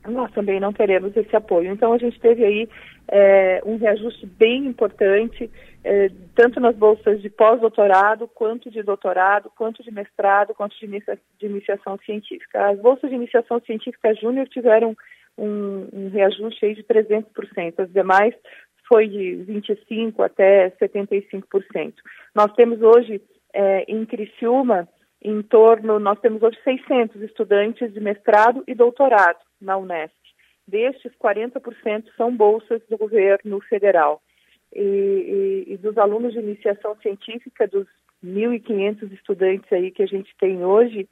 [0.06, 1.72] nós também não teremos esse apoio.
[1.72, 2.68] Então a gente teve aí
[3.08, 5.50] é, um reajuste bem importante,
[5.84, 11.18] é, tanto nas bolsas de pós-doutorado, quanto de doutorado, quanto de mestrado, quanto de, inicia
[11.38, 12.70] de iniciação científica.
[12.70, 14.96] As bolsas de iniciação científica júnior tiveram
[15.36, 17.24] um, um reajuste aí de 300%,
[17.78, 18.34] as demais
[18.86, 21.92] foi de 25% até 75%.
[22.34, 23.20] Nós temos hoje
[23.52, 24.88] é, em Criciúma,
[25.22, 30.14] em torno, nós temos hoje 600 estudantes de mestrado e doutorado na Unesp.
[30.66, 34.20] Destes, 40% são bolsas do governo federal.
[34.74, 37.86] E, e, e dos alunos de iniciação científica, dos
[38.24, 41.08] 1.500 estudantes aí que a gente tem hoje,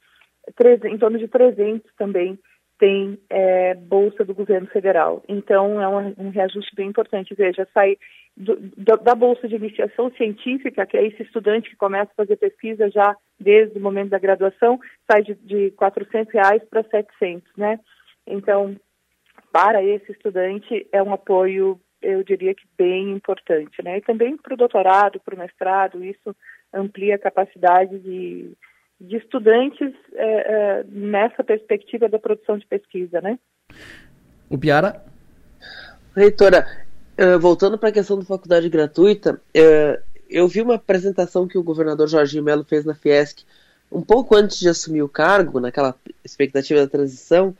[0.85, 2.37] em torno de 300 também
[2.79, 5.23] tem é, bolsa do governo federal.
[5.27, 7.33] Então, é um, um reajuste bem importante.
[7.33, 7.97] Veja, sai
[8.35, 12.35] do, do, da bolsa de iniciação científica, que é esse estudante que começa a fazer
[12.35, 14.79] pesquisa já desde o momento da graduação,
[15.09, 17.79] sai de, de 400 reais para 700, né?
[18.27, 18.75] Então,
[19.51, 23.97] para esse estudante é um apoio, eu diria que bem importante, né?
[23.97, 26.35] E também para o doutorado, para o mestrado, isso
[26.73, 28.51] amplia a capacidade de
[28.99, 33.37] de estudantes é, é, nessa perspectiva da produção de pesquisa, né?
[34.49, 35.03] O Piara?
[36.15, 36.65] Reitora,
[37.19, 41.63] uh, voltando para a questão da faculdade gratuita, uh, eu vi uma apresentação que o
[41.63, 43.45] governador Jorginho Melo fez na Fiesc
[43.91, 47.55] um pouco antes de assumir o cargo, naquela expectativa da transição,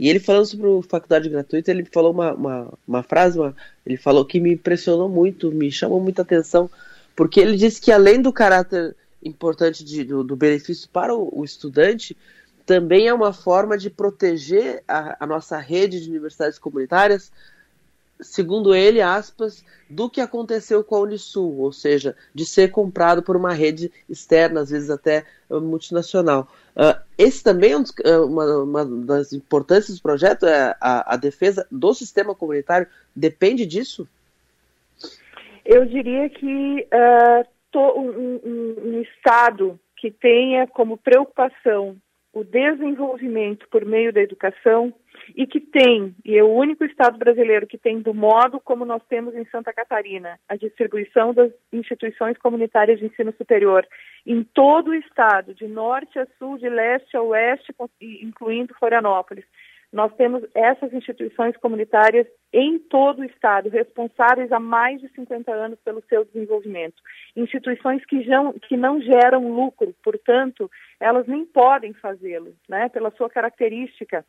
[0.00, 3.54] e ele falando sobre a faculdade gratuita, ele falou uma, uma, uma frase, uma,
[3.84, 6.70] ele falou que me impressionou muito, me chamou muita atenção,
[7.14, 11.44] porque ele disse que além do caráter importante de, do, do, benefício para o, o,
[11.44, 12.16] estudante,
[12.64, 17.30] também é uma forma de proteger a, a, nossa rede de universidades comunitárias
[18.22, 23.36] segundo ele, aspas, do que aconteceu com a Unisul, ou seja, de ser comprado por
[23.36, 26.48] uma rede externa, às vezes até multinacional.
[26.76, 27.92] Uh, esse também é um dos,
[28.26, 34.08] uma, uma, das importâncias do projeto, é a, a defesa do sistema comunitário depende disso?
[35.64, 41.96] Eu diria que uh, to, um, um, um Estado que tenha como preocupação
[42.32, 44.92] o desenvolvimento por meio da educação
[45.36, 49.02] e que tem, e é o único estado brasileiro que tem do modo como nós
[49.08, 53.86] temos em Santa Catarina, a distribuição das instituições comunitárias de ensino superior
[54.26, 59.44] em todo o estado, de norte a sul, de leste a oeste, incluindo Florianópolis.
[59.92, 65.78] Nós temos essas instituições comunitárias em todo o Estado, responsáveis há mais de 50 anos
[65.84, 67.02] pelo seu desenvolvimento.
[67.36, 73.28] Instituições que, já, que não geram lucro, portanto, elas nem podem fazê-lo, né, pela sua
[73.28, 74.24] característica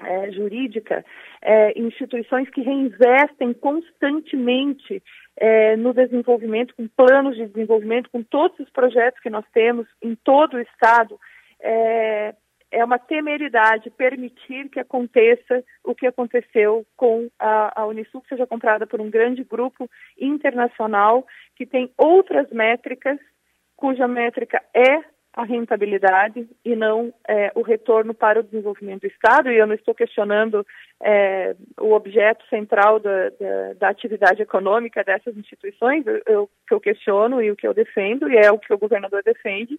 [0.00, 1.04] é, jurídica,
[1.40, 5.02] é, instituições que reinvestem constantemente
[5.36, 10.14] é, no desenvolvimento, com planos de desenvolvimento, com todos os projetos que nós temos em
[10.14, 11.18] todo o Estado,
[11.60, 12.34] é,
[12.74, 18.46] é uma temeridade permitir que aconteça o que aconteceu com a, a Unisul, que seja
[18.46, 19.88] comprada por um grande grupo
[20.20, 21.24] internacional
[21.54, 23.18] que tem outras métricas,
[23.76, 29.50] cuja métrica é a rentabilidade e não é, o retorno para o desenvolvimento do Estado.
[29.50, 30.64] E eu não estou questionando
[31.02, 36.04] é, o objeto central da, da, da, atividade econômica dessas instituições.
[36.06, 39.22] o que eu questiono e o que eu defendo, e é o que o governador
[39.24, 39.78] defende,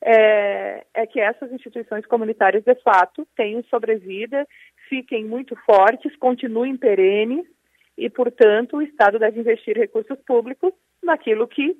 [0.00, 4.46] é, é, que essas instituições comunitárias, de fato, tenham sobrevida,
[4.88, 7.46] fiquem muito fortes, continuem perenes
[7.96, 10.72] e, portanto, o Estado deve investir recursos públicos
[11.02, 11.76] naquilo que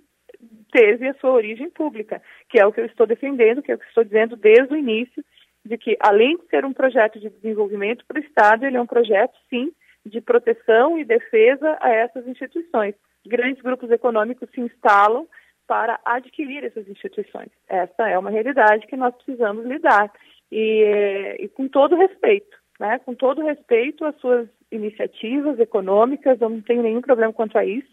[0.72, 3.78] teve a sua origem pública, que é o que eu estou defendendo, que é o
[3.78, 5.24] que estou dizendo desde o início,
[5.64, 8.86] de que, além de ser um projeto de desenvolvimento para o Estado, ele é um
[8.86, 9.72] projeto, sim,
[10.04, 12.94] de proteção e defesa a essas instituições.
[13.26, 15.26] Grandes grupos econômicos se instalam
[15.68, 17.50] para adquirir essas instituições.
[17.68, 20.10] Essa é uma realidade que nós precisamos lidar.
[20.50, 22.98] E, e com todo respeito, né?
[23.00, 27.88] com todo respeito às suas iniciativas econômicas, eu não tenho nenhum problema quanto a isso,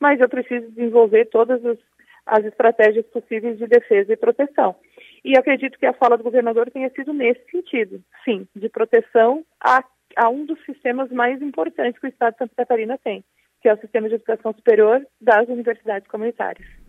[0.00, 1.78] mas eu preciso desenvolver todas as,
[2.24, 4.74] as estratégias possíveis de defesa e proteção.
[5.22, 9.84] E acredito que a fala do governador tenha sido nesse sentido, sim, de proteção a,
[10.16, 13.22] a um dos sistemas mais importantes que o Estado de Santa Catarina tem,
[13.60, 16.87] que é o sistema de educação superior das universidades comunitárias.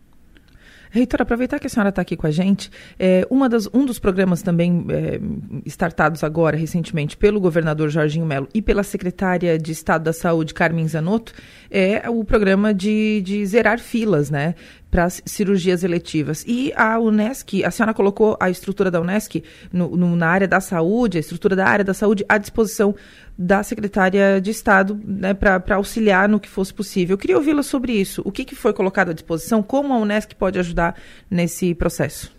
[0.89, 3.99] Reitor, aproveitar que a senhora está aqui com a gente, é, uma das, um dos
[3.99, 5.19] programas também é,
[5.65, 10.87] startados agora, recentemente, pelo governador Jorginho Melo e pela secretária de Estado da Saúde, Carmen
[10.87, 11.33] Zanotto,
[11.69, 14.55] é o programa de, de zerar filas, né?
[14.89, 16.43] Para cirurgias eletivas.
[16.47, 20.59] E a Unesc, a senhora colocou a estrutura da Unesc no, no, na área da
[20.59, 22.95] saúde, a estrutura da área da saúde à disposição
[23.37, 27.13] da secretária de Estado né, para auxiliar no que fosse possível.
[27.13, 28.21] Eu queria ouvi-la sobre isso.
[28.25, 29.61] O que, que foi colocado à disposição?
[29.61, 30.95] Como a Unesc pode ajudar
[31.29, 32.37] nesse processo?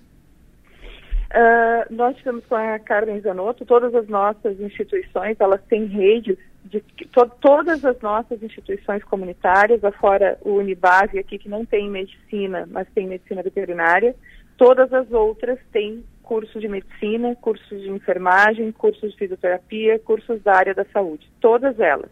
[1.31, 6.81] Uh, nós tivemos com a Carmen Zanotto, todas as nossas instituições, elas têm redes de
[6.81, 12.89] to, todas as nossas instituições comunitárias, afora o Unibase aqui, que não tem medicina, mas
[12.95, 14.15] tem medicina veterinária,
[14.57, 20.55] todas as outras têm cursos de medicina, cursos de enfermagem, cursos de fisioterapia, cursos da
[20.55, 22.11] área da saúde, todas elas.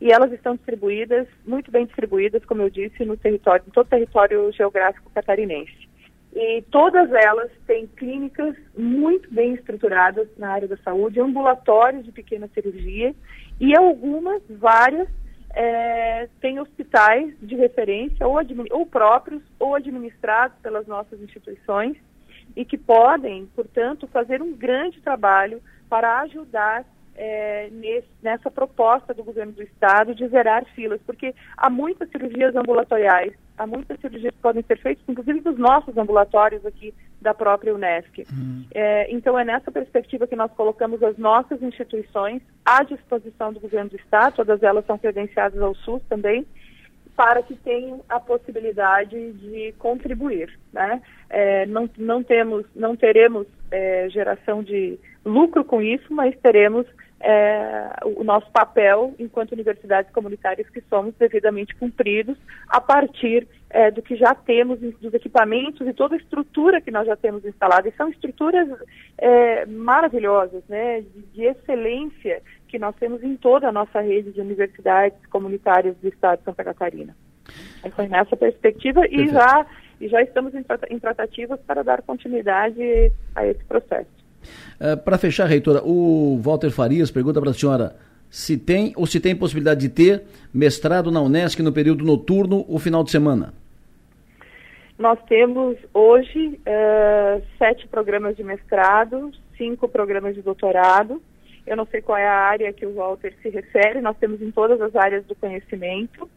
[0.00, 3.90] E elas estão distribuídas, muito bem distribuídas, como eu disse, no território, em todo o
[3.90, 5.86] território geográfico catarinense.
[6.34, 12.46] E todas elas têm clínicas muito bem estruturadas na área da saúde, ambulatórios de pequena
[12.48, 13.14] cirurgia
[13.60, 15.08] e algumas, várias,
[15.50, 18.36] é, têm hospitais de referência, ou,
[18.70, 21.96] ou próprios, ou administrados pelas nossas instituições,
[22.54, 26.84] e que podem, portanto, fazer um grande trabalho para ajudar
[27.16, 32.54] é, nesse, nessa proposta do governo do estado de zerar filas, porque há muitas cirurgias
[32.54, 37.74] ambulatoriais, há muitas cirurgias que podem ser feitas, inclusive dos nossos ambulatórios aqui da própria
[37.74, 38.26] Unesc.
[38.30, 38.64] Uhum.
[38.74, 43.90] É, então é nessa perspectiva que nós colocamos as nossas instituições à disposição do governo
[43.90, 46.46] do estado, todas elas são credenciadas ao SUS também,
[47.16, 50.52] para que tenham a possibilidade de contribuir.
[50.70, 51.00] Né?
[51.30, 56.86] É, não, não, temos, não teremos é, geração de lucro com isso, mas teremos
[57.20, 62.36] é, o nosso papel enquanto universidades comunitárias que somos devidamente cumpridos
[62.68, 67.06] a partir é, do que já temos, dos equipamentos e toda a estrutura que nós
[67.06, 67.88] já temos instalada.
[67.88, 68.68] E são estruturas
[69.18, 74.40] é, maravilhosas, né, de, de, excelência que nós temos em toda a nossa rede de
[74.40, 77.16] universidades comunitárias do Estado de Santa Catarina.
[77.94, 79.66] Foi nessa perspectiva e já,
[80.00, 84.15] e já estamos em, em tratativas para dar continuidade a esse processo.
[84.80, 87.96] Uh, para fechar, reitora, o Walter Farias pergunta para a senhora:
[88.30, 92.78] se tem ou se tem possibilidade de ter mestrado na Unesc no período noturno ou
[92.78, 93.52] final de semana?
[94.98, 101.20] Nós temos hoje uh, sete programas de mestrado, cinco programas de doutorado.
[101.66, 104.50] Eu não sei qual é a área que o Walter se refere, nós temos em
[104.50, 106.30] todas as áreas do conhecimento.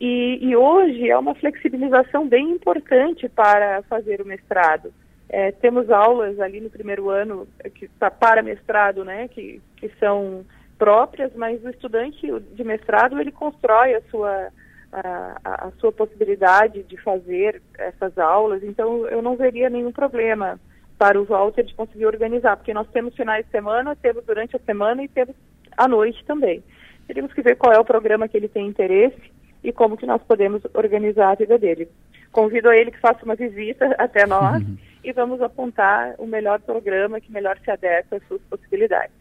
[0.00, 4.92] E, e hoje é uma flexibilização bem importante para fazer o mestrado.
[5.28, 10.44] É, temos aulas ali no primeiro ano que tá para mestrado, né, que, que são
[10.78, 14.50] próprias, mas o estudante de mestrado ele constrói a sua
[14.92, 20.58] a, a, sua possibilidade de fazer essas aulas, então eu não veria nenhum problema
[20.98, 24.60] para o Walter de conseguir organizar, porque nós temos finais de semana, temos durante a
[24.60, 25.34] semana e temos
[25.76, 26.62] à noite também.
[27.06, 29.20] Teríamos que ver qual é o programa que ele tem interesse
[29.62, 31.88] e como que nós podemos organizar a vida dele.
[32.32, 34.76] Convido a ele que faça uma visita até nós uhum.
[35.06, 39.12] E vamos apontar o melhor programa que melhor se adequa às suas possibilidades.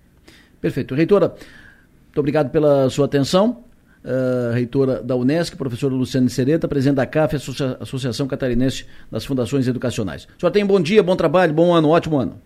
[0.59, 0.95] Perfeito.
[0.95, 3.63] Reitora, muito obrigado pela sua atenção.
[4.03, 9.67] Uh, reitora da Unesc, professora Luciane Sereta, presidente da CAF, Associa Associação Catarinense das Fundações
[9.67, 10.27] Educacionais.
[10.39, 12.39] Senhor tem bom dia, bom trabalho, bom ano, ótimo ano.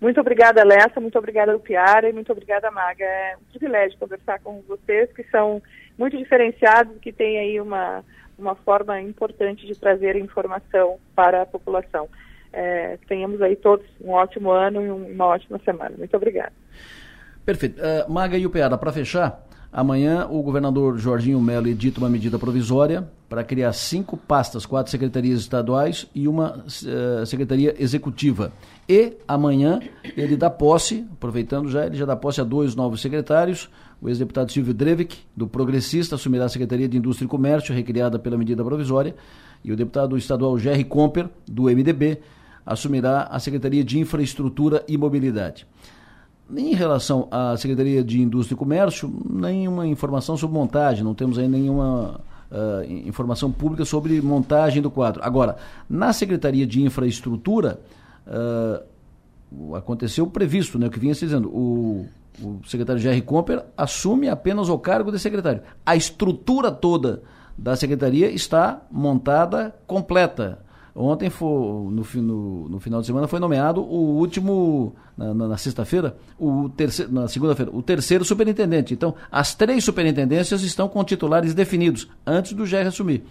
[0.00, 3.04] Muito obrigada, Lessa, muito obrigada, Lupiara, e muito obrigada, Maga.
[3.04, 5.62] É um privilégio conversar com vocês, que são
[5.98, 8.04] muito diferenciados, que têm aí uma,
[8.38, 12.08] uma forma importante de trazer informação para a população.
[12.52, 15.94] É, tenhamos aí todos um ótimo ano e uma ótima semana.
[15.96, 16.52] Muito obrigada.
[17.44, 17.80] Perfeito.
[17.80, 22.38] Uh, Maga e o Peara, para fechar, amanhã o governador Jorginho Melo edita uma medida
[22.38, 28.52] provisória para criar cinco pastas, quatro secretarias estaduais e uma uh, secretaria executiva.
[28.88, 29.80] E amanhã
[30.16, 33.70] ele dá posse, aproveitando já, ele já dá posse a dois novos secretários.
[34.02, 38.36] O ex-deputado Silvio Drevik, do Progressista, assumirá a Secretaria de Indústria e Comércio, recriada pela
[38.36, 39.14] medida provisória,
[39.62, 42.18] e o deputado estadual Jerry Comper, do MDB,
[42.70, 45.66] assumirá a Secretaria de Infraestrutura e Mobilidade.
[46.56, 51.48] Em relação à Secretaria de Indústria e Comércio, nenhuma informação sobre montagem, não temos aí
[51.48, 52.20] nenhuma
[52.50, 55.20] uh, informação pública sobre montagem do quadro.
[55.24, 55.56] Agora,
[55.88, 57.80] na Secretaria de Infraestrutura,
[58.26, 62.06] uh, aconteceu o previsto, né, o que vinha se dizendo, o,
[62.40, 65.62] o secretário Jerry Comper assume apenas o cargo de secretário.
[65.84, 67.22] A estrutura toda
[67.58, 73.80] da secretaria está montada completa Ontem, foi, no, no, no, final de semana, foi nomeado
[73.80, 78.92] o último, na, na, na sexta-feira, o terceiro, na segunda-feira, o terceiro superintendente.
[78.92, 83.24] Então, as três superintendências estão com titulares definidos, antes do GER assumir.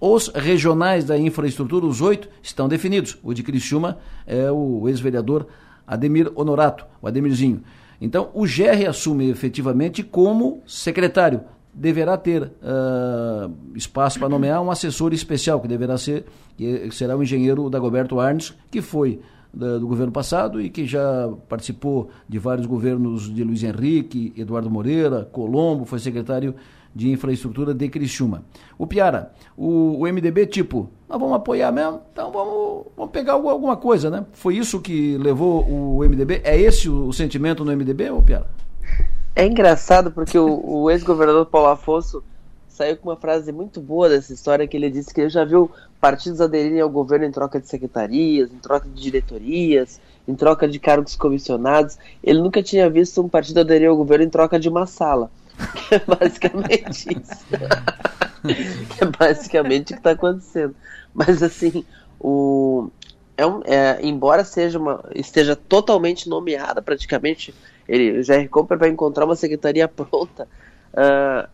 [0.00, 3.18] Os regionais da infraestrutura, os oito, estão definidos.
[3.22, 5.46] O de Criciúma é o ex-vereador
[5.86, 7.62] Ademir Honorato, o Ademirzinho.
[8.00, 11.42] Então, o GR assume efetivamente como secretário
[11.72, 16.24] deverá ter uh, espaço para nomear um assessor especial, que deverá ser,
[16.56, 19.20] que será o engenheiro Dagoberto Arnes, que foi
[19.52, 24.70] da, do governo passado e que já participou de vários governos de Luiz Henrique, Eduardo
[24.70, 26.54] Moreira, Colombo, foi secretário
[26.94, 28.44] de infraestrutura de Criciúma.
[28.78, 33.76] O Piara, o, o MDB, tipo, nós vamos apoiar mesmo, então vamos, vamos pegar alguma
[33.76, 34.26] coisa, né?
[34.32, 36.42] Foi isso que levou o MDB?
[36.44, 38.46] É esse o, o sentimento no MDB, ô Piara?
[39.34, 42.22] É engraçado porque o, o ex-governador Paulo Afonso
[42.68, 45.70] saiu com uma frase muito boa dessa história que ele disse que ele já viu
[46.00, 50.78] partidos aderirem ao governo em troca de secretarias, em troca de diretorias, em troca de
[50.78, 51.98] cargos comissionados.
[52.22, 55.30] Ele nunca tinha visto um partido aderir ao governo em troca de uma sala.
[55.88, 57.46] Que é basicamente isso.
[58.96, 60.74] que é basicamente o que está acontecendo.
[61.14, 61.84] Mas assim,
[62.18, 62.90] o,
[63.36, 67.54] é um, é, embora seja uma, esteja totalmente nomeada praticamente
[67.92, 70.48] ele, o Jair Comper vai encontrar uma secretaria pronta.
[70.94, 71.46] Uh,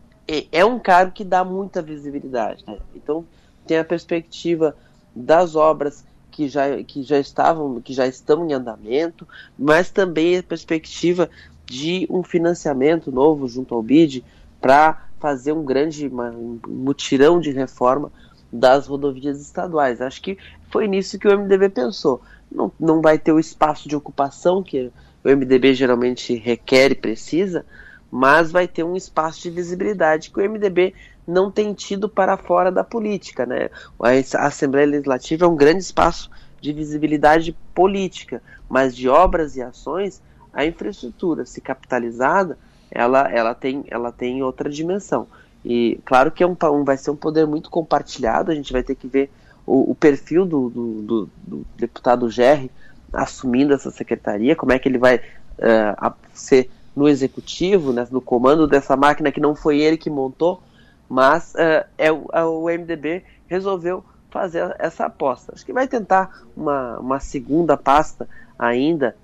[0.52, 2.62] é um cargo que dá muita visibilidade.
[2.64, 2.78] Né?
[2.94, 3.24] Então
[3.66, 4.76] tem a perspectiva
[5.14, 9.26] das obras que já, que já estavam, que já estão em andamento,
[9.58, 11.28] mas também a perspectiva
[11.66, 14.24] de um financiamento novo junto ao BID
[14.60, 18.12] para fazer um grande uma, um mutirão de reforma
[18.52, 20.00] das rodovias estaduais.
[20.00, 20.38] Acho que
[20.70, 22.20] foi nisso que o MDB pensou.
[22.50, 24.92] Não, não vai ter o espaço de ocupação que
[25.28, 27.64] o MDB geralmente requer e precisa,
[28.10, 30.94] mas vai ter um espaço de visibilidade que o MDB
[31.26, 33.44] não tem tido para fora da política.
[33.44, 33.68] Né?
[34.00, 36.30] A Assembleia Legislativa é um grande espaço
[36.60, 40.22] de visibilidade política, mas de obras e ações,
[40.52, 42.58] a infraestrutura, se capitalizada,
[42.90, 45.26] ela, ela, tem, ela tem outra dimensão.
[45.62, 48.82] E claro que é um, um, vai ser um poder muito compartilhado, a gente vai
[48.82, 49.30] ter que ver
[49.66, 52.70] o, o perfil do, do, do, do deputado Gerry
[53.12, 58.66] assumindo essa secretaria, como é que ele vai uh, ser no executivo, né, no comando
[58.66, 60.62] dessa máquina que não foi ele que montou,
[61.08, 65.52] mas uh, é o, é MDB resolveu fazer essa aposta.
[65.54, 68.28] Acho que vai tentar uma, uma segunda pasta
[68.58, 69.16] ainda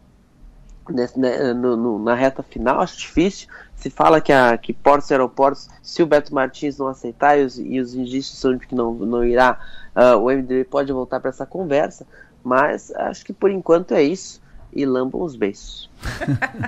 [0.89, 3.49] nesse, né, no, no, na reta final, acho difícil.
[3.75, 7.45] Se fala que, a, que portos e aeroportos, se o Beto Martins não aceitar e
[7.45, 9.59] os, e os indícios são de que não, não irá,
[9.95, 12.07] uh, o MDB pode voltar para essa conversa,
[12.45, 14.43] mas acho que por enquanto é isso.
[14.73, 15.89] E lambam os beijos.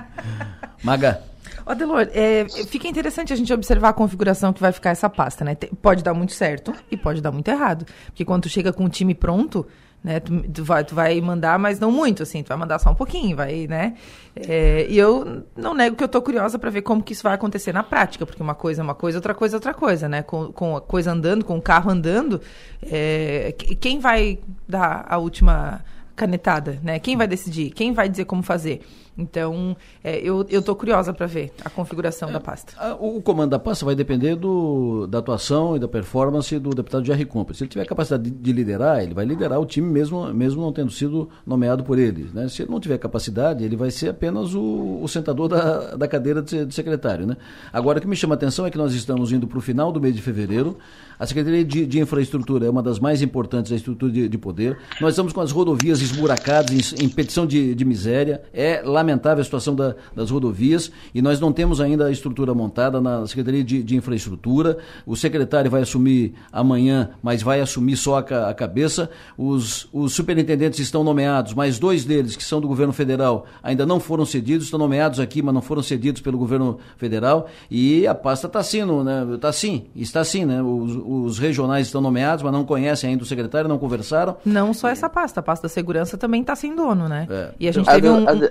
[0.81, 1.21] Maga.
[1.65, 5.53] Adelor, é, fica interessante a gente observar a configuração que vai ficar essa pasta, né?
[5.53, 7.85] Tem, pode dar muito certo e pode dar muito errado.
[8.05, 9.67] Porque quando tu chega com o time pronto,
[10.03, 10.19] né?
[10.19, 12.95] Tu, tu, vai, tu vai mandar, mas não muito, assim, tu vai mandar só um
[12.95, 13.95] pouquinho, vai, né?
[14.35, 17.33] É, e eu não nego que eu tô curiosa para ver como que isso vai
[17.33, 20.21] acontecer na prática, porque uma coisa é uma coisa, outra coisa é outra coisa, né?
[20.21, 22.41] Com, com a coisa andando, com o carro andando,
[22.81, 25.81] é, quem vai dar a última
[26.15, 26.99] canetada, né?
[26.99, 27.71] Quem vai decidir?
[27.71, 28.81] Quem vai dizer como fazer?
[29.17, 32.73] Então, é, eu estou curiosa para ver a configuração é, da pasta.
[32.77, 37.03] A, o comando da pasta vai depender do, da atuação e da performance do deputado
[37.05, 37.55] Jerry Compra.
[37.55, 40.71] Se ele tiver capacidade de, de, liderar, ele vai liderar o time mesmo, mesmo não
[40.71, 42.29] tendo sido nomeado por ele.
[42.31, 42.47] Né?
[42.47, 46.41] Se ele não tiver capacidade, ele vai ser apenas o, o sentador da, da cadeira
[46.41, 47.25] de, de secretário.
[47.25, 47.35] Né?
[47.73, 49.91] Agora, o que me chama a atenção é que nós estamos indo para o final
[49.91, 50.77] do mês de fevereiro.
[51.19, 54.77] A Secretaria de, de, Infraestrutura é uma das mais importantes da estrutura de, de poder.
[55.01, 58.43] Nós estamos com as rodovias esburacadas, em, em petição de, de miséria.
[58.53, 62.53] É lamentável lamentável a situação da, das rodovias e nós não temos ainda a estrutura
[62.53, 64.77] montada na Secretaria de, de Infraestrutura.
[65.05, 69.09] O secretário vai assumir amanhã, mas vai assumir só a, a cabeça.
[69.37, 73.99] Os, os superintendentes estão nomeados, mas dois deles, que são do governo federal, ainda não
[73.99, 77.47] foram cedidos, estão nomeados aqui, mas não foram cedidos pelo governo federal.
[77.71, 79.35] E a pasta está assim, né?
[79.35, 80.61] Está assim, está assim, né?
[80.61, 84.37] Os, os, regionais estão nomeados, mas não conhecem ainda o secretário, não conversaram.
[84.43, 87.27] Não só essa pasta, a pasta da segurança também está sem dono, né?
[87.29, 87.51] É.
[87.59, 88.49] E a gente teve um, um...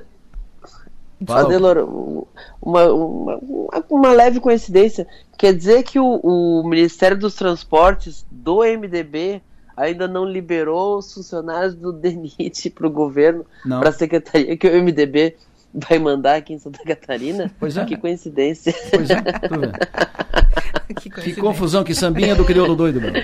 [1.29, 2.27] Adelor,
[2.61, 3.41] uma, uma,
[3.89, 5.07] uma, leve coincidência.
[5.39, 9.41] Quer dizer que o, o, Ministério dos Transportes do MDB
[9.75, 14.83] ainda não liberou os funcionários do DENIT para o governo, para a secretaria que o
[14.83, 15.37] MDB
[15.73, 17.51] vai mandar aqui em Santa Catarina?
[17.59, 17.85] Pois é.
[17.85, 18.75] Que coincidência.
[18.91, 19.17] Pois é.
[20.95, 23.17] que, que, confusão, que sambinha do crioulo doido, mano.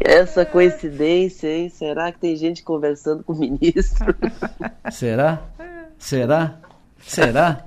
[0.00, 1.68] Essa coincidência, hein?
[1.68, 4.14] Será que tem gente conversando com o ministro?
[4.90, 5.42] Será?
[5.98, 6.58] Será?
[7.06, 7.62] Será?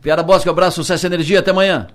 [0.00, 1.88] Piara Bosque, um abraço, sucesso e energia, até amanhã.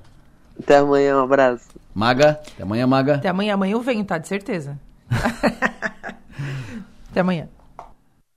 [0.59, 1.67] Até amanhã, um abraço.
[1.93, 3.15] Maga, até amanhã, Maga.
[3.15, 4.17] Até amanhã, amanhã eu venho, tá?
[4.17, 4.79] De certeza.
[7.11, 7.49] até amanhã.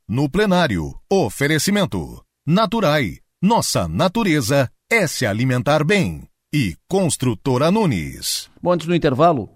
[0.09, 2.23] No plenário, oferecimento.
[2.47, 6.25] Naturai, nossa natureza é se alimentar bem.
[6.53, 8.51] E Construtora Nunes.
[8.61, 9.49] Bom, antes do intervalo,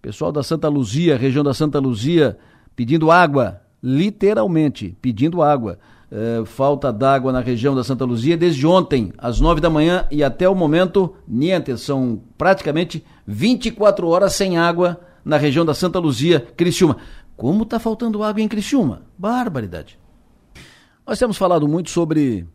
[0.00, 2.36] pessoal da Santa Luzia, região da Santa Luzia,
[2.74, 5.78] pedindo água, literalmente, pedindo água.
[6.14, 10.22] Eh, falta d'água na região da Santa Luzia desde ontem, às nove da manhã e
[10.22, 16.38] até o momento, niente, são praticamente 24 horas sem água na região da Santa Luzia,
[16.54, 16.98] Criciúma.
[17.34, 19.00] Como está faltando água em Criciúma?
[19.16, 19.98] Barbaridade.
[21.06, 22.46] Nós temos falado muito sobre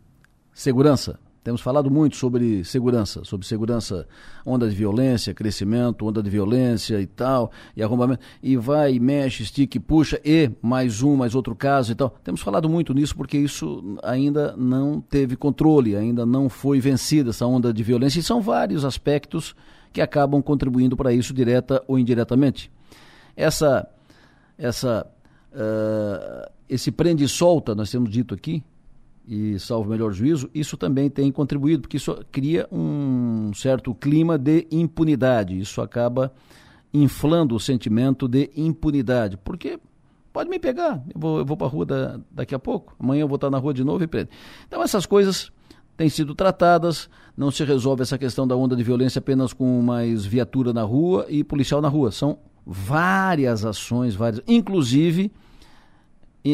[0.54, 4.06] segurança, temos falado muito sobre segurança, sobre segurança,
[4.44, 9.80] onda de violência, crescimento, onda de violência e tal, e arrombamento, e vai, mexe, estica,
[9.80, 12.10] puxa, e mais um, mais outro caso e tal.
[12.22, 17.46] Temos falado muito nisso porque isso ainda não teve controle, ainda não foi vencida essa
[17.46, 19.54] onda de violência, e são vários aspectos
[19.92, 22.70] que acabam contribuindo para isso, direta ou indiretamente.
[23.36, 23.88] Essa,
[24.58, 25.06] essa,
[25.52, 28.62] uh, esse prende e solta, nós temos dito aqui,
[29.28, 34.66] e salvo melhor juízo, isso também tem contribuído, porque isso cria um certo clima de
[34.70, 35.58] impunidade.
[35.58, 36.32] Isso acaba
[36.94, 39.36] inflando o sentimento de impunidade.
[39.36, 39.78] Porque
[40.32, 43.20] pode me pegar, eu vou, eu vou para a rua da, daqui a pouco, amanhã
[43.20, 44.30] eu vou estar na rua de novo e prende.
[44.66, 45.52] Então essas coisas
[45.94, 50.24] têm sido tratadas, não se resolve essa questão da onda de violência apenas com mais
[50.24, 52.10] viatura na rua e policial na rua.
[52.10, 55.30] São várias ações, várias, inclusive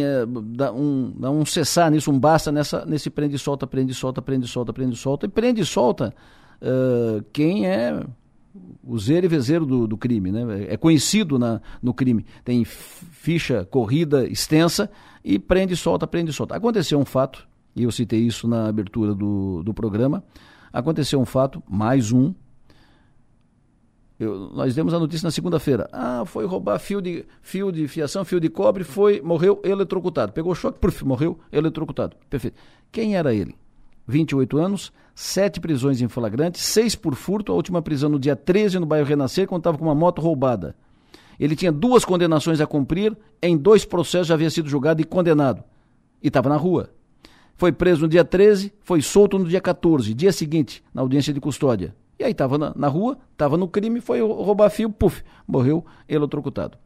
[0.03, 3.93] é, dá, um, dá um cessar nisso, um basta nessa, nesse prende e solta, prende
[3.93, 5.27] e solta, prende e solta, prende e solta.
[5.27, 6.15] E prende e solta
[6.61, 8.05] uh, quem é
[8.83, 10.67] o zero e vezeiro do, do crime, né?
[10.69, 12.25] É conhecido na, no crime.
[12.45, 14.91] Tem ficha corrida extensa
[15.25, 16.55] e prende e solta, prende e solta.
[16.57, 20.23] Aconteceu um fato, e eu citei isso na abertura do, do programa.
[20.73, 22.35] Aconteceu um fato, mais um,
[24.19, 25.89] eu, nós demos a notícia na segunda-feira.
[25.93, 30.33] Ah, foi roubar fio de, fio de fiação, fio de cobre, foi, morreu eletrocutado.
[30.33, 32.17] Pegou choque, puf, morreu eletrocutado.
[32.31, 32.57] Perfeito.
[32.93, 33.57] Quem era ele?
[34.07, 38.79] 28 anos, sete prisões em flagrante, seis por furto, a última prisão no dia 13
[38.79, 40.77] no bairro Renascer, quando estava com uma moto roubada.
[41.41, 45.65] Ele tinha duas condenações a cumprir, em dois processos já havia sido julgado e condenado.
[46.23, 46.91] E estava na rua.
[47.57, 51.41] Foi preso no dia 13, foi solto no dia 14, dia seguinte, na audiência de
[51.41, 51.95] custódia.
[52.19, 56.79] E aí estava na, na, rua, estava no crime, foi roubar fio, puf, morreu eletrocutado.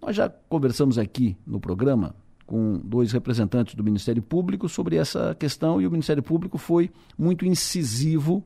[0.00, 2.14] Nós já conversamos aqui no programa
[2.50, 7.46] com dois representantes do Ministério Público sobre essa questão e o Ministério Público foi muito
[7.46, 8.42] incisivo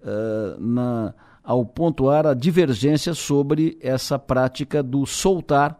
[0.00, 1.12] uh, na,
[1.44, 5.78] ao pontuar a divergência sobre essa prática do soltar,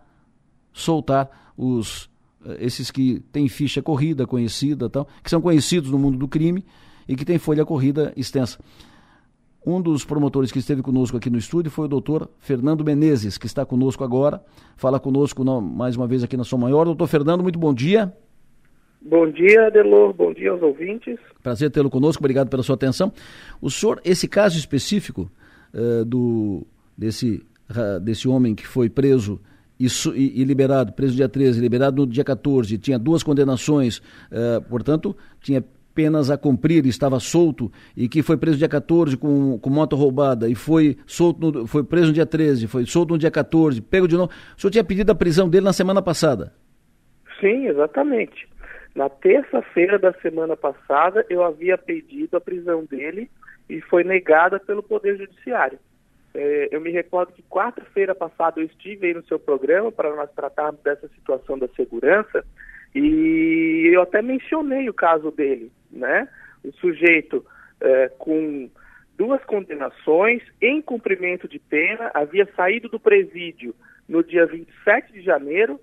[0.75, 2.05] soltar os
[2.45, 6.67] uh, esses que têm ficha corrida conhecida, tal, que são conhecidos no mundo do crime
[7.09, 8.59] e que têm folha corrida extensa.
[9.65, 13.47] Um dos promotores que esteve conosco aqui no estúdio foi o doutor Fernando Menezes, que
[13.47, 14.41] está conosco agora,
[14.77, 16.85] fala conosco mais uma vez aqui na Som Maior.
[16.85, 18.13] Doutor Fernando, muito bom dia.
[19.01, 20.13] Bom dia, Adelor.
[20.13, 21.19] Bom dia aos ouvintes.
[21.43, 23.13] Prazer tê-lo conosco, obrigado pela sua atenção.
[23.61, 25.31] O senhor, esse caso específico
[25.73, 26.67] uh, do,
[26.97, 29.41] desse, uh, desse homem que foi preso
[29.79, 35.65] e, liberado, preso dia 13, liberado no dia 14, tinha duas condenações, uh, portanto, tinha
[35.99, 40.49] penas a cumprir, estava solto e que foi preso dia 14 com, com moto roubada
[40.49, 44.07] e foi solto, no, foi preso no dia 13, foi solto no dia 14, pego
[44.07, 44.31] de novo.
[44.57, 46.53] O senhor tinha pedido a prisão dele na semana passada?
[47.41, 48.49] Sim, exatamente.
[48.95, 53.29] Na terça-feira da semana passada, eu havia pedido a prisão dele
[53.69, 55.81] e foi negada pelo Poder Judiciário.
[56.33, 60.31] É, eu me recordo que quarta-feira passada eu estive aí no seu programa para nós
[60.31, 62.45] tratarmos dessa situação da segurança
[62.95, 66.29] e eu até mencionei o caso dele, né?
[66.65, 67.45] O sujeito
[67.81, 68.71] é, com
[69.17, 73.75] duas condenações em cumprimento de pena havia saído do presídio
[74.09, 75.81] no dia 27 de janeiro,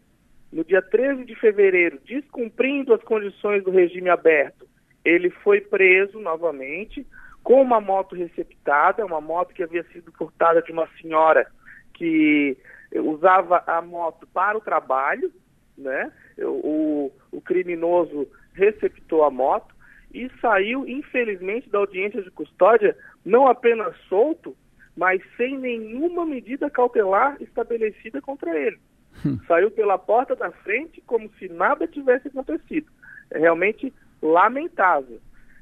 [0.51, 4.67] no dia 13 de fevereiro, descumprindo as condições do regime aberto,
[5.03, 7.05] ele foi preso novamente
[7.43, 11.45] com uma moto receptada, uma moto que havia sido furtada de uma senhora
[11.93, 12.57] que
[12.91, 15.31] usava a moto para o trabalho,
[15.77, 16.11] né?
[16.39, 19.74] O, o criminoso receptou a moto
[20.15, 24.55] e saiu, infelizmente, da audiência de custódia não apenas solto,
[24.95, 28.77] mas sem nenhuma medida cautelar estabelecida contra ele.
[29.25, 29.37] Hum.
[29.45, 32.87] Saiu pela porta da frente como se nada tivesse acontecido.
[33.29, 35.19] É realmente lamentável.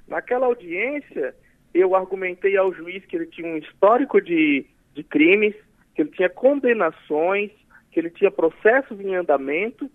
[0.07, 1.33] Naquela audiência,
[1.73, 5.55] eu argumentei ao juiz que ele tinha um histórico de, de crimes,
[5.95, 7.49] que ele tinha condenações,
[7.91, 9.89] que ele tinha processos em andamento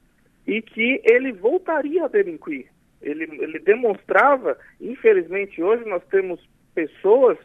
[0.45, 2.67] e que ele voltaria a delinquir.
[3.01, 6.41] Ele, ele demonstrava, infelizmente hoje nós temos
[6.75, 7.39] pessoas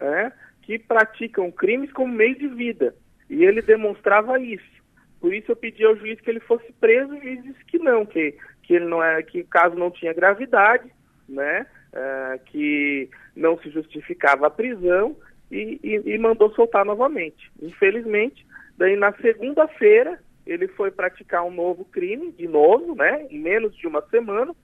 [0.00, 0.32] é,
[0.62, 2.94] que praticam crimes como meio de vida.
[3.28, 4.80] E ele demonstrava isso.
[5.20, 8.34] Por isso eu pedi ao juiz que ele fosse preso e disse que não, que,
[8.62, 10.90] que ele não era, que o caso não tinha gravidade,
[11.28, 11.66] né?
[11.92, 15.16] É, que não se justificava a prisão
[15.50, 17.50] e, e, e mandou soltar novamente.
[17.60, 18.46] Infelizmente,
[18.78, 23.86] daí na segunda-feira ele foi praticar um novo crime, de novo, né, em menos de
[23.86, 24.54] uma semana,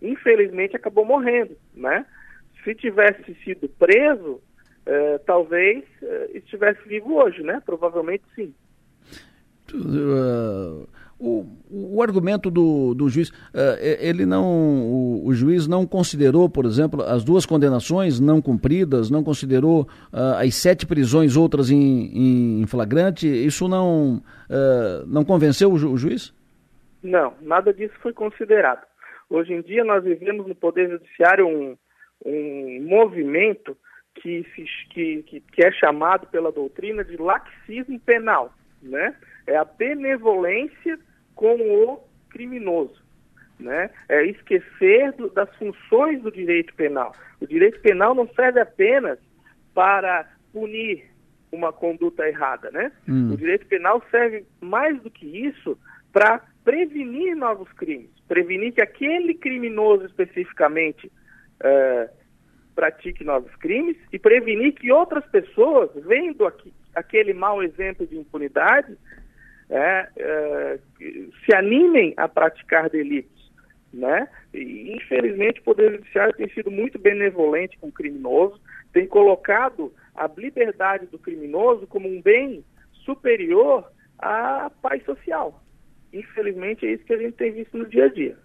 [0.00, 2.04] infelizmente acabou morrendo, né?
[2.62, 4.40] Se tivesse sido preso,
[4.86, 7.60] eh, talvez eh, estivesse vivo hoje, né?
[7.64, 8.54] Provavelmente sim.
[9.74, 10.86] Uh,
[11.18, 16.64] o, o argumento do, do juiz, uh, ele não, o, o, juiz não considerou, por
[16.64, 22.66] exemplo, as duas condenações não cumpridas, não considerou uh, as sete prisões outras em, em
[22.66, 24.22] flagrante, isso não,
[25.06, 26.32] não convenceu o, ju, o, juiz?
[27.02, 28.86] Não, nada disso foi considerado.
[29.28, 31.76] Hoje em dia nós vivemos no Poder Judiciário um,
[32.24, 33.76] um movimento
[34.14, 39.14] que, se, que, que, que é chamado pela doutrina de laxismo penal, né?
[39.46, 40.98] é a benevolência
[41.34, 43.04] com o criminoso.
[43.58, 43.90] Né?
[44.08, 47.12] É esquecer do, das funções do direito penal.
[47.40, 49.18] O direito penal não serve apenas
[49.74, 51.04] para punir
[51.50, 52.92] uma conduta errada, né?
[53.08, 53.32] Hum.
[53.32, 55.78] O direito penal serve mais do que isso
[56.12, 61.10] para prevenir novos crimes, prevenir que aquele criminoso especificamente
[61.60, 62.08] uh,
[62.74, 68.96] pratique novos crimes e prevenir que outras pessoas, vendo aqui, aquele mau exemplo de impunidade,
[69.68, 70.78] é, é,
[71.44, 73.50] se animem a praticar delitos.
[73.92, 74.28] Né?
[74.52, 78.60] E, infelizmente, o Poder Judiciário tem sido muito benevolente com o criminoso,
[78.92, 85.62] tem colocado a liberdade do criminoso como um bem superior à paz social.
[86.18, 88.36] Infelizmente, é isso que a gente tem visto no dia a dia.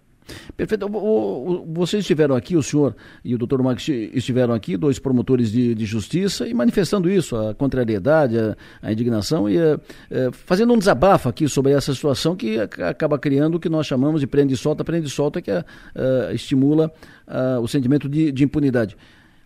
[0.56, 0.88] Perfeito.
[1.66, 2.94] Vocês estiveram aqui, o senhor
[3.24, 7.54] e o doutor Max estiveram aqui, dois promotores de, de justiça, e manifestando isso, a
[7.54, 9.80] contrariedade, a, a indignação, e a,
[10.10, 14.20] é, fazendo um desabafo aqui sobre essa situação que acaba criando o que nós chamamos
[14.20, 16.92] de prende e solta, prende e solta, que é, é, estimula
[17.62, 18.94] o sentimento de, de impunidade.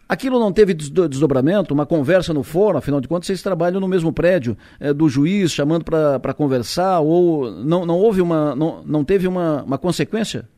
[0.08, 4.12] Aquilo não teve desdobramento, uma conversa no fórum, afinal de contas, vocês trabalham no mesmo
[4.12, 8.54] prédio é, do juiz, chamando para conversar, ou não, não houve uma.
[8.54, 10.48] não, não teve uma, uma consequência?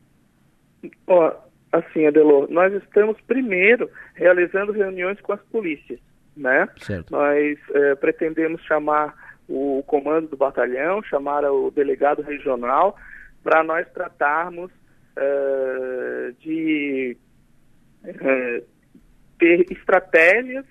[1.07, 1.33] Ó,
[1.71, 5.99] assim, Adelô, nós estamos primeiro realizando reuniões com as polícias,
[6.37, 6.69] né?
[6.77, 7.11] Certo.
[7.11, 9.15] Nós é, pretendemos chamar
[9.47, 12.95] o comando do batalhão, chamar o delegado regional,
[13.43, 14.69] para nós tratarmos
[15.17, 17.17] uh, de
[18.05, 18.63] uh,
[19.39, 20.65] ter estratégias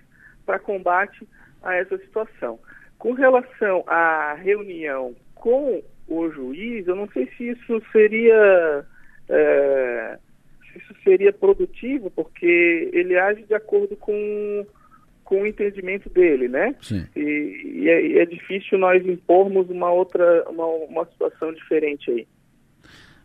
[0.47, 1.27] para combate
[1.63, 2.59] a essa situação.
[2.99, 8.85] Com relação à reunião com o juiz, eu não sei se isso seria
[9.29, 10.19] é,
[10.73, 14.67] se isso seria produtivo, porque ele age de acordo com,
[15.25, 16.75] com o entendimento dele, né?
[16.81, 17.07] Sim.
[17.15, 22.27] E, e, é, e é, difícil nós impormos uma outra, uma, uma situação diferente aí.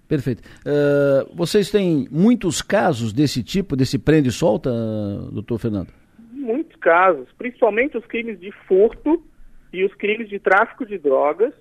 [0.07, 0.41] Perfeito.
[0.59, 4.69] Uh, vocês têm muitos casos desse tipo, desse prende e solta,
[5.31, 5.93] doutor Fernando?
[6.31, 9.23] Muitos casos, principalmente os crimes de furto
[9.71, 11.53] e os crimes de tráfico de drogas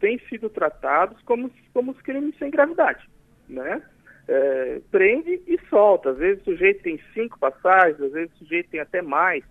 [0.00, 3.04] têm sido tratados como, como os crimes sem gravidade,
[3.48, 3.82] né?
[4.28, 6.10] É, prende e solta.
[6.10, 9.42] Às vezes o sujeito tem cinco passagens, às vezes o sujeito tem até mais.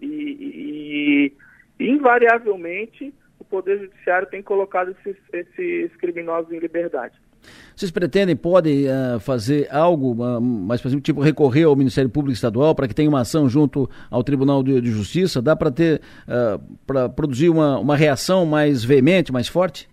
[0.00, 1.32] E, e,
[1.78, 7.14] e invariavelmente o Poder Judiciário tem colocado esses, esses criminosos em liberdade.
[7.74, 12.74] Vocês pretendem, podem uh, fazer algo, uh, por exemplo, tipo recorrer ao Ministério Público Estadual
[12.74, 15.40] para que tenha uma ação junto ao Tribunal de, de Justiça?
[15.40, 19.88] Dá para ter, uh, para produzir uma, uma reação mais veemente, mais forte?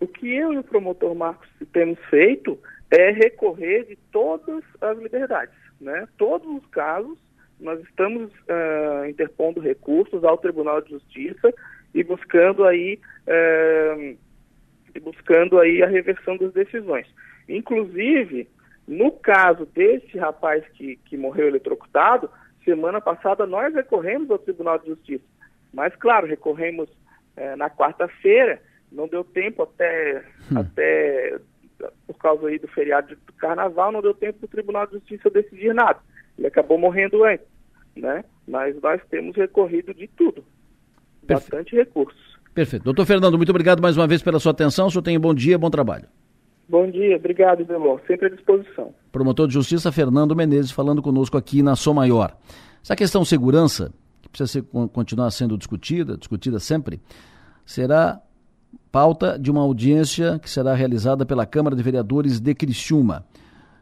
[0.00, 2.58] O que eu e o promotor Marcos temos feito
[2.90, 6.06] é recorrer de todas as liberdades, né?
[6.18, 7.18] Todos os casos
[7.58, 11.52] nós estamos uh, interpondo recursos ao Tribunal de Justiça
[11.94, 14.16] e buscando aí uh,
[15.00, 17.06] buscando aí a reversão das decisões.
[17.48, 18.48] Inclusive,
[18.86, 22.30] no caso desse rapaz que, que morreu eletrocutado,
[22.64, 25.24] semana passada nós recorremos ao Tribunal de Justiça.
[25.72, 28.60] Mas, claro, recorremos uh, na quarta-feira,
[28.90, 30.60] não deu tempo até, hum.
[30.60, 31.38] até
[32.06, 35.28] por causa aí do feriado do carnaval, não deu tempo para o Tribunal de Justiça
[35.30, 36.00] decidir nada.
[36.38, 37.46] Ele acabou morrendo antes,
[37.96, 38.24] né?
[38.46, 40.44] Mas nós temos recorrido de tudo.
[41.26, 41.50] Perfeito.
[41.50, 42.35] Bastante recursos.
[42.56, 42.84] Perfeito.
[42.84, 44.86] Doutor Fernando, muito obrigado mais uma vez pela sua atenção.
[44.86, 46.06] O senhor tenha um bom dia, bom trabalho.
[46.66, 48.00] Bom dia, obrigado, Delor.
[48.06, 48.94] Sempre à disposição.
[49.12, 52.34] Promotor de Justiça Fernando Menezes falando conosco aqui na Som Maior.
[52.82, 53.92] Essa questão segurança,
[54.22, 56.98] que precisa ser, continuar sendo discutida, discutida sempre,
[57.66, 58.22] será
[58.90, 63.26] pauta de uma audiência que será realizada pela Câmara de Vereadores de Criciúma.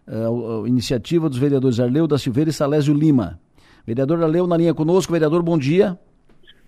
[0.04, 3.38] Uh, iniciativa dos vereadores Arleu da Silveira e Salésio Lima.
[3.86, 5.12] Vereador Arleu na linha conosco.
[5.12, 5.96] Vereador, bom dia.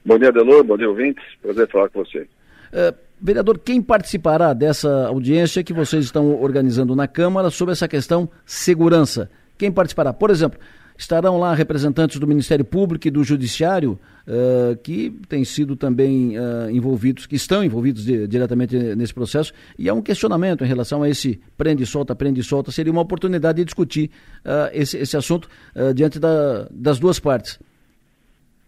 [0.07, 0.65] Bom dia, Delor.
[0.65, 1.23] Bom dia, ouvintes.
[1.43, 2.21] Prazer falar com você.
[2.21, 8.31] Uh, vereador, quem participará dessa audiência que vocês estão organizando na Câmara sobre essa questão
[8.45, 9.29] segurança?
[9.59, 10.13] Quem participará?
[10.13, 10.59] Por exemplo,
[10.99, 16.71] Estarão lá representantes do Ministério Público e do Judiciário, uh, que têm sido também uh,
[16.71, 21.09] envolvidos, que estão envolvidos de, diretamente nesse processo, e há um questionamento em relação a
[21.09, 22.73] esse prende e solta, prende e solta.
[22.73, 25.49] Seria uma oportunidade de discutir uh, esse, esse assunto
[25.95, 27.59] diante da, das duas partes.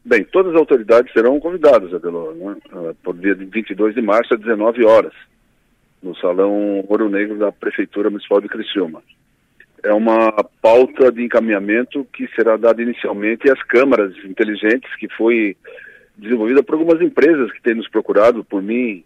[0.08, 2.56] Bem, todas as autoridades serão convidadas, Adelor, né?
[3.04, 5.12] por dia de 22 de março, às 19 horas,
[6.02, 9.02] no Salão Ouro Negro da Prefeitura Municipal de Criciúma.
[9.82, 10.32] É uma
[10.62, 15.54] pauta de encaminhamento que será dada inicialmente às câmaras inteligentes, que foi
[16.16, 19.04] desenvolvida por algumas empresas que têm nos procurado, por mim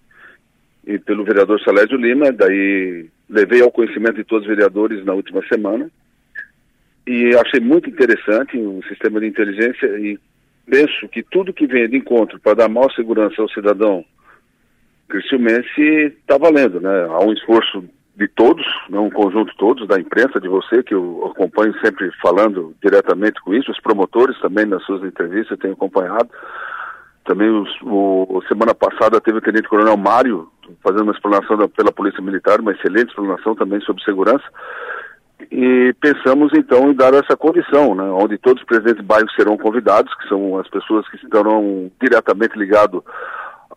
[0.87, 5.45] e pelo vereador Salésio Lima, daí levei ao conhecimento de todos os vereadores na última
[5.49, 5.91] semana,
[7.05, 10.17] e achei muito interessante o sistema de inteligência e
[10.67, 14.05] penso que tudo que vem de encontro para dar maior segurança ao cidadão
[15.09, 15.81] cristiumense
[16.21, 17.07] está valendo, né?
[17.11, 17.85] Há um esforço
[18.17, 22.75] de todos, né, um conjunto todos, da imprensa, de você, que eu acompanho sempre falando
[22.83, 26.29] diretamente com isso, os promotores também nas suas entrevistas, tenho acompanhado.
[27.25, 30.51] Também os, o, semana passada teve o Tenente Coronel Mário
[30.83, 34.45] fazendo uma explanação da, pela Polícia Militar, uma excelente explanação também sobre segurança.
[35.51, 39.57] E pensamos então em dar essa condição, né, onde todos os presidentes de bairros serão
[39.57, 43.03] convidados, que são as pessoas que estarão diretamente ligados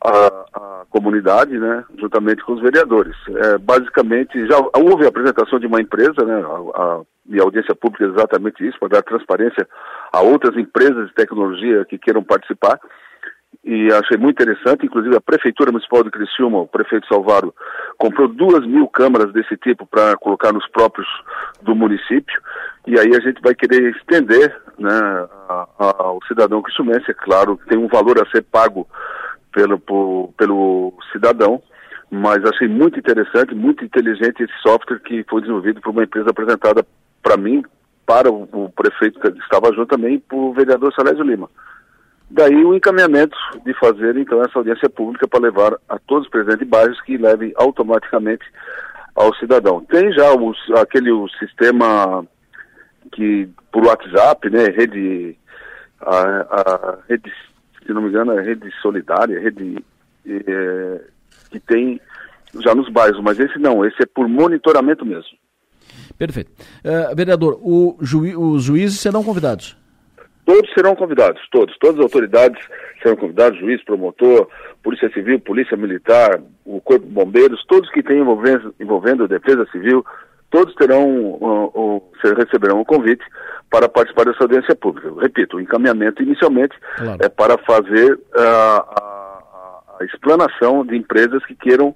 [0.04, 3.16] a, a, comunidade, né, juntamente com os vereadores.
[3.30, 7.76] É, basicamente, já houve a apresentação de uma empresa, né, a, a, e a audiência
[7.76, 9.68] pública é exatamente isso, para dar transparência
[10.14, 12.80] a outras empresas de tecnologia que queiram participar.
[13.66, 17.52] E achei muito interessante, inclusive a Prefeitura Municipal de Criciúma, o prefeito Salvaro,
[17.98, 21.08] comprou duas mil câmaras desse tipo para colocar nos próprios
[21.64, 22.40] do município.
[22.86, 25.28] E aí a gente vai querer estender né,
[25.80, 28.88] ao cidadão criciumense, é claro, tem um valor a ser pago
[29.52, 31.60] pelo, por, pelo cidadão,
[32.12, 36.86] mas achei muito interessante, muito inteligente esse software que foi desenvolvido por uma empresa apresentada
[37.24, 37.64] para mim,
[38.06, 41.50] para o, o, prefeito que estava junto também, para o vereador Salésio Lima.
[42.36, 46.66] Daí o encaminhamento de fazer então essa audiência pública para levar a todos os presidentes
[46.66, 48.44] de bairros que levem automaticamente
[49.16, 49.80] ao cidadão.
[49.86, 52.28] Tem já o, aquele o sistema
[53.14, 55.38] que por WhatsApp, né, rede
[56.02, 57.32] a, a rede
[57.86, 59.78] se não me engano, é a rede solidária, rede
[60.28, 61.02] é,
[61.52, 62.02] que tem
[62.62, 65.38] já nos bairros, mas esse não, esse é por monitoramento mesmo.
[66.18, 66.52] Perfeito.
[66.84, 69.78] Uh, vereador, o juiz, os juízes serão convidados?
[70.46, 71.76] Todos serão convidados, todos.
[71.80, 72.64] Todas as autoridades
[73.02, 74.48] serão convidados, juiz, promotor,
[74.84, 79.66] Polícia Civil, Polícia Militar, o Corpo de Bombeiros, todos que têm envolvendo, envolvendo a Defesa
[79.72, 80.06] Civil,
[80.52, 82.04] todos terão, uh,
[82.38, 83.24] receberão o um convite
[83.70, 85.12] para participar dessa audiência pública.
[85.20, 87.18] repito, o encaminhamento inicialmente claro.
[87.22, 91.94] é para fazer uh, a, a, explanação de empresas que queiram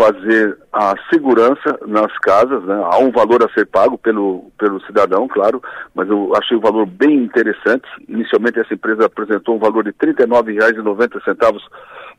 [0.00, 2.74] fazer a segurança nas casas, né?
[2.90, 5.62] há um valor a ser pago pelo, pelo cidadão, claro,
[5.94, 7.86] mas eu achei o valor bem interessante.
[8.08, 11.60] Inicialmente essa empresa apresentou um valor de R$ 39,90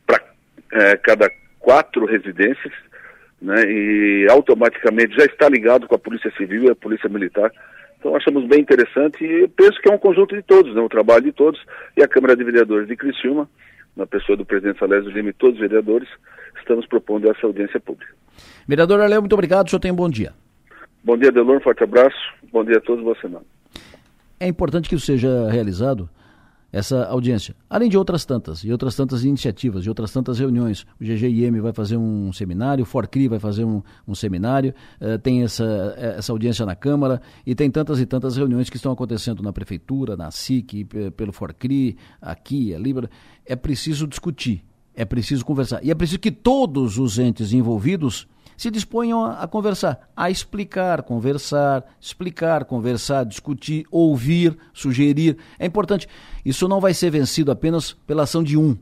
[0.06, 0.22] para
[0.74, 1.28] é, cada
[1.60, 2.72] quatro residências,
[3.42, 3.64] né?
[3.64, 7.52] e automaticamente já está ligado com a Polícia Civil e a Polícia Militar.
[7.98, 10.82] Então achamos bem interessante e penso que é um conjunto de todos, né?
[10.82, 11.60] o trabalho de todos,
[11.98, 13.50] e a Câmara de Vereadores de Criciúma,
[13.96, 16.10] na pessoa do presidente Salésio Lima e todos os vereadores,
[16.60, 18.14] estamos propondo essa audiência pública.
[18.68, 20.34] Vereador Arleu, muito obrigado, o senhor tem um bom dia.
[21.04, 22.18] Bom dia, Delor, um forte abraço,
[22.52, 23.46] bom dia a todos, boa semana.
[24.40, 26.10] É importante que isso seja realizado
[26.72, 27.56] essa audiência.
[27.70, 30.86] Além de outras tantas, e outras tantas iniciativas, e outras tantas reuniões.
[31.00, 35.44] O GGIM vai fazer um seminário, o Forcri vai fazer um, um seminário, uh, tem
[35.44, 35.64] essa,
[35.98, 39.52] eh, essa audiência na Câmara, e tem tantas e tantas reuniões que estão acontecendo na
[39.52, 40.86] Prefeitura, na SIC,
[41.16, 43.10] pelo Forcri, aqui, a Libra.
[43.46, 44.64] É preciso discutir,
[44.96, 45.84] é preciso conversar.
[45.84, 48.28] E é preciso que todos os entes envolvidos
[48.62, 55.36] se disponham a, a, conversar, a explicar, conversar, explicar, conversar, discutir, ouvir, sugerir.
[55.58, 56.08] É importante.
[56.46, 58.78] Isso não vai ser vencido apenas pela ação de um.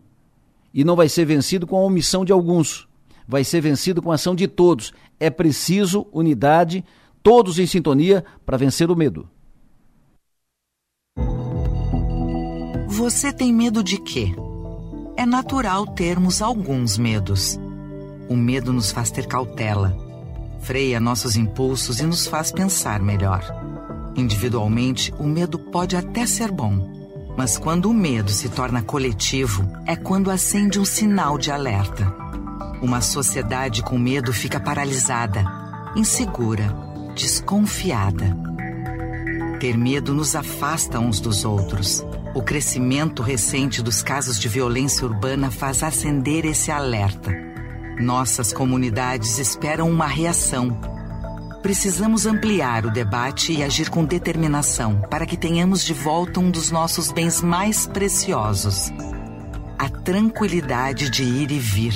[0.73, 2.89] E não vai ser vencido com a omissão de alguns.
[3.25, 4.91] Vai ser vencido com a ação de todos.
[5.17, 6.83] É preciso unidade,
[7.23, 9.29] todos em sintonia para vencer o medo.
[12.85, 14.35] Você tem medo de quê?
[15.15, 17.57] É natural termos alguns medos.
[18.29, 19.97] O medo nos faz ter cautela,
[20.59, 23.43] freia nossos impulsos e nos faz pensar melhor.
[24.15, 29.95] Individualmente, o medo pode até ser bom, mas quando o medo se torna coletivo, é
[29.95, 32.13] quando acende um sinal de alerta.
[32.83, 35.43] Uma sociedade com medo fica paralisada,
[35.95, 36.71] insegura,
[37.15, 38.37] desconfiada.
[39.59, 42.05] Ter medo nos afasta uns dos outros.
[42.35, 47.48] O crescimento recente dos casos de violência urbana faz acender esse alerta
[47.99, 50.79] nossas comunidades esperam uma reação.
[51.61, 56.71] Precisamos ampliar o debate e agir com determinação para que tenhamos de volta um dos
[56.71, 58.91] nossos bens mais preciosos:
[59.77, 61.93] a tranquilidade de ir e vir.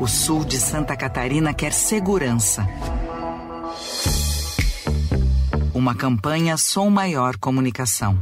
[0.00, 2.66] O sul de Santa Catarina quer segurança.
[5.74, 8.18] Uma campanha Som Maior Comunicação.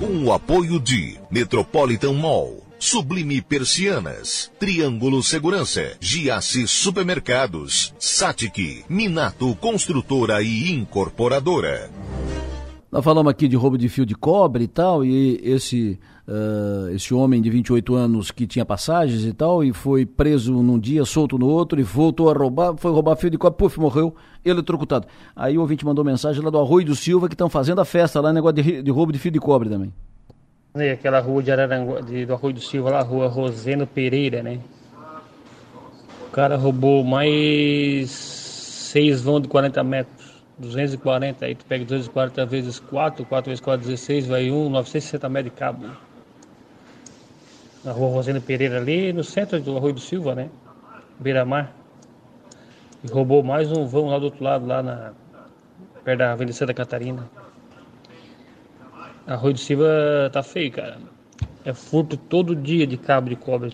[0.00, 2.62] Com o apoio de Metropolitan Mall.
[2.84, 11.88] Sublime Persianas, Triângulo Segurança, Giasse Supermercados, Satic, Minato Construtora e Incorporadora.
[12.90, 15.96] Nós falamos aqui de roubo de fio de cobre e tal, e esse,
[16.26, 20.76] uh, esse homem de 28 anos que tinha passagens e tal, e foi preso num
[20.76, 24.12] dia, solto no outro, e voltou a roubar, foi roubar fio de cobre, puf, morreu,
[24.44, 25.06] eletrocutado.
[25.36, 28.20] Aí o ouvinte mandou mensagem lá do Arroio do Silva, que estão fazendo a festa
[28.20, 29.92] lá, negócio de, de roubo de fio de cobre também.
[30.74, 34.58] Aquela rua de Araranguá, de, do Arroio do Silva, lá, rua Roseno Pereira, né?
[36.26, 42.80] O cara roubou mais seis vão de 40 metros, 240, aí tu pega 240 vezes
[42.80, 45.86] 4, 4 vezes 4, 16, vai 1, 960 metros de cabo.
[45.86, 45.94] Né?
[47.84, 50.48] Na rua Roseno Pereira ali, no centro do Arroio do Silva, né?
[51.20, 51.70] Beira-Mar.
[53.04, 55.12] E roubou mais um vão lá do outro lado, lá na,
[56.02, 57.41] perto da Avenida Santa Catarina.
[59.26, 59.86] Arroio do Silva
[60.32, 60.98] tá feio, cara.
[61.64, 63.72] É furto todo dia de cabo de cobre.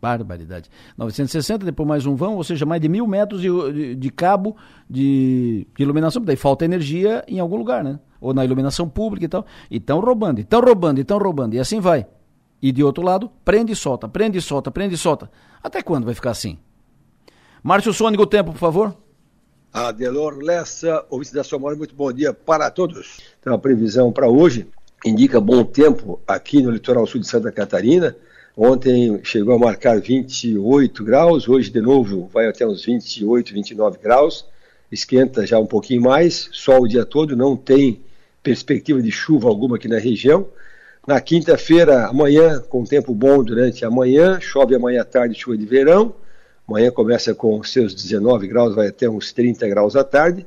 [0.00, 0.70] Barbaridade.
[0.96, 4.56] 960, depois mais um vão, ou seja, mais de mil metros de, de, de cabo
[4.88, 6.22] de, de, iluminação.
[6.22, 7.98] Daí falta energia em algum lugar, né?
[8.20, 9.44] Ou na iluminação pública e tal.
[9.70, 11.54] E estão roubando, estão roubando, estão roubando.
[11.54, 12.06] E assim vai.
[12.62, 15.30] E de outro lado, prende e solta, prende e solta, prende e solta.
[15.62, 16.58] Até quando vai ficar assim?
[17.62, 18.96] Márcio Sônico, o tempo, por favor.
[19.72, 23.18] Adelor Lessa, ouvinte da sua muito bom dia para todos.
[23.40, 24.66] Então, a previsão para hoje
[25.08, 28.16] indica bom tempo aqui no litoral sul de Santa Catarina.
[28.56, 34.46] Ontem chegou a marcar 28 graus, hoje de novo vai até uns 28, 29 graus.
[34.90, 38.00] Esquenta já um pouquinho mais, sol o dia todo, não tem
[38.42, 40.48] perspectiva de chuva alguma aqui na região.
[41.06, 45.66] Na quinta-feira, amanhã, com tempo bom durante a manhã, chove amanhã à tarde, chuva de
[45.66, 46.14] verão.
[46.66, 50.46] Amanhã começa com seus 19 graus, vai até uns 30 graus à tarde.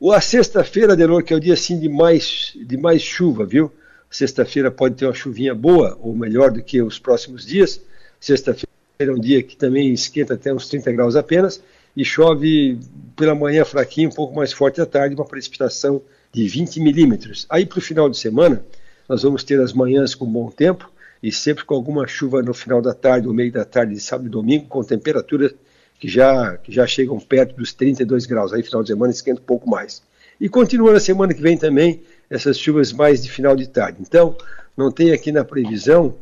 [0.00, 3.72] Ou a sexta-feira, Delor, que é o dia assim de mais, de mais chuva, viu?
[4.10, 7.80] Sexta-feira pode ter uma chuvinha boa, ou melhor do que os próximos dias.
[8.18, 8.68] Sexta-feira
[8.98, 11.62] é um dia que também esquenta até uns 30 graus apenas.
[11.96, 12.78] e chove
[13.16, 16.00] pela manhã fraquinho, um pouco mais forte à tarde, uma precipitação
[16.32, 17.44] de 20 milímetros.
[17.50, 18.64] Aí para o final de semana,
[19.08, 20.90] nós vamos ter as manhãs com bom tempo
[21.22, 24.28] e sempre com alguma chuva no final da tarde, ou meio da tarde de sábado
[24.28, 25.52] e domingo, com temperaturas
[25.98, 28.52] que já, que já chegam perto dos 32 graus.
[28.52, 30.02] Aí final de semana esquenta um pouco mais.
[30.40, 33.98] E continua na semana que vem também essas chuvas mais de final de tarde.
[34.00, 34.36] Então,
[34.76, 36.14] não tem aqui na previsão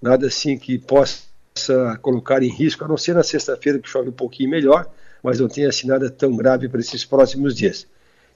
[0.00, 1.26] nada assim que possa
[2.00, 4.88] colocar em risco, a não ser na sexta-feira que chove um pouquinho melhor,
[5.22, 7.86] mas não tem assim nada tão grave para esses próximos dias.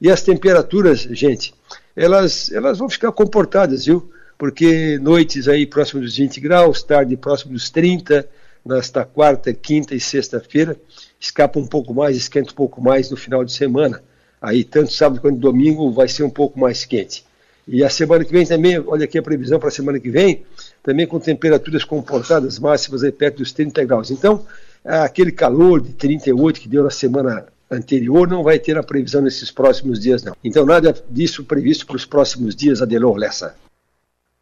[0.01, 1.55] E as temperaturas, gente,
[1.95, 4.11] elas, elas vão ficar comportadas, viu?
[4.37, 8.29] Porque noites aí próximo dos 20 graus, tarde próximo dos 30,
[8.67, 10.77] nesta quarta, quinta e sexta-feira,
[11.21, 14.03] escapa um pouco mais, esquenta um pouco mais no final de semana.
[14.43, 17.25] Aí, tanto sábado quanto domingo, vai ser um pouco mais quente.
[17.69, 20.43] E a semana que vem também, olha aqui a previsão para a semana que vem,
[20.83, 24.11] também com temperaturas comportadas máximas aí perto dos 30 graus.
[24.11, 24.45] Então,
[24.85, 29.53] aquele calor de 38 que deu na semana anterior não vai ter a previsão nesses
[29.53, 30.37] próximos dias, não.
[30.43, 33.55] Então, nada disso previsto para os próximos dias, Adelor Lessa.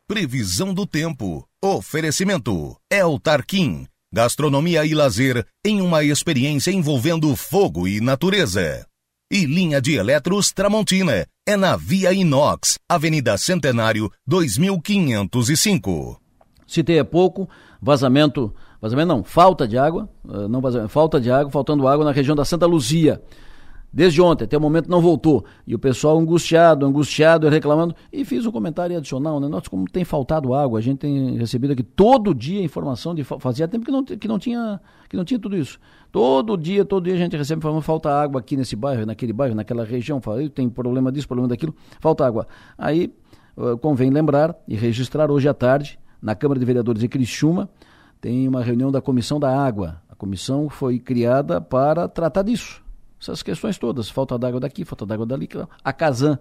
[0.08, 1.44] Previsão do tempo.
[1.62, 2.74] Oferecimento.
[2.90, 3.86] El Tarquim.
[4.12, 8.89] Gastronomia e lazer em uma experiência envolvendo fogo e natureza.
[9.32, 11.24] E linha de eletros Tramontina.
[11.46, 16.20] É na Via Inox, Avenida Centenário, 2505.
[16.66, 17.48] Citei há pouco,
[17.80, 22.12] vazamento Vazamento não, falta de água, eh, não vazamento, falta de água, faltando água na
[22.12, 23.22] região da Santa Luzia.
[23.92, 25.44] Desde ontem, até o momento não voltou.
[25.66, 27.94] E o pessoal angustiado, angustiado, reclamando.
[28.12, 29.48] E fiz um comentário adicional, né?
[29.48, 30.78] Nossa, como tem faltado água.
[30.78, 33.24] A gente tem recebido aqui todo dia informação de.
[33.24, 35.78] Fazia tempo que não, que não, tinha, que não tinha tudo isso.
[36.12, 39.54] Todo dia, todo dia a gente recebe falando falta água aqui nesse bairro, naquele bairro,
[39.54, 40.20] naquela região.
[40.20, 42.48] Falei, tem problema disso, problema daquilo, falta água.
[42.76, 43.14] Aí
[43.56, 47.68] uh, convém lembrar e registrar hoje à tarde, na Câmara de Vereadores de Criciúma,
[48.20, 50.02] tem uma reunião da Comissão da Água.
[50.08, 52.82] A comissão foi criada para tratar disso.
[53.20, 54.10] Essas questões todas.
[54.10, 55.48] Falta d'água daqui, falta d'água dali.
[55.82, 56.38] A Casan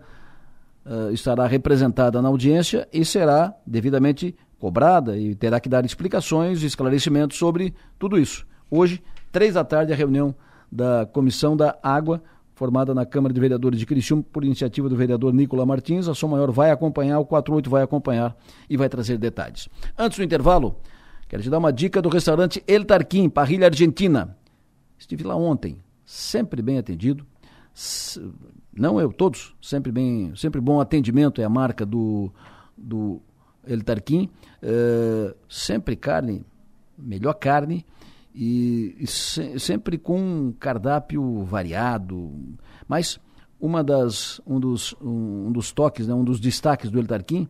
[0.86, 6.66] uh, estará representada na audiência e será devidamente cobrada e terá que dar explicações e
[6.66, 8.46] esclarecimentos sobre tudo isso.
[8.70, 10.34] Hoje, três da tarde, a reunião
[10.72, 12.22] da Comissão da Água,
[12.53, 16.07] formada na Câmara de Vereadores de Criciúma, por iniciativa do vereador Nicola Martins.
[16.07, 18.35] A Som Maior vai acompanhar, o 48 vai acompanhar
[18.69, 19.69] e vai trazer detalhes.
[19.97, 20.76] Antes do intervalo,
[21.30, 24.35] Quero te dar uma dica do restaurante El Tarquim, Parrilha Argentina.
[24.97, 27.23] Estive lá ontem, sempre bem atendido.
[28.73, 32.34] Não eu, todos, sempre bem, sempre bom atendimento é a marca do,
[32.76, 33.22] do
[33.64, 34.27] El Tarquim.
[34.64, 36.43] Uh, sempre carne,
[36.97, 37.85] melhor carne
[38.34, 42.31] e, e se, sempre com um cardápio variado.
[42.88, 43.19] Mas
[43.60, 47.47] uma das, um, dos, um, um dos toques, né, um dos destaques do El Tarquim,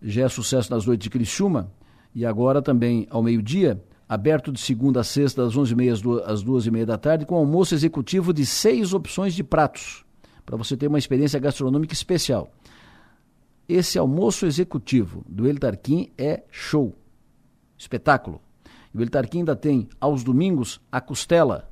[0.00, 1.70] já é sucesso nas noites de Criciúma,
[2.14, 6.96] e agora também ao meio-dia, aberto de segunda a sexta, das 11h30 às 2h30 da
[6.96, 10.04] tarde, com almoço executivo de seis opções de pratos,
[10.44, 12.50] para você ter uma experiência gastronômica especial.
[13.68, 16.96] Esse almoço executivo do El Tarquim é show,
[17.76, 18.40] espetáculo.
[18.96, 21.68] O El Tarquim ainda tem, aos domingos, a costela,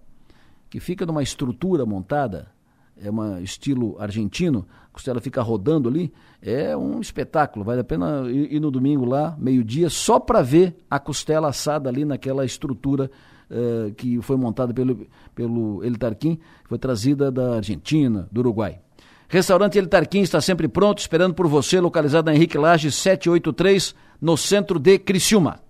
[0.68, 2.52] que fica numa estrutura montada,
[3.00, 7.64] é um estilo argentino, a costela fica rodando ali, é um espetáculo.
[7.64, 11.88] Vale a pena ir, ir no domingo lá, meio-dia, só para ver a costela assada
[11.88, 13.10] ali naquela estrutura
[13.50, 18.80] uh, que foi montada pelo, pelo El Tarquim, foi trazida da Argentina, do Uruguai.
[19.28, 24.36] Restaurante El Tarquim está sempre pronto, esperando por você, localizado na Henrique Laje 783, no
[24.36, 25.64] centro de Criciúma.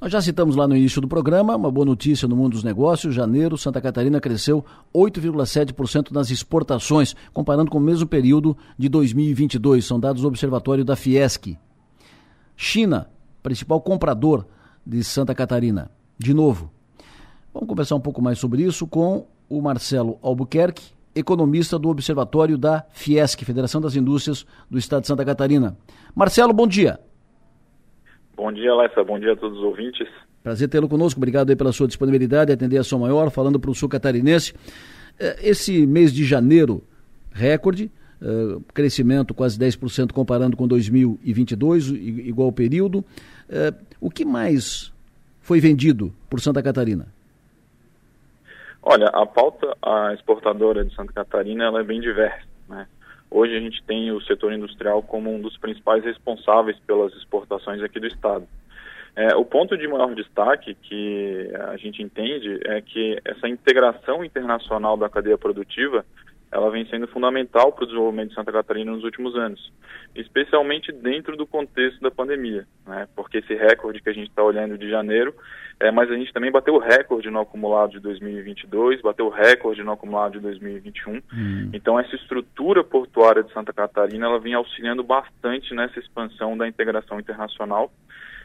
[0.00, 3.12] Nós já citamos lá no início do programa, uma boa notícia no mundo dos negócios.
[3.12, 4.64] Janeiro, Santa Catarina cresceu
[4.94, 9.84] 8,7% nas exportações, comparando com o mesmo período de 2022.
[9.84, 11.58] São dados do Observatório da Fiesc.
[12.56, 13.10] China,
[13.42, 14.46] principal comprador
[14.86, 15.90] de Santa Catarina.
[16.16, 16.70] De novo.
[17.52, 22.84] Vamos conversar um pouco mais sobre isso com o Marcelo Albuquerque, economista do Observatório da
[22.92, 25.76] Fiesc, Federação das Indústrias do Estado de Santa Catarina.
[26.14, 27.00] Marcelo, bom dia.
[28.38, 29.02] Bom dia, Alessa.
[29.02, 30.06] Bom dia a todos os ouvintes.
[30.44, 31.18] Prazer tê-lo conosco.
[31.18, 34.54] Obrigado aí pela sua disponibilidade, atender a São Maior, falando para o sul catarinense.
[35.18, 36.80] É, esse mês de janeiro,
[37.32, 37.90] recorde,
[38.22, 38.26] é,
[38.72, 43.04] crescimento quase 10% comparando com 2022, igual período.
[43.50, 44.92] É, o que mais
[45.40, 47.08] foi vendido por Santa Catarina?
[48.80, 52.47] Olha, a pauta a exportadora de Santa Catarina ela é bem diversa.
[53.30, 58.00] Hoje a gente tem o setor industrial como um dos principais responsáveis pelas exportações aqui
[58.00, 58.46] do estado.
[59.14, 64.96] É, o ponto de maior destaque que a gente entende é que essa integração internacional
[64.96, 66.04] da cadeia produtiva
[66.50, 69.72] ela vem sendo fundamental para o desenvolvimento de Santa Catarina nos últimos anos,
[70.14, 73.06] especialmente dentro do contexto da pandemia, né?
[73.14, 75.34] porque esse recorde que a gente está olhando de janeiro,
[75.78, 79.82] é, mas a gente também bateu o recorde no acumulado de 2022, bateu o recorde
[79.82, 81.16] no acumulado de 2021.
[81.16, 81.70] Hum.
[81.72, 87.20] Então essa estrutura portuária de Santa Catarina, ela vem auxiliando bastante nessa expansão da integração
[87.20, 87.92] internacional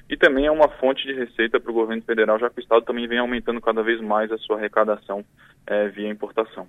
[0.10, 2.86] e também é uma fonte de receita para o governo federal, já que o Estado
[2.86, 5.24] também vem aumentando cada vez mais a sua arrecadação
[5.66, 6.68] é, via importação.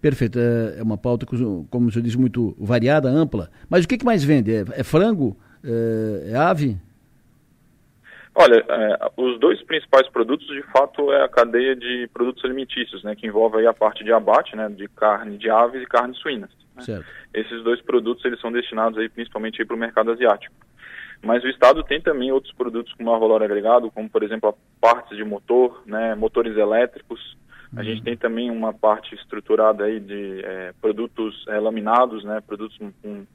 [0.00, 0.38] Perfeito.
[0.38, 3.50] É, é uma pauta, como o senhor disse, muito variada, ampla.
[3.68, 4.54] Mas o que, que mais vende?
[4.54, 5.36] É, é frango?
[5.64, 6.76] É, é ave?
[8.34, 13.16] Olha, é, os dois principais produtos, de fato, é a cadeia de produtos alimentícios, né,
[13.16, 16.50] que envolve aí a parte de abate, né, de carne de aves e carne suínas.
[16.76, 17.02] Né?
[17.34, 20.54] Esses dois produtos, eles são destinados aí principalmente para o mercado asiático.
[21.20, 25.16] Mas o Estado tem também outros produtos com maior valor agregado, como, por exemplo, partes
[25.16, 27.36] de motor, né, motores elétricos,
[27.76, 32.76] a gente tem também uma parte estruturada aí de é, produtos é, laminados, né, produtos
[32.78, 33.26] com um,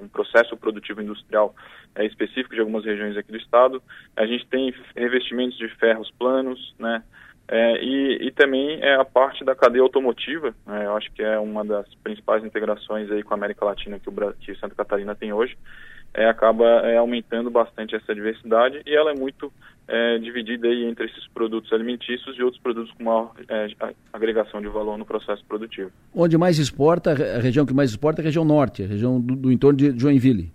[0.00, 1.54] um, processo produtivo industrial
[1.94, 3.82] é, específico de algumas regiões aqui do estado.
[4.16, 7.02] A gente tem revestimentos de ferros planos, né,
[7.48, 11.38] é, e, e, também é a parte da cadeia automotiva, né, eu acho que é
[11.38, 15.32] uma das principais integrações aí com a América Latina que, o, que Santa Catarina tem
[15.32, 15.56] hoje
[16.14, 19.52] é, acaba é, aumentando bastante essa diversidade e ela é muito
[19.88, 23.68] é, dividida aí entre esses produtos alimentícios e outros produtos com maior é,
[24.12, 25.90] agregação de valor no processo produtivo.
[26.14, 29.34] Onde mais exporta, a região que mais exporta é a região norte, a região do,
[29.34, 30.52] do entorno de Joinville.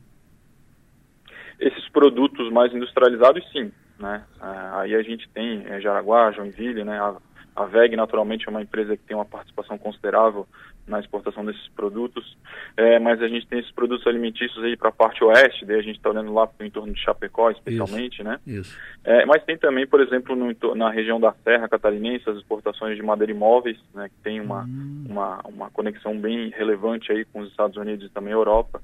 [1.60, 3.72] Esses produtos mais industrializados, sim.
[4.00, 4.24] Né?
[4.42, 7.00] É, aí a gente tem é, Jaraguá, Joinville, né?
[7.00, 7.16] a,
[7.56, 10.48] a VEG, naturalmente, é uma empresa que tem uma participação considerável
[10.88, 12.38] na exportação desses produtos,
[12.78, 15.82] é, mas a gente tem esses produtos alimentícios aí para a parte oeste, daí a
[15.82, 18.40] gente está olhando lá para o entorno de Chapecó, especialmente, isso, né?
[18.48, 18.78] Isso.
[19.04, 23.04] É, mas tem também, por exemplo, no, na região da Serra Catarinense, as exportações de
[23.04, 25.06] madeira imóveis, né, que tem uma, hum.
[25.10, 28.82] uma, uma conexão bem relevante aí com os Estados Unidos e também a Europa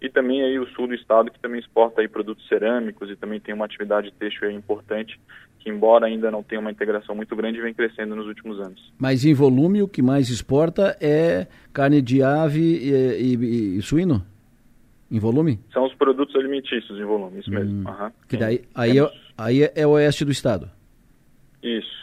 [0.00, 3.38] e também aí o sul do estado que também exporta aí produtos cerâmicos e também
[3.38, 5.20] tem uma atividade têxtil importante
[5.58, 8.92] que embora ainda não tenha uma integração muito grande vem crescendo nos últimos anos.
[8.98, 14.24] Mas em volume o que mais exporta é carne de ave e, e, e suíno?
[15.10, 15.58] Em volume?
[15.72, 17.72] São os produtos alimentícios em volume, isso mesmo.
[17.72, 17.84] Hum.
[17.84, 18.10] Uhum.
[18.28, 20.70] Que daí, aí, é, aí é, é oeste do estado?
[21.62, 22.00] Isso.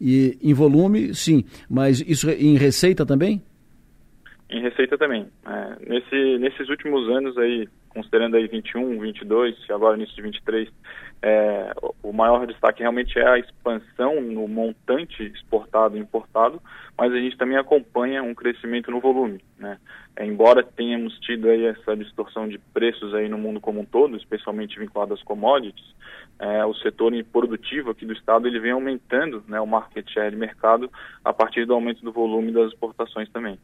[0.00, 1.44] E em volume, sim.
[1.70, 3.42] Mas isso em receita também?
[4.50, 5.28] Em receita também.
[5.46, 10.68] É, nesse, nesses últimos anos aí, considerando aí 21, 22 e agora início de 23,
[11.20, 11.72] é,
[12.02, 16.62] o maior destaque realmente é a expansão no montante exportado e importado,
[16.96, 19.78] mas a gente também acompanha um crescimento no volume, né?
[20.16, 24.16] É, embora tenhamos tido aí essa distorção de preços aí no mundo como um todo,
[24.16, 25.94] especialmente vinculado às commodities,
[26.38, 30.36] é, o setor produtivo aqui do estado ele vem aumentando, né, o market share de
[30.36, 30.90] mercado
[31.24, 33.58] a partir do aumento do volume das exportações também.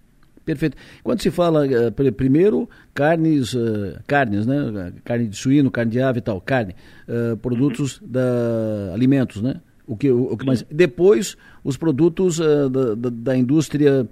[0.45, 0.77] Perfeito.
[1.03, 4.93] Quando se fala, uh, primeiro, carnes, uh, carnes, né?
[5.03, 6.75] Carne de suíno, carne de ave e tal, carne,
[7.09, 8.09] uh, produtos uhum.
[8.09, 9.61] da alimentos, né?
[9.87, 10.63] O que, o, o que mais?
[10.65, 14.09] Depois, os produtos da, da, da, indústria,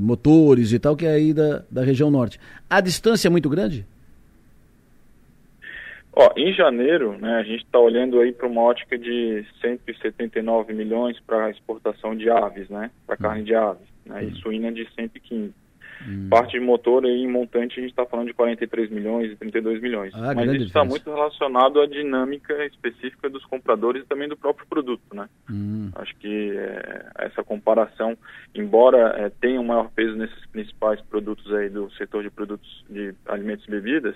[0.00, 2.40] motores e tal, que é aí da, da região norte.
[2.68, 3.84] A distância é muito grande?
[6.14, 11.20] Ó, em janeiro, né, a gente está olhando aí para uma ótica de 179 milhões
[11.26, 12.90] para exportação de aves, né?
[13.06, 15.52] Para carne de aves né, e suína de 115.
[16.06, 16.28] Hum.
[16.28, 19.80] Parte de motor aí em montante a gente está falando de 43 milhões e 32
[19.80, 20.12] milhões.
[20.14, 24.66] Ah, Mas isso está muito relacionado à dinâmica específica dos compradores e também do próprio
[24.66, 25.28] produto, né?
[25.50, 25.90] Hum.
[25.94, 28.16] Acho que é, essa comparação,
[28.54, 33.14] embora é, tenha um maior peso nesses principais produtos aí do setor de produtos de
[33.26, 34.14] alimentos e bebidas,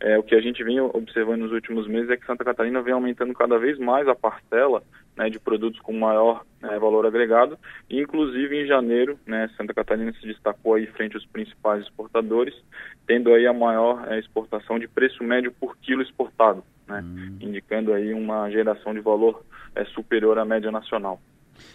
[0.00, 2.94] é, o que a gente vem observando nos últimos meses é que Santa Catarina vem
[2.94, 4.82] aumentando cada vez mais a parcela
[5.16, 7.58] né, de produtos com maior né, valor agregado.
[7.88, 12.54] E, inclusive, em janeiro, né, Santa Catarina se destacou aí frente aos principais exportadores,
[13.06, 17.36] tendo aí a maior é, exportação de preço médio por quilo exportado, né, hum.
[17.40, 21.20] indicando aí uma geração de valor é, superior à média nacional.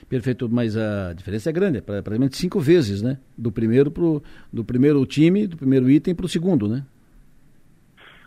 [0.09, 3.19] Perfeito, mas a diferença é grande, é praticamente cinco vezes, né?
[3.37, 4.21] Do primeiro pro,
[4.51, 6.83] do primeiro time, do primeiro item para o segundo, né?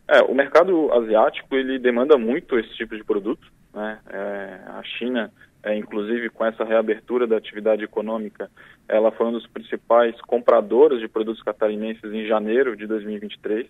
[0.09, 3.99] É, o mercado asiático ele demanda muito esse tipo de produto, né?
[4.11, 5.31] É, a China,
[5.63, 8.51] é, inclusive com essa reabertura da atividade econômica,
[8.89, 13.67] ela foi um dos principais compradores de produtos catarinenses em janeiro de 2023.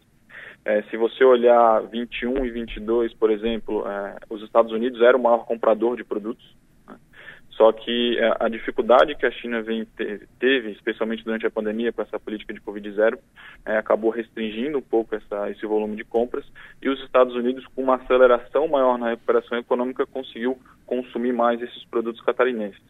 [0.64, 5.22] É, se você olhar 21 e 22, por exemplo, é, os Estados Unidos era o
[5.22, 6.56] maior comprador de produtos.
[7.58, 9.84] Só que é, a dificuldade que a China vem
[10.38, 13.18] teve, especialmente durante a pandemia, com essa política de Covid-0,
[13.66, 16.44] é, acabou restringindo um pouco essa, esse volume de compras.
[16.80, 20.56] E os Estados Unidos, com uma aceleração maior na recuperação econômica, conseguiu
[20.86, 22.80] consumir mais esses produtos catarinenses.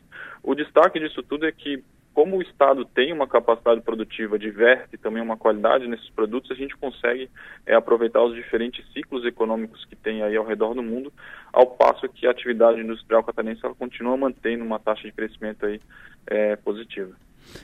[0.43, 1.83] O destaque disso tudo é que
[2.19, 6.55] como o Estado tem uma capacidade produtiva diversa e também uma qualidade nesses produtos, a
[6.57, 7.31] gente consegue
[7.65, 11.13] é, aproveitar os diferentes ciclos econômicos que tem aí ao redor do mundo,
[11.53, 15.81] ao passo que a atividade industrial catarinense ela continua mantendo uma taxa de crescimento aí
[16.27, 17.13] é, positiva.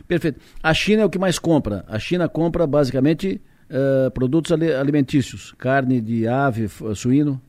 [0.06, 0.38] Perfeito.
[0.62, 1.84] A China é o que mais compra.
[1.88, 7.42] A China compra basicamente uh, produtos alimentícios, carne de ave, suíno.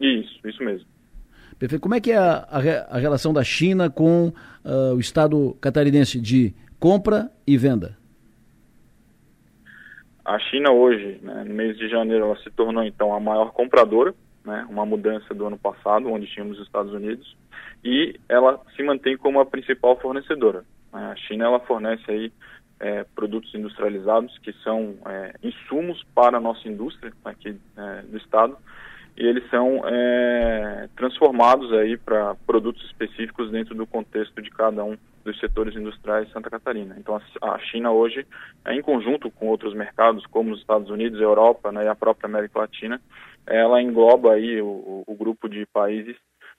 [0.00, 0.95] Isso, isso mesmo.
[1.58, 1.82] Perfeito.
[1.82, 6.20] Como é que é a, a, a relação da China com uh, o Estado catarinense
[6.20, 7.96] de compra e venda?
[10.24, 14.12] A China hoje, né, no mês de janeiro, ela se tornou então a maior compradora,
[14.44, 17.36] né, uma mudança do ano passado, onde tínhamos os Estados Unidos,
[17.84, 20.64] e ela se mantém como a principal fornecedora.
[20.92, 21.12] Né.
[21.12, 22.32] A China ela fornece aí
[22.80, 28.58] é, produtos industrializados que são é, insumos para a nossa indústria aqui é, do estado
[29.16, 34.96] e eles são é, transformados aí para produtos específicos dentro do contexto de cada um
[35.24, 36.96] dos setores industriais de Santa Catarina.
[36.98, 38.26] Então a China hoje,
[38.64, 42.28] é, em conjunto com outros mercados como os Estados Unidos, Europa né, e a própria
[42.28, 43.00] América Latina,
[43.46, 46.16] ela engloba aí o, o grupo de países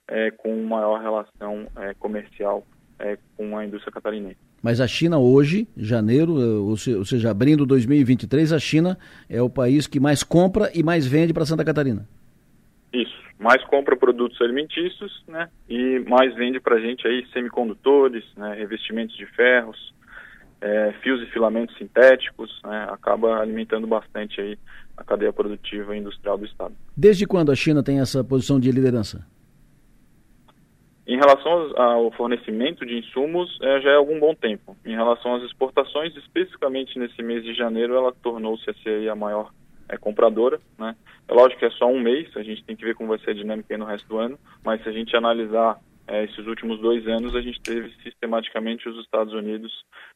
[0.08, 2.66] é, com maior relação é, comercial
[2.98, 4.38] é, com a indústria catarinense.
[4.64, 6.34] Mas a China hoje, janeiro,
[6.68, 8.98] ou seja, abrindo 2023, a China
[9.30, 12.08] é o país que mais compra e mais vende para Santa Catarina.
[12.94, 18.56] Isso, mais compra produtos alimentícios, né, e mais vende para a gente aí semicondutores, né,
[18.56, 19.94] revestimentos de ferros,
[20.62, 24.58] é, fios e filamentos sintéticos, né, acaba alimentando bastante aí
[24.96, 26.74] a cadeia produtiva e industrial do estado.
[26.96, 29.26] Desde quando a China tem essa posição de liderança?
[31.06, 34.76] Em relação ao fornecimento de insumos, é, já é algum bom tempo.
[34.86, 39.54] Em relação às exportações, especificamente nesse mês de janeiro, ela tornou-se a ser a maior
[39.90, 40.96] é, compradora, né?
[41.28, 43.32] É lógico que é só um mês, a gente tem que ver como vai ser
[43.32, 47.06] a dinâmica no resto do ano, mas se a gente analisar é, esses últimos dois
[47.08, 49.72] anos, a gente teve sistematicamente os Estados Unidos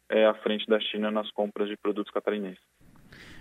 [0.09, 2.63] é, à frente da China nas compras de produtos catarinenses.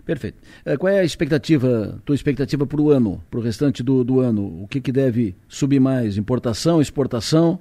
[0.04, 0.38] Perfeito.
[0.64, 4.20] É, qual é a expectativa, tua expectativa para o ano, para o restante do, do
[4.20, 4.62] ano?
[4.62, 6.16] O que, que deve subir mais?
[6.16, 7.60] Importação, exportação?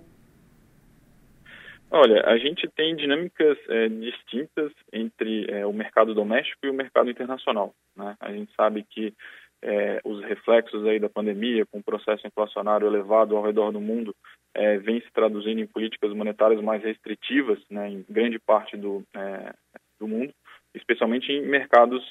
[1.92, 7.10] Olha, a gente tem dinâmicas é, distintas entre é, o mercado doméstico e o mercado
[7.10, 7.74] internacional.
[7.96, 8.16] Né?
[8.20, 9.12] A gente sabe que
[9.64, 14.16] é, os reflexos aí da pandemia, com o processo inflacionário elevado ao redor do mundo,
[14.54, 19.04] é, vem se traduzindo em políticas monetárias mais restritivas né, em grande parte do,
[20.00, 20.32] do mundo,
[20.76, 22.04] especialmente em mercados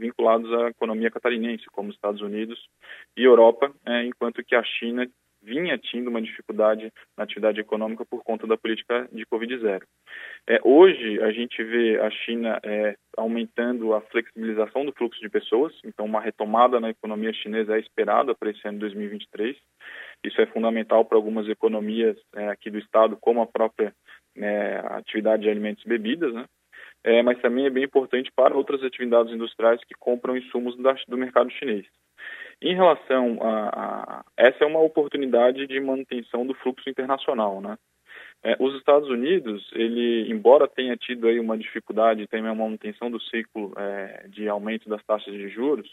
[0.00, 2.58] vinculados à economia catarinense, como Estados Unidos
[3.16, 3.70] e Europa,
[4.04, 5.06] enquanto que a China
[5.46, 9.82] vinha tendo uma dificuldade na atividade econômica por conta da política de Covid-0.
[10.48, 15.72] É, hoje, a gente vê a China é, aumentando a flexibilização do fluxo de pessoas,
[15.84, 19.56] então uma retomada na economia chinesa é esperada para esse ano 2023.
[20.24, 23.94] Isso é fundamental para algumas economias é, aqui do estado, como a própria
[24.34, 26.44] né, atividade de alimentos e bebidas, né?
[27.06, 31.16] É, mas também é bem importante para outras atividades industriais que compram insumos da, do
[31.16, 31.86] mercado chinês.
[32.60, 37.78] Em relação a, a, essa é uma oportunidade de manutenção do fluxo internacional, né?
[38.42, 43.20] É, os Estados Unidos, ele, embora tenha tido aí uma dificuldade, tenha uma manutenção do
[43.20, 45.88] ciclo é, de aumento das taxas de juros,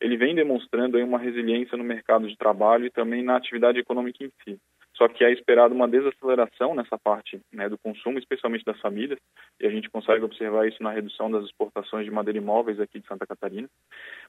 [0.00, 4.24] ele vem demonstrando aí uma resiliência no mercado de trabalho e também na atividade econômica
[4.24, 4.58] em si.
[4.96, 9.18] Só que é esperado uma desaceleração nessa parte né, do consumo, especialmente das famílias,
[9.60, 13.06] e a gente consegue observar isso na redução das exportações de madeira imóveis aqui de
[13.06, 13.68] Santa Catarina.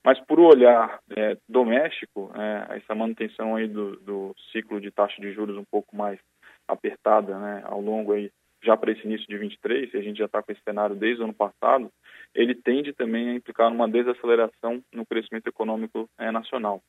[0.03, 5.31] Mas por olhar é, doméstico, é, essa manutenção aí do, do, ciclo de taxa de
[5.33, 6.19] juros um pouco mais
[6.67, 8.31] apertada né, ao longo aí,
[8.65, 11.21] já para esse início de 23, e a gente já está com esse cenário desde
[11.21, 11.91] o ano passado,
[12.33, 16.81] ele tende também a implicar numa desaceleração no crescimento econômico é, nacional.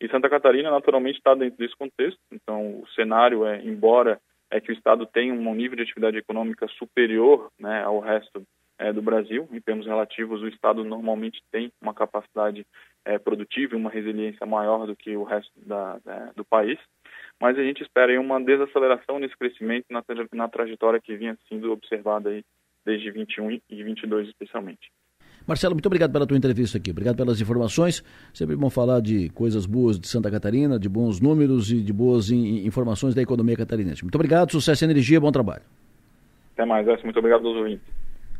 [0.00, 2.18] E Santa Catarina, naturalmente, está dentro desse contexto.
[2.32, 6.66] Então, o cenário é, embora é que o Estado tenha um nível de atividade econômica
[6.68, 8.42] superior né, ao resto
[8.78, 12.64] é, do Brasil, em termos relativos, o Estado normalmente tem uma capacidade
[13.04, 15.98] é, produtiva e uma resiliência maior do que o resto da,
[16.36, 16.78] do país.
[17.40, 20.02] Mas a gente espera aí uma desaceleração nesse crescimento na,
[20.32, 22.44] na trajetória que vinha sendo observada aí
[22.84, 24.90] desde 21 e 22 especialmente.
[25.46, 26.90] Marcelo, muito obrigado pela tua entrevista aqui.
[26.90, 28.04] Obrigado pelas informações.
[28.34, 32.30] Sempre bom falar de coisas boas de Santa Catarina, de bons números e de boas
[32.30, 34.02] in informações da economia catarinense.
[34.02, 35.62] Muito obrigado, sucesso e energia, bom trabalho.
[36.52, 37.04] Até mais, Écio.
[37.04, 37.86] Muito obrigado aos ouvintes.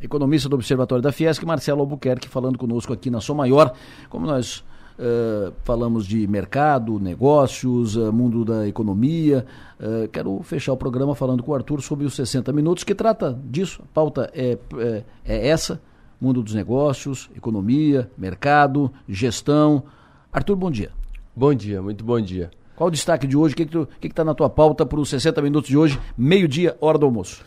[0.02, 3.72] Economista do Observatório da Fiesc, Marcelo Albuquerque, falando conosco aqui na Som Maior,
[4.10, 4.62] como nós
[4.98, 9.46] Uh, falamos de mercado, negócios, uh, mundo da economia.
[9.78, 13.38] Uh, quero fechar o programa falando com o Arthur sobre os 60 minutos, que trata
[13.44, 13.80] disso.
[13.84, 15.80] A pauta é, é, é essa:
[16.20, 19.84] mundo dos negócios, economia, mercado, gestão.
[20.32, 20.90] Arthur, bom dia.
[21.34, 22.50] Bom dia, muito bom dia.
[22.74, 23.54] Qual o destaque de hoje?
[23.54, 25.96] O que está que que tá na tua pauta para os 60 minutos de hoje,
[26.16, 27.44] meio-dia, hora do almoço?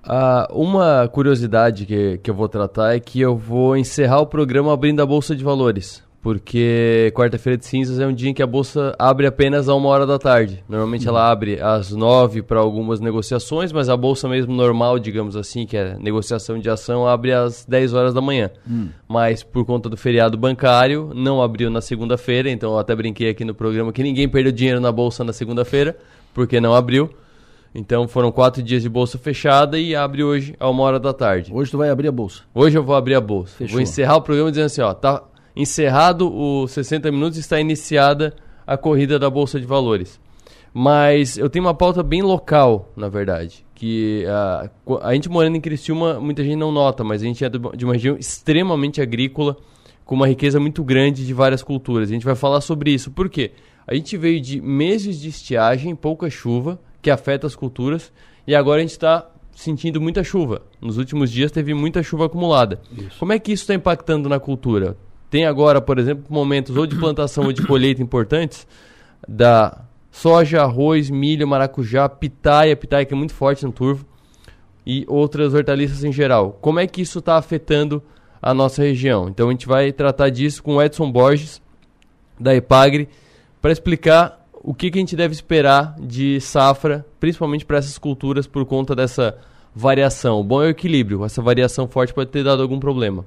[0.00, 4.72] Ah, uma curiosidade que, que eu vou tratar é que eu vou encerrar o programa
[4.72, 8.46] abrindo a Bolsa de Valores porque quarta-feira de cinzas é um dia em que a
[8.46, 10.64] bolsa abre apenas a uma hora da tarde.
[10.66, 15.66] Normalmente ela abre às nove para algumas negociações, mas a bolsa mesmo normal, digamos assim,
[15.66, 18.50] que é negociação de ação, abre às 10 horas da manhã.
[18.66, 18.88] Hum.
[19.06, 23.44] Mas por conta do feriado bancário, não abriu na segunda-feira, então eu até brinquei aqui
[23.44, 25.94] no programa que ninguém perdeu dinheiro na bolsa na segunda-feira,
[26.32, 27.10] porque não abriu.
[27.74, 31.52] Então foram quatro dias de bolsa fechada e abre hoje a uma hora da tarde.
[31.52, 32.44] Hoje tu vai abrir a bolsa?
[32.54, 33.56] Hoje eu vou abrir a bolsa.
[33.58, 33.74] Fechou.
[33.74, 35.22] Vou encerrar o programa dizendo assim, ó, tá
[35.54, 38.34] encerrado os 60 minutos, está iniciada
[38.66, 40.20] a corrida da Bolsa de Valores.
[40.72, 43.64] Mas eu tenho uma pauta bem local, na verdade.
[43.74, 44.70] Que a,
[45.02, 47.94] a gente morando em Criciúma, muita gente não nota, mas a gente é de uma
[47.94, 49.56] região extremamente agrícola,
[50.04, 52.10] com uma riqueza muito grande de várias culturas.
[52.10, 53.10] A gente vai falar sobre isso.
[53.10, 53.52] Por quê?
[53.86, 58.12] A gente veio de meses de estiagem, pouca chuva, que afeta as culturas,
[58.46, 60.62] e agora a gente está sentindo muita chuva.
[60.80, 62.80] Nos últimos dias teve muita chuva acumulada.
[62.90, 63.18] Isso.
[63.18, 64.96] Como é que isso está impactando na cultura?
[65.34, 68.68] Tem agora, por exemplo, momentos ou de plantação ou de colheita importantes
[69.26, 74.06] da soja, arroz, milho, maracujá, pitaia, pitaia que é muito forte no turvo,
[74.86, 76.56] e outras hortaliças em geral.
[76.60, 78.00] Como é que isso está afetando
[78.40, 79.28] a nossa região?
[79.28, 81.60] Então a gente vai tratar disso com o Edson Borges,
[82.38, 83.08] da Epagre,
[83.60, 88.46] para explicar o que, que a gente deve esperar de safra, principalmente para essas culturas,
[88.46, 89.36] por conta dessa
[89.74, 90.38] variação.
[90.38, 93.24] O bom é o equilíbrio, essa variação forte pode ter dado algum problema.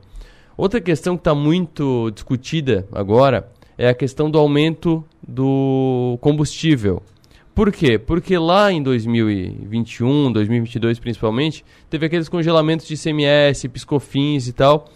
[0.57, 3.47] Outra questão que está muito discutida agora
[3.77, 7.03] é a questão do aumento do combustível.
[7.53, 7.99] Por quê?
[7.99, 14.89] Porque lá em 2021, 2022 principalmente, teve aqueles congelamentos de ICMS, piscofins e tal,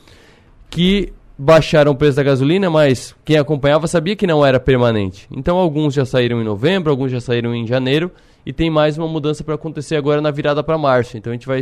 [0.68, 5.28] que baixaram o preço da gasolina, mas quem acompanhava sabia que não era permanente.
[5.32, 8.12] Então alguns já saíram em novembro, alguns já saíram em janeiro
[8.44, 11.18] e tem mais uma mudança para acontecer agora na virada para março.
[11.18, 11.62] Então a gente vai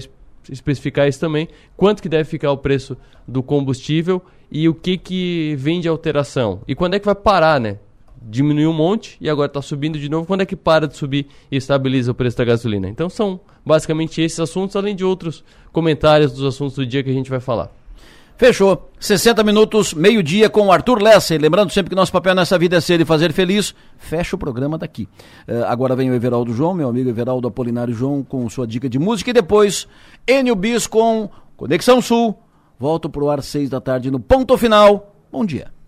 [0.51, 2.97] especificar isso também, quanto que deve ficar o preço
[3.27, 4.21] do combustível
[4.51, 6.61] e o que que vem de alteração.
[6.67, 7.77] E quando é que vai parar, né?
[8.21, 10.27] Diminuiu um monte e agora está subindo de novo.
[10.27, 12.89] Quando é que para de subir e estabiliza o preço da gasolina?
[12.89, 17.13] Então são basicamente esses assuntos, além de outros comentários dos assuntos do dia que a
[17.13, 17.71] gente vai falar.
[18.39, 18.89] Fechou.
[18.97, 21.35] 60 minutos, meio-dia com o Arthur Lessa.
[21.35, 23.75] lembrando sempre que nosso papel nessa vida é ser e fazer feliz.
[23.97, 25.09] Fecha o programa daqui.
[25.45, 28.97] Uh, agora vem o Everaldo João, meu amigo Everaldo Apolinário João, com sua dica de
[28.97, 29.31] música.
[29.31, 29.89] E depois,
[30.25, 32.33] Enio Bis com Conexão Sul.
[32.79, 35.13] Volto pro ar seis da tarde no ponto final.
[35.29, 35.78] Bom dia.